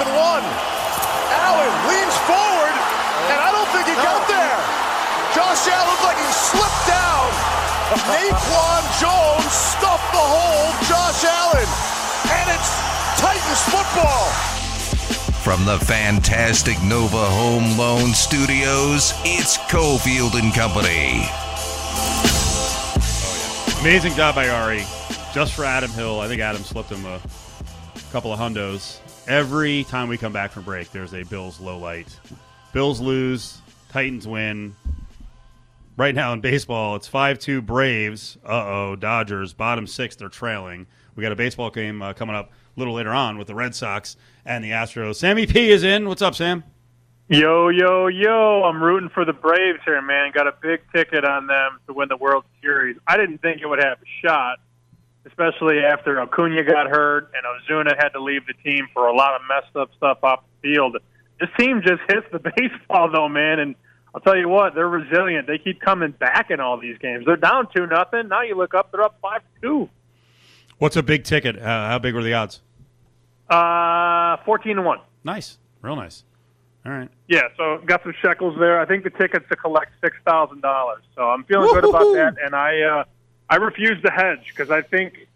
and 0.00 0.16
one. 0.16 0.44
Allen 1.28 1.72
leans 1.88 2.16
forward, 2.24 2.76
and 3.32 3.38
I 3.40 3.52
don't 3.52 3.68
think 3.68 3.84
he 3.86 3.94
got 4.00 4.26
there. 4.28 4.60
Josh 5.34 5.68
Allen 5.68 5.88
looked 5.88 6.04
like 6.04 6.18
he 6.18 6.32
slipped 6.32 6.86
down. 6.88 7.28
Naquan 8.08 8.84
Jones 9.00 9.52
stuffed 9.52 10.12
the 10.12 10.20
hole. 10.20 10.72
Josh 10.88 11.24
Allen, 11.24 11.68
and 12.32 12.50
it's 12.52 12.72
Titans 13.20 13.62
football. 13.68 14.28
From 15.42 15.64
the 15.64 15.78
fantastic 15.84 16.76
Nova 16.82 17.24
Home 17.24 17.78
Loan 17.78 18.12
Studios, 18.12 19.12
it's 19.24 19.56
Cofield 19.68 20.34
and 20.38 20.52
Company. 20.52 21.24
Amazing 23.80 24.14
job 24.14 24.34
by 24.34 24.48
Ari. 24.48 24.84
Just 25.32 25.54
for 25.54 25.64
Adam 25.64 25.90
Hill. 25.90 26.20
I 26.20 26.28
think 26.28 26.40
Adam 26.40 26.62
slipped 26.62 26.90
him 26.90 27.06
a 27.06 27.20
couple 28.12 28.32
of 28.32 28.38
hundos. 28.38 28.98
Every 29.26 29.84
time 29.84 30.08
we 30.08 30.18
come 30.18 30.32
back 30.32 30.50
from 30.52 30.64
break, 30.64 30.90
there's 30.90 31.14
a 31.14 31.22
Bills 31.24 31.60
low 31.60 31.78
light. 31.78 32.18
Bills 32.72 33.00
lose, 33.00 33.60
Titans 33.90 34.26
win. 34.26 34.74
Right 35.98 36.14
now 36.14 36.32
in 36.32 36.40
baseball, 36.40 36.94
it's 36.94 37.08
5 37.08 37.40
2 37.40 37.60
Braves. 37.60 38.38
Uh 38.44 38.50
oh, 38.52 38.94
Dodgers, 38.94 39.52
bottom 39.52 39.84
six, 39.88 40.14
they're 40.14 40.28
trailing. 40.28 40.86
We 41.16 41.24
got 41.24 41.32
a 41.32 41.36
baseball 41.36 41.70
game 41.70 42.02
uh, 42.02 42.12
coming 42.12 42.36
up 42.36 42.52
a 42.52 42.78
little 42.78 42.94
later 42.94 43.10
on 43.10 43.36
with 43.36 43.48
the 43.48 43.56
Red 43.56 43.74
Sox 43.74 44.16
and 44.44 44.62
the 44.62 44.70
Astros. 44.70 45.16
Sammy 45.16 45.44
P 45.44 45.72
is 45.72 45.82
in. 45.82 46.08
What's 46.08 46.22
up, 46.22 46.36
Sam? 46.36 46.62
Yo, 47.26 47.68
yo, 47.70 48.06
yo. 48.06 48.62
I'm 48.62 48.80
rooting 48.80 49.08
for 49.08 49.24
the 49.24 49.32
Braves 49.32 49.80
here, 49.84 50.00
man. 50.00 50.30
Got 50.32 50.46
a 50.46 50.54
big 50.62 50.82
ticket 50.94 51.24
on 51.24 51.48
them 51.48 51.80
to 51.88 51.92
win 51.92 52.08
the 52.08 52.16
World 52.16 52.44
Series. 52.62 52.96
I 53.08 53.16
didn't 53.16 53.38
think 53.38 53.60
it 53.60 53.66
would 53.66 53.82
have 53.82 53.98
a 53.98 54.24
shot, 54.24 54.60
especially 55.26 55.80
after 55.80 56.20
Acuna 56.20 56.62
got 56.62 56.86
hurt 56.86 57.32
and 57.34 57.42
Ozuna 57.44 57.96
had 58.00 58.10
to 58.10 58.22
leave 58.22 58.42
the 58.46 58.54
team 58.62 58.86
for 58.94 59.08
a 59.08 59.12
lot 59.12 59.34
of 59.34 59.40
messed 59.48 59.74
up 59.74 59.90
stuff 59.96 60.18
off 60.22 60.44
the 60.62 60.74
field. 60.74 60.96
This 61.40 61.50
team 61.58 61.82
just 61.84 62.02
hits 62.08 62.28
the 62.30 62.38
baseball, 62.56 63.10
though, 63.10 63.28
man. 63.28 63.58
And 63.58 63.74
I'll 64.18 64.32
tell 64.32 64.36
you 64.36 64.48
what, 64.48 64.74
they're 64.74 64.88
resilient. 64.88 65.46
They 65.46 65.58
keep 65.58 65.80
coming 65.80 66.10
back 66.10 66.50
in 66.50 66.58
all 66.58 66.76
these 66.76 66.98
games. 66.98 67.24
They're 67.24 67.36
down 67.36 67.68
2 67.72 67.86
nothing. 67.86 68.26
Now 68.26 68.42
you 68.42 68.56
look 68.56 68.74
up, 68.74 68.90
they're 68.90 69.04
up 69.04 69.16
5 69.22 69.42
2. 69.62 69.88
What's 70.78 70.96
a 70.96 71.04
big 71.04 71.22
ticket? 71.22 71.56
Uh, 71.56 71.88
how 71.88 72.00
big 72.00 72.16
were 72.16 72.24
the 72.24 72.34
odds? 72.34 72.60
Uh, 73.48 74.38
14 74.44 74.74
to 74.74 74.82
1. 74.82 74.98
Nice. 75.22 75.58
Real 75.82 75.94
nice. 75.94 76.24
All 76.84 76.90
right. 76.90 77.08
Yeah, 77.28 77.42
so 77.56 77.80
got 77.86 78.02
some 78.02 78.12
shekels 78.20 78.58
there. 78.58 78.80
I 78.80 78.86
think 78.86 79.04
the 79.04 79.10
ticket's 79.10 79.48
to 79.50 79.56
collect 79.56 79.92
six 80.02 80.16
thousand 80.24 80.62
dollars. 80.62 81.02
So 81.14 81.22
I'm 81.22 81.44
feeling 81.44 81.72
good 81.72 81.84
about 81.84 82.14
that, 82.14 82.36
and 82.42 82.54
I 82.54 82.80
uh, 82.80 83.04
I 83.50 83.56
refuse 83.56 84.00
to 84.02 84.10
hedge 84.10 84.46
because 84.46 84.70
I 84.70 84.80
think 84.82 85.28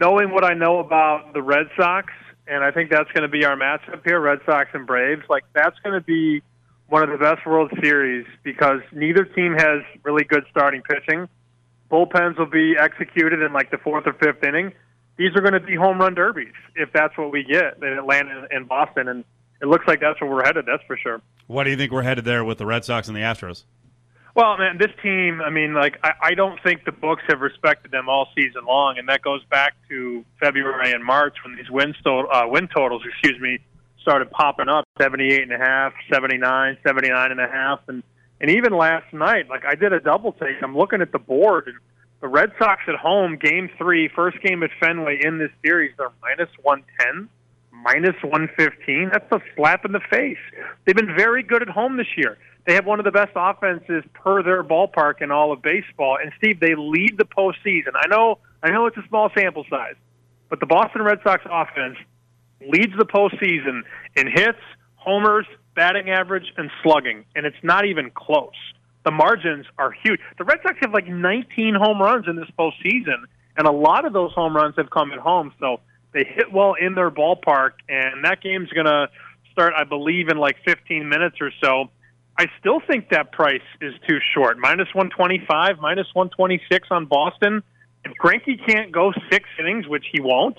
knowing 0.00 0.30
what 0.32 0.42
I 0.42 0.54
know 0.54 0.80
about 0.80 1.32
the 1.32 1.42
Red 1.42 1.68
Sox, 1.76 2.12
and 2.48 2.64
I 2.64 2.72
think 2.72 2.90
that's 2.90 3.10
going 3.12 3.22
to 3.22 3.28
be 3.28 3.44
our 3.44 3.56
matchup 3.56 4.04
here, 4.04 4.18
Red 4.18 4.40
Sox 4.46 4.70
and 4.72 4.86
Braves. 4.86 5.22
Like 5.28 5.44
that's 5.54 5.78
going 5.80 5.94
to 5.94 6.04
be 6.04 6.42
one 6.88 7.02
of 7.02 7.10
the 7.10 7.18
best 7.18 7.46
World 7.46 7.72
Series 7.82 8.26
because 8.42 8.80
neither 8.92 9.24
team 9.24 9.54
has 9.54 9.82
really 10.02 10.24
good 10.24 10.44
starting 10.50 10.82
pitching. 10.82 11.28
Bullpens 11.90 12.38
will 12.38 12.46
be 12.46 12.74
executed 12.78 13.42
in 13.42 13.52
like 13.52 13.70
the 13.70 13.78
fourth 13.78 14.06
or 14.06 14.12
fifth 14.14 14.42
inning. 14.44 14.72
These 15.16 15.30
are 15.36 15.40
going 15.40 15.54
to 15.54 15.60
be 15.60 15.76
home 15.76 15.98
run 15.98 16.14
derbies 16.14 16.52
if 16.74 16.92
that's 16.92 17.16
what 17.16 17.30
we 17.30 17.44
get 17.44 17.76
in 17.76 17.98
Atlanta 17.98 18.48
and 18.50 18.68
Boston, 18.68 19.08
and 19.08 19.24
it 19.62 19.66
looks 19.66 19.86
like 19.86 20.00
that's 20.00 20.20
where 20.20 20.28
we're 20.28 20.44
headed. 20.44 20.66
That's 20.66 20.82
for 20.86 20.96
sure. 20.96 21.20
What 21.46 21.64
do 21.64 21.70
you 21.70 21.76
think 21.76 21.92
we're 21.92 22.02
headed 22.02 22.24
there 22.24 22.44
with 22.44 22.58
the 22.58 22.66
Red 22.66 22.84
Sox 22.84 23.08
and 23.08 23.16
the 23.16 23.20
Astros? 23.20 23.64
Well, 24.34 24.58
man, 24.58 24.78
this 24.78 24.90
team, 25.00 25.40
I 25.40 25.50
mean, 25.50 25.74
like, 25.74 25.98
I, 26.02 26.12
I 26.20 26.34
don't 26.34 26.60
think 26.64 26.84
the 26.84 26.92
books 26.92 27.22
have 27.28 27.40
respected 27.40 27.92
them 27.92 28.08
all 28.08 28.26
season 28.34 28.64
long, 28.66 28.98
and 28.98 29.08
that 29.08 29.22
goes 29.22 29.44
back 29.44 29.74
to 29.88 30.24
February 30.40 30.92
and 30.92 31.04
March 31.04 31.36
when 31.44 31.54
these 31.54 31.70
win, 31.70 31.94
sto- 32.00 32.26
uh, 32.26 32.42
win 32.46 32.66
totals, 32.66 33.02
excuse 33.06 33.40
me, 33.40 33.60
started 34.04 34.30
popping 34.30 34.68
up 34.68 34.84
78 35.00 35.42
and 35.42 35.52
a 35.52 35.58
half, 35.58 35.94
79, 36.12 36.76
79 36.86 37.30
and 37.30 37.40
a 37.40 37.48
half, 37.48 37.80
and 37.88 38.02
and 38.40 38.50
even 38.50 38.76
last 38.76 39.10
night, 39.12 39.48
like 39.48 39.64
I 39.64 39.74
did 39.74 39.92
a 39.92 40.00
double 40.00 40.32
take. 40.32 40.62
I'm 40.62 40.76
looking 40.76 41.00
at 41.00 41.12
the 41.12 41.18
board, 41.18 41.66
and 41.66 41.76
the 42.20 42.28
Red 42.28 42.52
Sox 42.58 42.82
at 42.88 42.96
home, 42.96 43.38
Game 43.38 43.70
Three, 43.78 44.08
first 44.08 44.40
game 44.42 44.62
at 44.62 44.70
Fenway 44.80 45.20
in 45.24 45.38
this 45.38 45.50
series, 45.64 45.94
they're 45.96 46.12
minus 46.20 46.50
110, 46.62 47.28
minus 47.70 48.22
115. 48.22 49.10
That's 49.12 49.32
a 49.32 49.40
slap 49.56 49.84
in 49.84 49.92
the 49.92 50.00
face. 50.10 50.38
They've 50.84 50.94
been 50.94 51.16
very 51.16 51.42
good 51.42 51.62
at 51.62 51.68
home 51.68 51.96
this 51.96 52.06
year. 52.16 52.36
They 52.66 52.74
have 52.74 52.86
one 52.86 52.98
of 52.98 53.04
the 53.04 53.12
best 53.12 53.32
offenses 53.34 54.04
per 54.14 54.42
their 54.42 54.64
ballpark 54.64 55.20
in 55.22 55.30
all 55.30 55.52
of 55.52 55.62
baseball. 55.62 56.18
And 56.20 56.32
Steve, 56.38 56.60
they 56.60 56.74
lead 56.74 57.16
the 57.18 57.24
postseason. 57.24 57.92
I 57.94 58.08
know, 58.08 58.38
I 58.62 58.70
know 58.70 58.86
it's 58.86 58.96
a 58.96 59.06
small 59.08 59.30
sample 59.36 59.64
size, 59.68 59.96
but 60.48 60.60
the 60.60 60.66
Boston 60.66 61.02
Red 61.02 61.20
Sox 61.22 61.44
offense 61.50 61.98
leads 62.68 62.92
the 62.96 63.04
postseason 63.04 63.82
in 64.16 64.30
hits, 64.30 64.58
homers, 64.96 65.46
batting 65.74 66.10
average, 66.10 66.52
and 66.56 66.70
slugging, 66.82 67.24
and 67.34 67.46
it's 67.46 67.56
not 67.62 67.84
even 67.84 68.10
close. 68.10 68.52
The 69.04 69.10
margins 69.10 69.66
are 69.78 69.92
huge. 69.92 70.20
The 70.38 70.44
Red 70.44 70.58
Sox 70.62 70.78
have 70.80 70.92
like 70.92 71.06
19 71.06 71.74
home 71.74 72.00
runs 72.00 72.26
in 72.26 72.36
this 72.36 72.48
postseason, 72.58 73.24
and 73.56 73.66
a 73.66 73.72
lot 73.72 74.06
of 74.06 74.12
those 74.12 74.32
home 74.32 74.56
runs 74.56 74.74
have 74.76 74.90
come 74.90 75.12
at 75.12 75.18
home. 75.18 75.52
So 75.60 75.80
they 76.12 76.24
hit 76.24 76.52
well 76.52 76.74
in 76.80 76.94
their 76.94 77.10
ballpark, 77.10 77.72
and 77.88 78.24
that 78.24 78.40
game's 78.40 78.70
going 78.70 78.86
to 78.86 79.08
start, 79.52 79.74
I 79.76 79.84
believe, 79.84 80.28
in 80.28 80.38
like 80.38 80.56
15 80.64 81.08
minutes 81.08 81.36
or 81.40 81.50
so. 81.62 81.90
I 82.38 82.46
still 82.58 82.80
think 82.80 83.10
that 83.10 83.30
price 83.30 83.62
is 83.80 83.92
too 84.08 84.18
short. 84.34 84.58
Minus 84.58 84.88
125, 84.92 85.78
minus 85.80 86.06
126 86.14 86.88
on 86.90 87.06
Boston. 87.06 87.62
If 88.04 88.12
Greinke 88.20 88.66
can't 88.66 88.90
go 88.90 89.12
six 89.30 89.48
innings, 89.58 89.86
which 89.86 90.04
he 90.12 90.20
won't, 90.20 90.56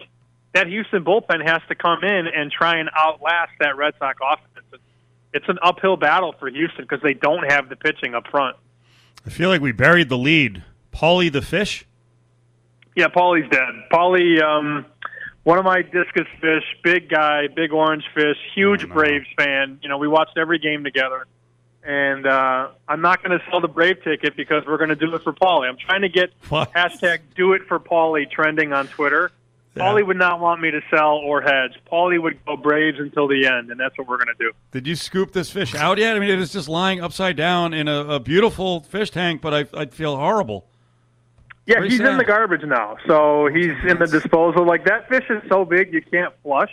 that 0.55 0.67
Houston 0.67 1.03
bullpen 1.03 1.45
has 1.47 1.61
to 1.67 1.75
come 1.75 2.03
in 2.03 2.27
and 2.27 2.51
try 2.51 2.77
and 2.79 2.89
outlast 2.97 3.51
that 3.59 3.77
Red 3.77 3.93
Sox 3.99 4.17
offense. 4.23 4.81
It's 5.33 5.47
an 5.49 5.59
uphill 5.61 5.97
battle 5.97 6.33
for 6.39 6.49
Houston 6.49 6.85
because 6.85 7.01
they 7.03 7.13
don't 7.13 7.51
have 7.51 7.67
the 7.69 7.75
pitching 7.75 8.15
up 8.15 8.25
front. 8.27 8.55
I 9.25 9.29
feel 9.29 9.49
like 9.49 9.59
we 9.61 9.73
buried 9.73 10.07
the 10.09 10.17
lead. 10.17 10.63
Paulie 10.93 11.31
the 11.31 11.41
fish. 11.41 11.85
Yeah, 12.95 13.07
Paulie's 13.09 13.49
dead. 13.51 13.67
Paulie, 13.91 14.41
um, 14.41 14.85
one 15.43 15.57
of 15.59 15.65
my 15.65 15.81
discus 15.81 16.25
fish, 16.39 16.63
big 16.83 17.09
guy, 17.09 17.47
big 17.53 17.73
orange 17.73 18.05
fish, 18.15 18.37
huge 18.53 18.85
Oh, 18.85 18.87
no. 18.87 18.93
Braves 18.93 19.27
fan. 19.37 19.79
You 19.81 19.89
know, 19.89 19.97
we 19.97 20.07
watched 20.07 20.37
every 20.37 20.57
game 20.59 20.85
together. 20.85 21.25
And 21.83 22.25
uh, 22.25 22.69
I'm 22.87 23.01
not 23.01 23.21
going 23.21 23.37
to 23.37 23.45
sell 23.51 23.59
the 23.59 23.67
Brave 23.67 24.01
ticket 24.05 24.37
because 24.37 24.63
we're 24.65 24.77
going 24.77 24.89
to 24.89 24.95
do 24.95 25.13
it 25.13 25.21
for 25.23 25.33
Paulie. 25.33 25.67
I'm 25.67 25.77
trying 25.77 26.01
to 26.03 26.09
get 26.09 26.31
What? 26.47 26.71
hashtag 26.73 27.19
do 27.35 27.51
it 27.53 27.63
for 27.67 27.77
Paulie 27.79 28.31
trending 28.31 28.71
on 28.71 28.87
Twitter. 28.87 29.31
Yeah. 29.75 29.83
Paulie 29.83 30.07
would 30.07 30.17
not 30.17 30.39
want 30.39 30.61
me 30.61 30.71
to 30.71 30.81
sell 30.89 31.15
or 31.15 31.41
hedge. 31.41 31.73
Paulie 31.91 32.21
would 32.21 32.43
go 32.45 32.55
Braves 32.55 32.97
until 32.99 33.27
the 33.27 33.45
end, 33.45 33.71
and 33.71 33.79
that's 33.79 33.97
what 33.97 34.07
we're 34.07 34.17
going 34.17 34.35
to 34.37 34.43
do. 34.43 34.51
Did 34.71 34.87
you 34.87 34.95
scoop 34.95 35.33
this 35.33 35.49
fish 35.49 35.75
out 35.75 35.97
yet? 35.97 36.15
I 36.15 36.19
mean, 36.19 36.29
it 36.29 36.39
is 36.39 36.53
just 36.53 36.69
lying 36.69 37.01
upside 37.01 37.35
down 37.35 37.73
in 37.73 37.87
a, 37.89 38.15
a 38.15 38.19
beautiful 38.19 38.81
fish 38.81 39.11
tank, 39.11 39.41
but 39.41 39.53
I, 39.53 39.79
I'd 39.79 39.93
feel 39.93 40.15
horrible. 40.15 40.65
Yeah, 41.65 41.79
Pretty 41.79 41.97
he's 41.97 41.99
in 41.99 42.17
the 42.17 42.23
garbage 42.23 42.63
now. 42.63 42.97
So 43.07 43.49
he's 43.53 43.73
in 43.87 43.97
the 43.97 44.07
disposal. 44.07 44.65
Like 44.65 44.85
that 44.85 45.09
fish 45.09 45.25
is 45.29 45.41
so 45.49 45.65
big 45.65 45.91
you 45.93 46.01
can't 46.01 46.33
flush. 46.43 46.71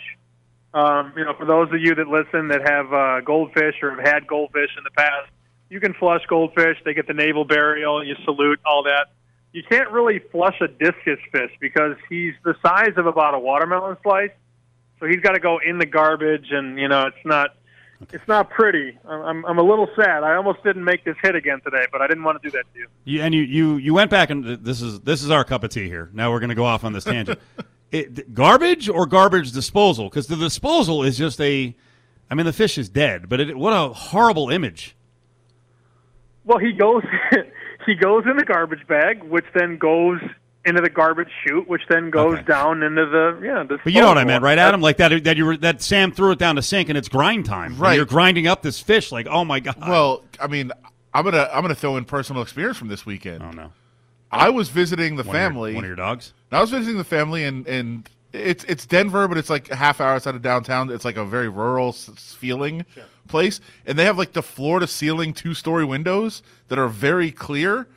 Um, 0.73 1.13
you 1.17 1.25
know, 1.25 1.33
for 1.33 1.45
those 1.45 1.69
of 1.71 1.79
you 1.81 1.95
that 1.95 2.07
listen 2.07 2.47
that 2.49 2.67
have 2.67 2.93
uh, 2.93 3.21
goldfish 3.21 3.75
or 3.81 3.95
have 3.95 3.99
had 3.99 4.27
goldfish 4.27 4.69
in 4.77 4.83
the 4.83 4.91
past, 4.91 5.29
you 5.69 5.79
can 5.79 5.93
flush 5.93 6.21
goldfish. 6.27 6.77
They 6.85 6.93
get 6.93 7.07
the 7.07 7.13
naval 7.13 7.45
burial. 7.45 8.03
You 8.05 8.15
salute 8.23 8.59
all 8.65 8.83
that. 8.83 9.07
You 9.53 9.63
can't 9.69 9.89
really 9.91 10.19
flush 10.31 10.59
a 10.61 10.67
discus 10.67 11.19
fish 11.31 11.51
because 11.59 11.95
he's 12.09 12.33
the 12.43 12.55
size 12.65 12.93
of 12.97 13.05
about 13.05 13.35
a 13.35 13.39
watermelon 13.39 13.97
slice. 14.03 14.31
So 14.99 15.05
he's 15.05 15.19
got 15.19 15.33
to 15.33 15.39
go 15.39 15.59
in 15.59 15.77
the 15.77 15.85
garbage, 15.85 16.47
and 16.51 16.79
you 16.79 16.87
know 16.87 17.05
it's 17.07 17.25
not 17.25 17.55
it's 18.11 18.27
not 18.27 18.49
pretty. 18.49 18.97
I'm 19.07 19.21
I'm- 19.21 19.45
I'm 19.45 19.57
a 19.59 19.63
little 19.63 19.87
sad. 19.95 20.23
I 20.23 20.35
almost 20.35 20.63
didn't 20.63 20.83
make 20.83 21.03
this 21.03 21.15
hit 21.21 21.35
again 21.35 21.61
today, 21.61 21.85
but 21.91 22.01
I 22.01 22.07
didn't 22.07 22.23
want 22.23 22.41
to 22.41 22.49
do 22.49 22.57
that 22.57 22.63
to 22.73 22.79
you. 22.79 22.87
You, 23.05 23.21
and 23.21 23.33
you, 23.33 23.43
you, 23.43 23.77
you 23.77 23.93
went 23.93 24.09
back 24.09 24.29
and 24.29 24.43
this 24.43 24.81
is 24.81 25.01
this 25.01 25.23
is 25.23 25.29
our 25.29 25.43
cup 25.43 25.63
of 25.63 25.69
tea 25.69 25.87
here. 25.87 26.09
Now 26.13 26.31
we're 26.31 26.39
going 26.39 26.49
to 26.49 26.55
go 26.55 26.65
off 26.65 26.83
on 26.83 26.93
this 26.93 27.03
tangent. 27.03 27.39
it, 27.91 28.33
garbage 28.33 28.89
or 28.89 29.05
garbage 29.05 29.51
disposal? 29.51 30.09
Because 30.09 30.27
the 30.27 30.35
disposal 30.35 31.03
is 31.03 31.17
just 31.17 31.39
a. 31.39 31.75
I 32.31 32.35
mean, 32.35 32.45
the 32.47 32.53
fish 32.53 32.77
is 32.79 32.89
dead, 32.89 33.29
but 33.29 33.39
it, 33.39 33.55
what 33.55 33.73
a 33.73 33.93
horrible 33.93 34.49
image. 34.49 34.95
Well, 36.45 36.57
he 36.57 36.71
goes 36.71 37.03
he 37.85 37.95
goes 37.95 38.25
in 38.25 38.37
the 38.37 38.45
garbage 38.45 38.85
bag, 38.87 39.23
which 39.23 39.45
then 39.53 39.77
goes 39.77 40.19
into 40.65 40.81
the 40.81 40.89
garbage 40.89 41.27
chute, 41.45 41.67
which 41.67 41.81
then 41.89 42.09
goes 42.09 42.35
Okay. 42.35 42.43
down 42.43 42.83
into 42.83 43.05
the 43.05 43.39
yeah. 43.43 43.63
The 43.63 43.79
But 43.83 43.91
you 43.93 43.99
know 44.01 44.07
what 44.07 44.17
I 44.17 44.21
disposal. 44.21 44.27
meant, 44.27 44.43
right, 44.43 44.57
Adam? 44.57 44.81
Like 44.81 44.97
that 44.97 45.23
that 45.25 45.35
you 45.37 45.45
were 45.45 45.57
that 45.57 45.81
Sam 45.81 46.11
threw 46.11 46.31
it 46.31 46.39
down 46.39 46.55
the 46.55 46.61
sink 46.61 46.87
and 46.89 46.97
it's 46.97 47.09
grind 47.09 47.45
time. 47.45 47.73
And 47.73 47.79
Right. 47.81 47.95
you're 47.97 48.05
grinding 48.05 48.47
up 48.47 48.61
this 48.61 48.79
fish 48.79 49.11
like, 49.11 49.27
oh 49.29 49.43
my 49.43 49.59
god. 49.59 49.75
Well, 49.81 50.23
I 50.41 50.47
mean, 50.47 50.71
I'm 51.13 51.23
gonna 51.25 51.49
I'm 51.53 51.61
gonna 51.61 51.75
throw 51.75 51.97
in 51.97 52.05
personal 52.05 52.41
experience 52.41 52.77
from 52.77 52.87
this 52.87 53.05
weekend. 53.05 53.43
oh 53.43 53.51
no. 53.51 53.71
I 54.31 54.49
was 54.49 54.69
visiting 54.69 55.15
the 55.17 55.23
One 55.23 55.27
of 55.35 55.39
your- 55.41 55.49
family. 55.49 55.75
one 55.75 55.83
of 55.83 55.87
your 55.89 55.95
dogs. 55.95 56.33
I 56.51 56.61
was 56.61 56.71
visiting 56.71 56.97
the 56.97 57.03
family, 57.03 57.43
and 57.43 57.67
and 57.67 58.09
it's 58.33 58.63
it's 58.65 58.85
Denver, 58.85 59.27
but 59.27 59.37
it's 59.37 59.49
like 59.49 59.69
a 59.69 59.75
half 59.75 60.01
hour 60.01 60.15
outside 60.15 60.35
of 60.35 60.41
downtown. 60.41 60.89
It's 60.89 61.05
like 61.05 61.17
a 61.17 61.23
very 61.25 61.47
rural 61.47 61.93
feeling 61.93 62.85
place, 63.27 63.61
and 63.85 63.97
they 63.97 64.05
have 64.05 64.17
like 64.17 64.33
the 64.33 64.41
floor 64.41 64.79
to 64.79 64.87
ceiling 64.87 65.33
two 65.33 65.53
story 65.53 65.85
windows 65.85 66.41
that 66.67 66.79
are 66.79 66.87
very 66.87 67.31
clear. 67.31 67.87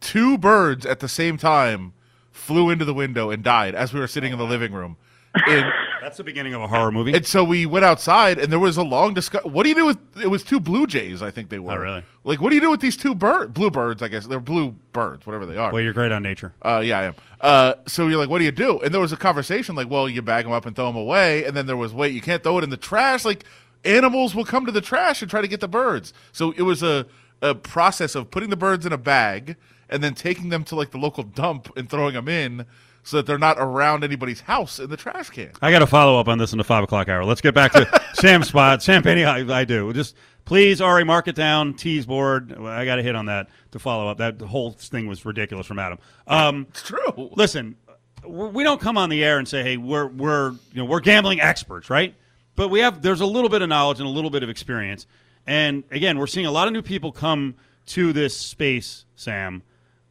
Two 0.00 0.38
birds 0.38 0.86
at 0.86 1.00
the 1.00 1.08
same 1.08 1.36
time 1.36 1.92
flew 2.30 2.70
into 2.70 2.84
the 2.84 2.94
window 2.94 3.30
and 3.30 3.42
died 3.42 3.74
as 3.74 3.92
we 3.92 4.00
were 4.00 4.06
sitting 4.06 4.32
in 4.32 4.38
the 4.38 4.44
oh, 4.44 4.48
living 4.48 4.72
room. 4.72 4.96
And, 5.34 5.72
That's 6.00 6.16
the 6.16 6.24
beginning 6.24 6.54
of 6.54 6.62
a 6.62 6.66
horror 6.66 6.90
movie. 6.90 7.12
and 7.12 7.26
so 7.26 7.44
we 7.44 7.66
went 7.66 7.84
outside, 7.84 8.38
and 8.38 8.50
there 8.50 8.58
was 8.58 8.76
a 8.78 8.82
long 8.82 9.12
discussion. 9.14 9.52
What 9.52 9.64
do 9.64 9.68
you 9.68 9.74
do 9.74 9.86
with 9.86 9.98
it? 10.22 10.26
Was 10.28 10.42
two 10.42 10.58
blue 10.58 10.86
jays? 10.86 11.22
I 11.22 11.30
think 11.30 11.50
they 11.50 11.58
were. 11.58 11.72
Oh, 11.72 11.76
really? 11.76 12.02
Like, 12.24 12.40
what 12.40 12.48
do 12.48 12.54
you 12.54 12.60
do 12.60 12.70
with 12.70 12.80
these 12.80 12.96
two 12.96 13.14
bird 13.14 13.52
blue 13.52 13.70
birds? 13.70 14.02
I 14.02 14.08
guess 14.08 14.26
they're 14.26 14.40
blue 14.40 14.74
birds, 14.92 15.26
whatever 15.26 15.44
they 15.46 15.56
are. 15.56 15.72
well, 15.72 15.82
you're 15.82 15.92
great 15.92 16.10
on 16.10 16.22
nature. 16.22 16.54
Uh, 16.62 16.82
yeah, 16.84 16.98
I 16.98 17.04
am. 17.04 17.14
Uh, 17.40 17.74
so 17.86 18.08
you're 18.08 18.18
like, 18.18 18.28
what 18.30 18.38
do 18.38 18.44
you 18.44 18.50
do? 18.50 18.80
And 18.80 18.92
there 18.92 19.00
was 19.00 19.12
a 19.12 19.16
conversation 19.16 19.74
like, 19.76 19.90
well, 19.90 20.08
you 20.08 20.20
bag 20.22 20.44
them 20.44 20.52
up 20.52 20.66
and 20.66 20.74
throw 20.74 20.86
them 20.86 20.96
away. 20.96 21.44
And 21.44 21.56
then 21.56 21.66
there 21.66 21.76
was, 21.76 21.92
wait, 21.92 22.12
you 22.14 22.20
can't 22.22 22.42
throw 22.42 22.58
it 22.58 22.64
in 22.64 22.70
the 22.70 22.76
trash. 22.76 23.24
Like, 23.24 23.44
animals 23.84 24.34
will 24.34 24.44
come 24.44 24.66
to 24.66 24.72
the 24.72 24.80
trash 24.80 25.22
and 25.22 25.30
try 25.30 25.40
to 25.40 25.48
get 25.48 25.60
the 25.60 25.68
birds. 25.68 26.12
So 26.32 26.52
it 26.52 26.62
was 26.62 26.82
a, 26.82 27.06
a 27.42 27.54
process 27.54 28.14
of 28.14 28.30
putting 28.30 28.50
the 28.50 28.56
birds 28.56 28.84
in 28.84 28.92
a 28.92 28.98
bag 28.98 29.56
and 29.88 30.02
then 30.02 30.14
taking 30.14 30.48
them 30.48 30.64
to 30.64 30.74
like 30.76 30.90
the 30.90 30.98
local 30.98 31.24
dump 31.24 31.70
and 31.76 31.88
throwing 31.90 32.14
them 32.14 32.28
in 32.28 32.64
so 33.02 33.16
that 33.18 33.26
they're 33.26 33.38
not 33.38 33.56
around 33.58 34.04
anybody's 34.04 34.40
house 34.42 34.78
in 34.78 34.90
the 34.90 34.96
trash 34.96 35.30
can. 35.30 35.50
I 35.62 35.70
got 35.70 35.78
to 35.80 35.86
follow 35.86 36.18
up 36.20 36.28
on 36.28 36.38
this 36.38 36.52
in 36.52 36.58
the 36.58 36.64
five 36.64 36.84
o'clock 36.84 37.08
hour. 37.08 37.24
Let's 37.24 37.40
get 37.40 37.54
back 37.54 37.72
to 37.72 38.02
Sam's 38.14 38.48
spot. 38.48 38.82
Sam 38.82 39.02
Penny, 39.02 39.24
I, 39.24 39.60
I 39.60 39.64
do. 39.64 39.92
Just 39.92 40.14
please, 40.44 40.80
Ari, 40.80 41.04
mark 41.04 41.26
it 41.28 41.34
down. 41.34 41.74
Tease 41.74 42.06
board. 42.06 42.52
I 42.58 42.84
got 42.84 42.96
to 42.96 43.02
hit 43.02 43.14
on 43.16 43.26
that 43.26 43.48
to 43.72 43.78
follow 43.78 44.08
up. 44.08 44.18
That 44.18 44.40
whole 44.40 44.72
thing 44.72 45.06
was 45.06 45.24
ridiculous 45.24 45.66
from 45.66 45.78
Adam. 45.78 45.98
Um, 46.26 46.66
It's 46.70 46.82
true. 46.82 47.30
listen, 47.36 47.76
we 48.26 48.62
don't 48.64 48.80
come 48.80 48.98
on 48.98 49.08
the 49.08 49.24
air 49.24 49.38
and 49.38 49.48
say, 49.48 49.62
"Hey, 49.62 49.76
we're 49.78 50.06
we're 50.06 50.50
you 50.50 50.58
know 50.76 50.84
we're 50.84 51.00
gambling 51.00 51.40
experts," 51.40 51.88
right? 51.88 52.14
But 52.56 52.68
we 52.68 52.80
have 52.80 53.00
there's 53.00 53.22
a 53.22 53.26
little 53.26 53.48
bit 53.48 53.62
of 53.62 53.68
knowledge 53.70 53.98
and 54.00 54.06
a 54.06 54.10
little 54.12 54.30
bit 54.30 54.42
of 54.42 54.50
experience, 54.50 55.06
and 55.46 55.84
again, 55.90 56.18
we're 56.18 56.26
seeing 56.26 56.44
a 56.46 56.50
lot 56.50 56.66
of 56.66 56.74
new 56.74 56.82
people 56.82 57.12
come 57.12 57.54
to 57.86 58.12
this 58.12 58.36
space. 58.36 59.06
Sam, 59.16 59.62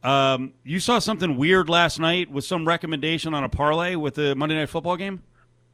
um, 0.02 0.54
you 0.64 0.80
saw 0.80 0.98
something 0.98 1.36
weird 1.36 1.68
last 1.68 1.98
night 1.98 2.30
with 2.30 2.44
some 2.44 2.66
recommendation 2.66 3.34
on 3.34 3.44
a 3.44 3.48
parlay 3.48 3.94
with 3.94 4.14
the 4.14 4.34
Monday 4.34 4.54
Night 4.54 4.68
Football 4.68 4.96
game. 4.96 5.22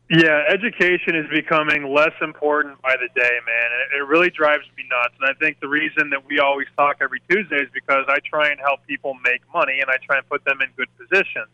Yeah, 0.08 0.44
education 0.48 1.16
is 1.16 1.26
becoming 1.30 1.92
less 1.92 2.14
important 2.20 2.80
by 2.80 2.94
the 2.94 3.08
day, 3.20 3.38
man. 3.44 3.68
And 3.72 4.00
it, 4.00 4.02
it 4.02 4.06
really 4.06 4.30
drives 4.30 4.62
me 4.76 4.84
nuts. 4.88 5.14
And 5.20 5.28
I 5.28 5.34
think 5.38 5.58
the 5.58 5.66
reason 5.66 6.10
that 6.10 6.24
we 6.28 6.38
always 6.38 6.68
talk 6.76 6.98
every 7.00 7.20
Tuesday 7.28 7.56
is 7.56 7.68
because 7.74 8.04
I 8.08 8.18
try 8.20 8.50
and 8.50 8.60
help 8.60 8.86
people 8.86 9.14
make 9.24 9.42
money 9.52 9.80
and 9.80 9.90
I 9.90 9.96
try 10.04 10.18
and 10.18 10.28
put 10.28 10.44
them 10.44 10.58
in 10.60 10.68
good 10.76 10.88
positions. 10.96 11.48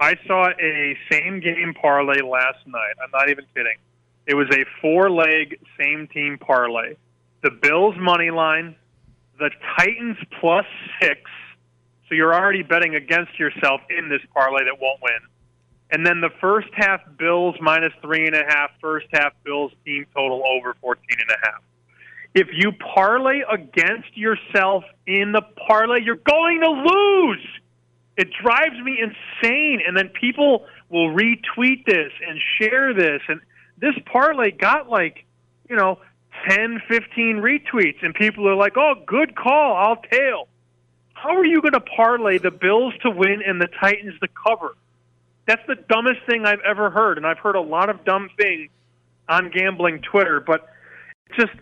I 0.00 0.16
saw 0.26 0.48
a 0.48 0.96
same 1.10 1.38
game 1.38 1.74
parlay 1.80 2.22
last 2.22 2.66
night. 2.66 2.94
I'm 3.02 3.10
not 3.12 3.30
even 3.30 3.44
kidding. 3.54 3.76
It 4.26 4.34
was 4.34 4.48
a 4.50 4.64
four 4.80 5.08
leg 5.08 5.60
same 5.78 6.08
team 6.08 6.38
parlay. 6.38 6.96
The 7.42 7.50
Bills 7.50 7.94
money 7.98 8.30
line, 8.30 8.74
the 9.38 9.50
Titans 9.76 10.16
plus 10.40 10.66
six. 11.00 11.20
So 12.12 12.16
you're 12.16 12.34
already 12.34 12.62
betting 12.62 12.94
against 12.94 13.38
yourself 13.38 13.80
in 13.88 14.10
this 14.10 14.20
parlay 14.34 14.64
that 14.64 14.76
won't 14.78 15.00
win 15.00 15.32
and 15.92 16.06
then 16.06 16.22
the 16.22 16.30
first 16.40 16.68
half 16.72 17.02
Bills 17.18 17.54
minus 17.60 17.92
three 18.00 18.26
and 18.26 18.34
a 18.34 18.44
half, 18.48 18.70
first 18.80 19.06
half 19.12 19.34
Bills 19.44 19.72
team 19.84 20.06
total 20.14 20.42
over 20.44 20.74
fourteen 20.80 21.18
and 21.20 21.30
a 21.30 21.46
half. 21.46 21.62
If 22.34 22.48
you 22.50 22.72
parlay 22.72 23.42
against 23.48 24.16
yourself 24.16 24.84
in 25.06 25.32
the 25.32 25.42
parlay, 25.68 26.00
you're 26.02 26.16
going 26.16 26.62
to 26.62 26.70
lose. 26.70 27.46
It 28.16 28.28
drives 28.42 28.78
me 28.82 28.98
insane. 29.02 29.82
And 29.86 29.94
then 29.94 30.08
people 30.08 30.64
will 30.88 31.10
retweet 31.10 31.84
this 31.84 32.10
and 32.26 32.40
share 32.58 32.94
this. 32.94 33.20
And 33.28 33.40
this 33.76 33.94
parlay 34.06 34.50
got 34.50 34.88
like, 34.88 35.26
you 35.68 35.76
know, 35.76 35.98
10, 36.48 36.80
15 36.88 37.36
retweets. 37.36 38.02
And 38.02 38.14
people 38.14 38.48
are 38.48 38.56
like, 38.56 38.78
oh, 38.78 38.94
good 39.06 39.36
call. 39.36 39.76
I'll 39.76 40.02
tail. 40.10 40.48
How 41.22 41.36
are 41.36 41.44
you 41.44 41.62
going 41.62 41.74
to 41.74 41.80
parlay 41.80 42.38
the 42.38 42.50
Bills 42.50 42.94
to 43.02 43.10
win 43.10 43.42
and 43.46 43.60
the 43.60 43.68
Titans 43.80 44.14
to 44.20 44.28
cover? 44.44 44.74
That's 45.46 45.62
the 45.68 45.76
dumbest 45.76 46.18
thing 46.28 46.44
I've 46.44 46.60
ever 46.68 46.90
heard, 46.90 47.16
and 47.16 47.24
I've 47.24 47.38
heard 47.38 47.54
a 47.54 47.60
lot 47.60 47.90
of 47.90 48.04
dumb 48.04 48.28
things 48.36 48.70
on 49.28 49.48
gambling 49.50 50.02
Twitter, 50.02 50.40
but 50.44 50.66
it's 51.28 51.38
just 51.38 51.52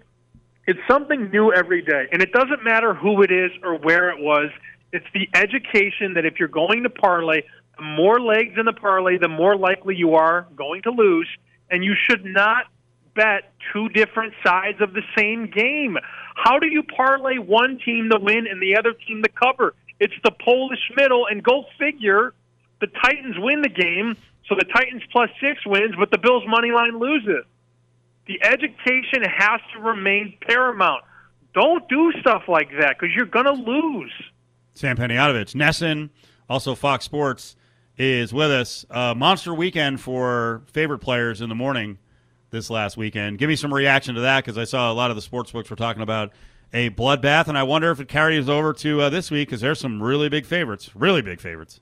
it's 0.67 0.79
something 0.89 1.29
new 1.31 1.53
every 1.53 1.83
day. 1.83 2.07
And 2.11 2.23
it 2.23 2.33
doesn't 2.33 2.65
matter 2.65 2.95
who 2.95 3.23
it 3.23 3.31
is 3.31 3.51
or 3.63 3.77
where 3.77 4.09
it 4.09 4.19
was. 4.19 4.51
It's 4.95 5.05
the 5.13 5.29
education 5.35 6.15
that 6.15 6.25
if 6.25 6.39
you're 6.39 6.49
going 6.49 6.83
to 6.85 6.91
parlay, 6.91 7.43
the 7.77 7.83
more 7.83 8.19
legs 8.19 8.55
in 8.57 8.65
the 8.65 8.73
parlay, 8.73 9.19
the 9.19 9.29
more 9.29 9.57
likely 9.57 9.95
you 9.95 10.15
are 10.15 10.47
going 10.57 10.81
to 10.83 10.91
lose, 10.91 11.29
and 11.71 11.85
you 11.85 11.95
should 12.09 12.25
not 12.25 12.65
bet 13.15 13.53
two 13.73 13.89
different 13.91 14.35
sides 14.45 14.81
of 14.81 14.93
the 14.93 15.03
same 15.17 15.51
game. 15.51 15.99
How 16.35 16.59
do 16.59 16.67
you 16.67 16.83
parlay 16.83 17.39
one 17.39 17.79
team 17.85 18.09
to 18.11 18.19
win 18.19 18.47
and 18.47 18.61
the 18.63 18.77
other 18.77 18.93
team 18.93 19.23
to 19.23 19.29
cover? 19.29 19.75
It's 19.99 20.15
the 20.25 20.31
Polish 20.31 20.81
middle, 20.97 21.27
and 21.27 21.43
go 21.43 21.65
figure 21.79 22.33
the 22.81 22.87
Titans 22.87 23.37
win 23.39 23.63
the 23.63 23.69
game 23.69 24.17
So 24.49 24.57
the 24.59 24.65
Titans 24.65 25.03
plus 25.13 25.31
six 25.41 25.65
wins, 25.65 25.95
but 25.97 26.11
the 26.11 26.19
Bills 26.19 26.43
money 26.49 26.73
line 26.73 26.99
loses. 26.99 27.45
The 28.27 28.43
education 28.43 29.23
has 29.25 29.61
to 29.75 29.81
remain 29.81 30.37
paramount. 30.41 31.05
Don't 31.55 31.89
do 31.89 32.13
stuff 32.21 32.43
like 32.49 32.71
that 32.81 32.97
because 32.99 33.15
you're 33.15 33.27
going 33.27 33.47
to 33.47 33.53
lose. 33.53 34.13
Sam 34.75 34.97
Panayotovich, 34.97 35.55
NESN, 35.55 36.11
also 36.49 36.75
Fox 36.75 37.05
Sports 37.05 37.57
is 37.97 38.33
with 38.33 38.51
us. 38.51 38.85
Uh, 38.91 39.15
monster 39.15 39.55
weekend 39.55 40.01
for 40.01 40.63
favorite 40.67 40.99
players 40.99 41.41
in 41.41 41.49
the 41.49 41.55
morning 41.55 41.99
this 42.51 42.71
last 42.71 42.97
weekend. 42.97 43.39
Give 43.39 43.49
me 43.49 43.57
some 43.57 43.73
reaction 43.73 44.15
to 44.15 44.21
that 44.23 44.45
because 44.45 44.59
I 44.59 44.65
saw 44.65 44.93
a 44.93 44.95
lot 44.95 45.11
of 45.11 45.17
the 45.17 45.23
sports 45.23 45.51
books 45.51 45.71
were 45.71 45.77
talking 45.77 46.03
about 46.03 46.33
a 46.73 46.91
bloodbath, 46.91 47.49
and 47.49 47.59
I 47.59 47.63
wonder 47.63 47.91
if 47.91 48.01
it 48.01 48.09
carries 48.09 48.49
over 48.49 48.73
to 48.75 49.03
uh, 49.03 49.11
this 49.11 49.31
week 49.31 49.49
because 49.49 49.61
there's 49.61 49.81
some 49.81 50.03
really 50.03 50.29
big 50.29 50.47
favorites, 50.47 50.91
really 50.95 51.23
big 51.23 51.41
favorites. 51.41 51.81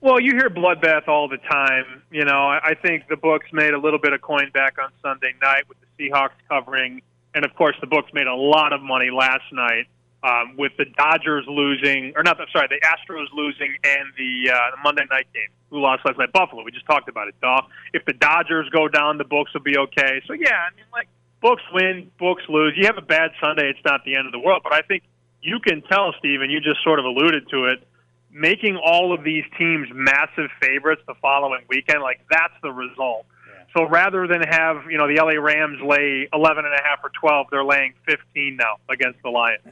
Well, 0.00 0.20
you 0.20 0.36
hear 0.36 0.48
bloodbath 0.48 1.08
all 1.08 1.28
the 1.28 1.38
time. 1.38 2.02
You 2.10 2.24
know, 2.24 2.46
I 2.48 2.74
think 2.80 3.08
the 3.08 3.16
books 3.16 3.46
made 3.52 3.74
a 3.74 3.78
little 3.78 3.98
bit 3.98 4.12
of 4.12 4.20
coin 4.20 4.50
back 4.52 4.76
on 4.78 4.90
Sunday 5.02 5.34
night 5.42 5.68
with 5.68 5.78
the 5.80 6.10
Seahawks 6.10 6.38
covering, 6.48 7.02
and 7.34 7.44
of 7.44 7.54
course, 7.54 7.74
the 7.80 7.88
books 7.88 8.12
made 8.12 8.28
a 8.28 8.34
lot 8.34 8.72
of 8.72 8.80
money 8.80 9.10
last 9.10 9.52
night 9.52 9.86
um, 10.22 10.56
with 10.56 10.72
the 10.78 10.84
Dodgers 10.84 11.44
losing, 11.48 12.12
or 12.16 12.22
not, 12.22 12.38
sorry, 12.52 12.68
the 12.68 12.80
Astros 12.84 13.26
losing, 13.32 13.76
and 13.84 14.08
the, 14.16 14.50
uh, 14.50 14.76
the 14.76 14.82
Monday 14.82 15.04
night 15.10 15.26
game. 15.32 15.48
Who 15.70 15.80
lost 15.80 16.04
last 16.04 16.18
night? 16.18 16.32
Buffalo. 16.32 16.64
We 16.64 16.72
just 16.72 16.86
talked 16.86 17.08
about 17.08 17.28
it. 17.28 17.34
Duh. 17.42 17.60
If 17.92 18.04
the 18.06 18.14
Dodgers 18.14 18.68
go 18.70 18.88
down, 18.88 19.18
the 19.18 19.24
books 19.24 19.52
will 19.52 19.60
be 19.60 19.76
okay. 19.76 20.22
So 20.26 20.32
yeah, 20.32 20.54
I 20.54 20.74
mean, 20.74 20.86
like 20.92 21.08
books 21.42 21.62
win, 21.72 22.10
books 22.18 22.42
lose. 22.48 22.72
You 22.76 22.86
have 22.86 22.96
a 22.96 23.02
bad 23.02 23.32
Sunday, 23.40 23.68
it's 23.68 23.84
not 23.84 24.02
the 24.04 24.16
end 24.16 24.26
of 24.26 24.32
the 24.32 24.38
world. 24.38 24.62
But 24.64 24.72
I 24.72 24.80
think 24.80 25.02
you 25.42 25.60
can 25.60 25.82
tell, 25.82 26.14
Steven, 26.18 26.48
you 26.48 26.60
just 26.60 26.82
sort 26.82 26.98
of 26.98 27.04
alluded 27.04 27.48
to 27.50 27.66
it 27.66 27.86
making 28.30 28.76
all 28.76 29.12
of 29.12 29.24
these 29.24 29.44
teams 29.58 29.88
massive 29.92 30.50
favorites 30.60 31.02
the 31.06 31.14
following 31.20 31.62
weekend, 31.68 32.02
like 32.02 32.20
that's 32.30 32.54
the 32.62 32.70
result. 32.70 33.26
Yeah. 33.46 33.64
So 33.76 33.88
rather 33.88 34.26
than 34.26 34.42
have 34.42 34.90
you 34.90 34.98
know 34.98 35.08
the 35.08 35.20
LA 35.20 35.40
Rams 35.40 35.80
lay 35.82 36.28
eleven 36.32 36.64
and 36.64 36.74
a 36.74 36.82
half 36.82 37.00
or 37.02 37.10
twelve, 37.18 37.46
they're 37.50 37.64
laying 37.64 37.94
fifteen 38.06 38.56
now 38.56 38.76
against 38.88 39.22
the 39.22 39.30
Lions. 39.30 39.62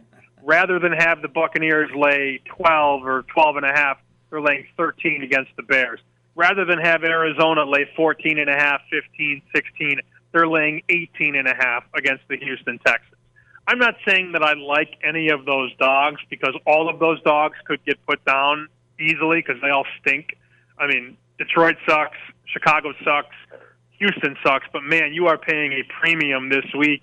Rather 0.42 0.78
than 0.78 0.92
have 0.92 1.22
the 1.22 1.28
Buccaneers 1.28 1.90
lay 1.94 2.40
twelve 2.44 3.04
or 3.06 3.24
twelve 3.32 3.56
and 3.56 3.64
a 3.64 3.72
half, 3.72 3.98
they're 4.30 4.40
laying 4.40 4.66
thirteen 4.76 5.22
against 5.22 5.50
the 5.56 5.62
Bears. 5.62 6.00
Rather 6.34 6.64
than 6.64 6.78
have 6.78 7.02
Arizona 7.02 7.64
lay 7.64 7.88
fourteen 7.96 8.38
and 8.38 8.50
a 8.50 8.54
half, 8.54 8.80
fifteen, 8.90 9.42
sixteen, 9.54 10.00
they're 10.32 10.48
laying 10.48 10.82
eighteen 10.88 11.34
and 11.34 11.48
a 11.48 11.54
half 11.54 11.84
against 11.94 12.24
the 12.28 12.36
Houston 12.36 12.78
Texans. 12.78 13.12
I'm 13.68 13.78
not 13.78 13.94
saying 14.06 14.32
that 14.32 14.42
I 14.42 14.52
like 14.52 14.94
any 15.02 15.28
of 15.30 15.44
those 15.44 15.74
dogs 15.76 16.20
because 16.30 16.54
all 16.66 16.88
of 16.88 17.00
those 17.00 17.20
dogs 17.22 17.56
could 17.64 17.84
get 17.84 17.96
put 18.06 18.24
down 18.24 18.68
easily 19.00 19.42
because 19.44 19.60
they 19.60 19.70
all 19.70 19.86
stink. 20.00 20.36
I 20.78 20.86
mean, 20.86 21.16
Detroit 21.38 21.76
sucks, 21.88 22.18
Chicago 22.44 22.92
sucks, 23.02 23.34
Houston 23.98 24.36
sucks, 24.44 24.66
but 24.72 24.82
man, 24.82 25.12
you 25.12 25.26
are 25.26 25.38
paying 25.38 25.72
a 25.72 25.82
premium 26.00 26.48
this 26.48 26.66
week 26.78 27.00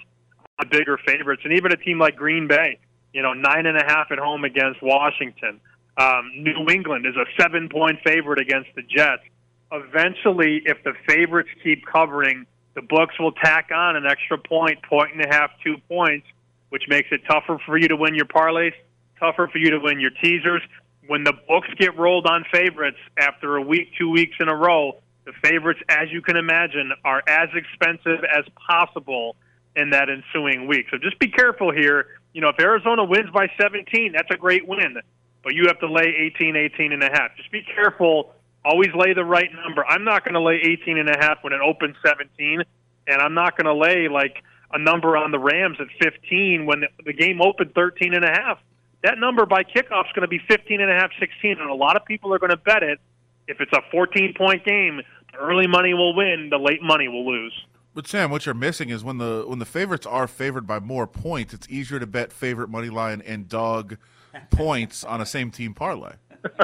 on 0.60 0.70
bigger 0.70 0.98
favorites, 1.06 1.42
and 1.44 1.54
even 1.54 1.72
a 1.72 1.76
team 1.76 2.00
like 2.00 2.16
Green 2.16 2.48
Bay, 2.48 2.80
you 3.14 3.22
know, 3.22 3.34
nine 3.34 3.66
and 3.66 3.78
a 3.78 3.84
half 3.86 4.12
at 4.12 4.20
home 4.20 4.44
against 4.44 4.82
Washington. 4.82 5.60
Um, 5.98 6.32
New 6.38 6.68
England 6.70 7.06
is 7.06 7.16
a 7.16 7.26
seven 7.42 7.70
point 7.70 8.00
favorite 8.06 8.40
against 8.40 8.70
the 8.76 8.82
Jets. 8.82 9.24
Eventually, 9.72 10.62
if 10.66 10.84
the 10.84 10.94
favorites 11.08 11.50
keep 11.64 11.86
covering, 11.86 12.46
the 12.74 12.82
books 12.82 13.20
will 13.20 13.32
tack 13.32 13.70
on 13.74 13.96
an 13.96 14.06
extra 14.06 14.38
point, 14.38 14.82
point 14.84 15.14
and 15.14 15.24
a 15.24 15.28
half, 15.28 15.52
two 15.64 15.78
points 15.88 16.28
which 16.74 16.86
makes 16.88 17.08
it 17.12 17.22
tougher 17.30 17.60
for 17.68 17.78
you 17.78 17.88
to 17.88 17.96
win 17.96 18.16
your 18.16 18.26
parlays, 18.26 18.74
tougher 19.20 19.48
for 19.48 19.60
you 19.60 19.70
to 19.70 19.78
win 19.78 20.00
your 20.00 20.10
teasers. 20.10 20.64
When 21.06 21.24
the 21.24 21.34
books 21.48 21.68
get 21.78 21.96
rolled 22.00 22.26
on 22.26 22.46
favorites 22.52 22.98
after 23.16 23.58
a 23.58 23.62
week, 23.62 23.90
two 23.96 24.10
weeks 24.10 24.36
in 24.40 24.50
a 24.50 24.56
row, 24.56 25.00
the 25.26 25.34
favorites, 25.44 25.82
as 25.88 26.12
you 26.12 26.24
can 26.24 26.36
imagine, 26.36 26.92
are 27.06 27.22
as 27.28 27.50
expensive 27.54 28.26
as 28.26 28.46
possible 28.68 29.36
in 29.76 29.92
that 29.92 30.08
ensuing 30.10 30.66
week. 30.66 30.88
So 30.90 30.98
just 30.98 31.20
be 31.20 31.28
careful 31.28 31.72
here. 31.72 32.08
You 32.34 32.42
know, 32.42 32.50
if 32.50 32.60
Arizona 32.60 33.04
wins 33.04 33.30
by 33.32 33.48
17, 33.60 34.14
that's 34.14 34.30
a 34.32 34.38
great 34.38 34.68
win, 34.68 34.98
but 35.44 35.54
you 35.54 35.68
have 35.68 35.80
to 35.80 35.92
lay 35.92 36.32
18, 36.36 36.56
18 36.56 36.92
and 36.92 37.04
a 37.04 37.10
half. 37.12 37.36
Just 37.38 37.52
be 37.52 37.62
careful. 37.62 38.34
Always 38.66 38.90
lay 38.96 39.14
the 39.14 39.26
right 39.26 39.50
number. 39.64 39.86
I'm 39.86 40.04
not 40.04 40.24
going 40.24 40.34
to 40.34 40.42
lay 40.42 40.56
18 40.56 40.98
and 40.98 41.10
a 41.10 41.18
half 41.20 41.44
when 41.44 41.54
it 41.54 41.62
opens 41.62 41.96
17, 42.06 42.64
and 43.08 43.22
I'm 43.22 43.34
not 43.34 43.58
going 43.58 43.66
to 43.66 43.76
lay 43.76 44.08
like– 44.08 44.44
a 44.74 44.80
number 44.80 45.16
on 45.16 45.32
the 45.32 45.40
Rams 45.40 45.78
at 45.80 45.88
15 46.02 46.66
when 46.66 46.82
the, 46.82 46.88
the 47.06 47.14
game 47.14 47.42
opened 47.42 47.74
13 47.76 48.14
and 48.14 48.26
a 48.26 48.30
half. 48.30 48.60
That 49.04 49.20
number 49.20 49.46
by 49.46 49.64
kickoff 49.64 50.08
is 50.08 50.12
going 50.14 50.22
to 50.22 50.28
be 50.28 50.40
15 50.48 50.82
and 50.82 50.90
a 50.90 50.96
half, 50.96 51.12
16, 51.20 51.60
and 51.60 51.70
a 51.70 51.74
lot 51.74 51.96
of 51.96 52.06
people 52.06 52.34
are 52.34 52.40
going 52.40 52.50
to 52.50 52.58
bet 52.58 52.84
it. 52.84 53.00
If 53.48 53.62
it's 53.62 53.72
a 53.74 53.82
14 53.92 54.34
point 54.36 54.66
game, 54.66 55.02
the 55.32 55.38
early 55.38 55.68
money 55.68 55.94
will 55.94 56.16
win, 56.16 56.50
the 56.50 56.58
late 56.58 56.82
money 56.82 57.08
will 57.08 57.30
lose. 57.30 57.54
But 57.94 58.08
Sam, 58.08 58.32
what 58.32 58.46
you're 58.46 58.56
missing 58.56 58.90
is 58.90 59.04
when 59.04 59.20
the 59.20 59.46
when 59.48 59.60
the 59.60 59.66
favorites 59.66 60.06
are 60.06 60.28
favored 60.28 60.66
by 60.66 60.80
more 60.80 61.06
points, 61.06 61.54
it's 61.54 61.68
easier 61.70 62.00
to 62.00 62.08
bet 62.08 62.34
favorite 62.34 62.70
money 62.70 62.90
line 62.90 63.22
and 63.22 63.48
dog 63.48 63.98
points 64.50 65.04
on 65.04 65.22
a 65.22 65.26
same 65.26 65.52
team 65.52 65.74
parlay. 65.74 66.14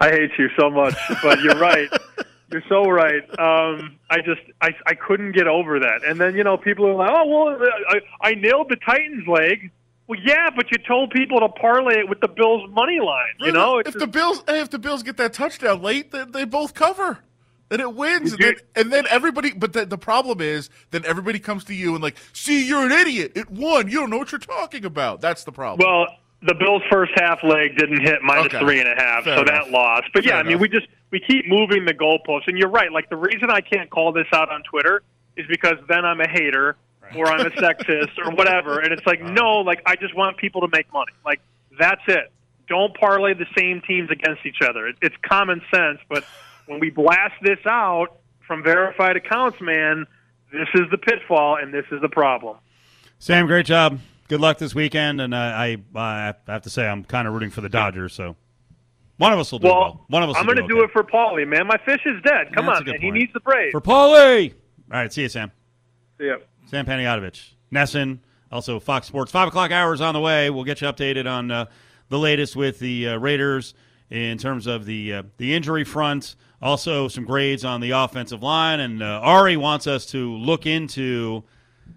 I 0.00 0.10
hate 0.10 0.30
you 0.38 0.48
so 0.58 0.70
much, 0.70 0.94
but 1.22 1.42
you're 1.42 1.58
right. 1.58 1.88
You're 2.52 2.64
so 2.68 2.82
right. 2.82 3.22
Um, 3.38 3.96
I 4.10 4.16
just 4.16 4.40
I 4.60 4.70
I 4.84 4.94
couldn't 4.94 5.36
get 5.36 5.46
over 5.46 5.78
that. 5.78 6.00
And 6.04 6.20
then 6.20 6.34
you 6.34 6.42
know 6.42 6.56
people 6.56 6.84
are 6.88 6.94
like, 6.94 7.10
oh 7.12 7.24
well, 7.24 7.68
I, 7.88 8.28
I 8.28 8.34
nailed 8.34 8.70
the 8.70 8.76
Titans 8.84 9.28
leg. 9.28 9.70
Well, 10.08 10.18
yeah, 10.20 10.50
but 10.56 10.68
you 10.72 10.78
told 10.78 11.12
people 11.12 11.38
to 11.38 11.48
parlay 11.48 12.00
it 12.00 12.08
with 12.08 12.18
the 12.18 12.26
Bills 12.26 12.68
money 12.70 12.98
line. 12.98 13.34
You 13.38 13.52
know, 13.52 13.78
if 13.78 13.94
the 13.94 14.08
Bills 14.08 14.42
if 14.48 14.68
the 14.68 14.80
Bills 14.80 15.04
get 15.04 15.16
that 15.18 15.32
touchdown 15.32 15.80
late, 15.80 16.10
they, 16.10 16.24
they 16.24 16.44
both 16.44 16.74
cover. 16.74 17.20
Then 17.70 17.78
it 17.78 17.94
wins, 17.94 18.32
and 18.32 18.42
then, 18.42 18.54
and 18.74 18.92
then 18.92 19.04
everybody. 19.08 19.52
But 19.52 19.72
the, 19.72 19.86
the 19.86 19.96
problem 19.96 20.40
is, 20.40 20.70
then 20.90 21.04
everybody 21.06 21.38
comes 21.38 21.62
to 21.64 21.74
you 21.74 21.94
and 21.94 22.02
like, 22.02 22.16
see, 22.32 22.66
you're 22.66 22.84
an 22.84 22.90
idiot. 22.90 23.32
It 23.36 23.48
won. 23.48 23.88
You 23.88 24.00
don't 24.00 24.10
know 24.10 24.18
what 24.18 24.32
you're 24.32 24.40
talking 24.40 24.84
about. 24.84 25.20
That's 25.20 25.44
the 25.44 25.52
problem. 25.52 25.88
Well, 25.88 26.08
the 26.42 26.54
Bills' 26.54 26.82
first 26.90 27.12
half 27.14 27.44
leg 27.44 27.76
didn't 27.76 28.00
hit 28.00 28.22
minus 28.22 28.46
okay. 28.46 28.58
three 28.58 28.80
and 28.80 28.88
a 28.88 28.96
half, 28.96 29.22
Fair 29.22 29.36
so 29.36 29.42
enough. 29.42 29.66
that 29.66 29.70
lost. 29.70 30.08
But 30.12 30.24
Fair 30.24 30.32
yeah, 30.32 30.40
enough. 30.40 30.46
I 30.46 30.48
mean, 30.48 30.58
we 30.58 30.68
just 30.68 30.88
we 31.12 31.20
keep 31.20 31.46
moving 31.46 31.84
the 31.84 31.94
goalposts, 31.94 32.48
and 32.48 32.58
you're 32.58 32.68
right. 32.68 32.90
Like 32.90 33.08
the 33.08 33.16
reason 33.16 33.50
I 33.50 33.60
can't 33.60 33.88
call 33.88 34.10
this 34.10 34.26
out 34.32 34.50
on 34.50 34.64
Twitter 34.64 35.02
is 35.36 35.46
because 35.46 35.76
then 35.88 36.04
I'm 36.04 36.20
a 36.20 36.28
hater 36.28 36.76
or 37.14 37.26
I'm 37.26 37.46
a 37.46 37.50
sexist 37.50 38.18
or 38.18 38.32
whatever, 38.32 38.80
and 38.80 38.92
it's 38.92 39.06
like 39.06 39.20
uh. 39.24 39.30
no, 39.30 39.58
like 39.58 39.80
I 39.86 39.94
just 39.94 40.16
want 40.16 40.38
people 40.38 40.62
to 40.62 40.68
make 40.72 40.92
money. 40.92 41.12
Like 41.24 41.40
that's 41.78 42.02
it. 42.08 42.32
Don't 42.68 42.96
parlay 42.96 43.34
the 43.34 43.46
same 43.56 43.80
teams 43.80 44.10
against 44.10 44.44
each 44.44 44.60
other. 44.60 44.88
It, 44.88 44.96
it's 45.02 45.16
common 45.22 45.62
sense, 45.72 46.00
but 46.08 46.24
when 46.70 46.80
we 46.80 46.90
blast 46.90 47.34
this 47.42 47.58
out 47.66 48.20
from 48.46 48.62
verified 48.62 49.16
accounts, 49.16 49.60
man, 49.60 50.06
this 50.52 50.68
is 50.74 50.90
the 50.90 50.98
pitfall, 50.98 51.56
and 51.56 51.72
this 51.74 51.84
is 51.92 52.00
the 52.00 52.08
problem. 52.08 52.56
Sam, 53.18 53.46
great 53.46 53.66
job 53.66 54.00
good 54.30 54.40
luck 54.40 54.56
this 54.58 54.74
weekend. 54.74 55.20
And 55.20 55.34
I, 55.34 55.76
I, 55.94 56.00
I 56.00 56.34
have 56.46 56.62
to 56.62 56.70
say, 56.70 56.86
I'm 56.86 57.04
kind 57.04 57.28
of 57.28 57.34
rooting 57.34 57.50
for 57.50 57.60
the 57.60 57.68
Dodgers. 57.68 58.14
So 58.14 58.36
one 59.18 59.34
of 59.34 59.38
us 59.38 59.52
will 59.52 59.58
do 59.58 59.66
well. 59.66 59.80
well. 59.80 60.04
One 60.08 60.22
of 60.22 60.30
us. 60.30 60.36
I'm 60.38 60.46
going 60.46 60.56
to 60.56 60.62
do, 60.62 60.76
do 60.76 60.82
it 60.82 60.90
for 60.92 61.02
Paulie, 61.02 61.46
man. 61.46 61.66
My 61.66 61.76
fish 61.84 62.00
is 62.06 62.22
dead. 62.22 62.54
Come 62.54 62.70
on, 62.70 62.82
man. 62.86 63.00
He 63.00 63.10
needs 63.10 63.32
the 63.34 63.40
praise 63.40 63.72
for 63.72 63.82
Paulie. 63.82 64.54
All 64.90 64.98
right, 64.98 65.12
see 65.12 65.22
you, 65.22 65.28
Sam. 65.28 65.52
See 66.18 66.26
ya. 66.26 66.36
Sam 66.66 66.86
Panayotovich, 66.86 67.50
NESN, 67.72 68.20
also 68.50 68.80
Fox 68.80 69.06
Sports. 69.06 69.30
Five 69.30 69.48
o'clock 69.48 69.72
hours 69.72 70.00
on 70.00 70.14
the 70.14 70.20
way. 70.20 70.48
We'll 70.50 70.64
get 70.64 70.80
you 70.80 70.88
updated 70.88 71.30
on 71.30 71.50
uh, 71.50 71.66
the 72.08 72.18
latest 72.18 72.56
with 72.56 72.78
the 72.78 73.08
uh, 73.08 73.18
Raiders 73.18 73.74
in 74.08 74.38
terms 74.38 74.66
of 74.66 74.86
the 74.86 75.14
uh, 75.14 75.22
the 75.36 75.54
injury 75.54 75.84
front. 75.84 76.36
Also, 76.62 77.08
some 77.08 77.24
grades 77.24 77.64
on 77.64 77.80
the 77.80 77.90
offensive 77.90 78.42
line, 78.42 78.80
and 78.80 79.02
uh, 79.02 79.20
Ari 79.22 79.56
wants 79.56 79.86
us 79.86 80.04
to 80.06 80.34
look 80.36 80.66
into 80.66 81.44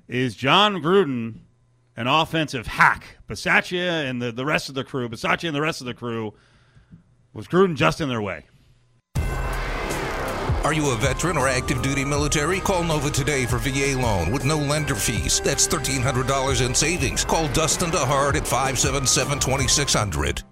is 0.07 0.35
Jon 0.35 0.81
Gruden 0.81 1.39
an 1.95 2.07
offensive 2.07 2.67
hack. 2.67 3.17
Bisaccia 3.27 4.09
and 4.09 4.21
the, 4.21 4.31
the 4.31 4.45
rest 4.45 4.69
of 4.69 4.75
the 4.75 4.83
crew, 4.83 5.09
Bisaccia 5.09 5.47
and 5.47 5.55
the 5.55 5.61
rest 5.61 5.81
of 5.81 5.87
the 5.87 5.93
crew, 5.93 6.33
was 7.33 7.47
Gruden 7.47 7.75
just 7.75 8.01
in 8.01 8.09
their 8.09 8.21
way. 8.21 8.45
Are 10.63 10.73
you 10.73 10.91
a 10.91 10.95
veteran 10.95 11.37
or 11.37 11.49
active 11.49 11.81
duty 11.81 12.05
military? 12.05 12.61
Call 12.61 12.83
Nova 12.83 13.09
today 13.09 13.45
for 13.45 13.57
VA 13.57 13.99
loan 13.99 14.31
with 14.31 14.45
no 14.45 14.57
lender 14.57 14.95
fees. 14.95 15.41
That's 15.41 15.67
$1,300 15.67 16.65
in 16.65 16.73
savings. 16.73 17.25
Call 17.25 17.49
Dustin 17.49 17.89
DeHart 17.89 18.35
at 18.35 18.47
577 18.47 19.39
2600. 19.39 20.43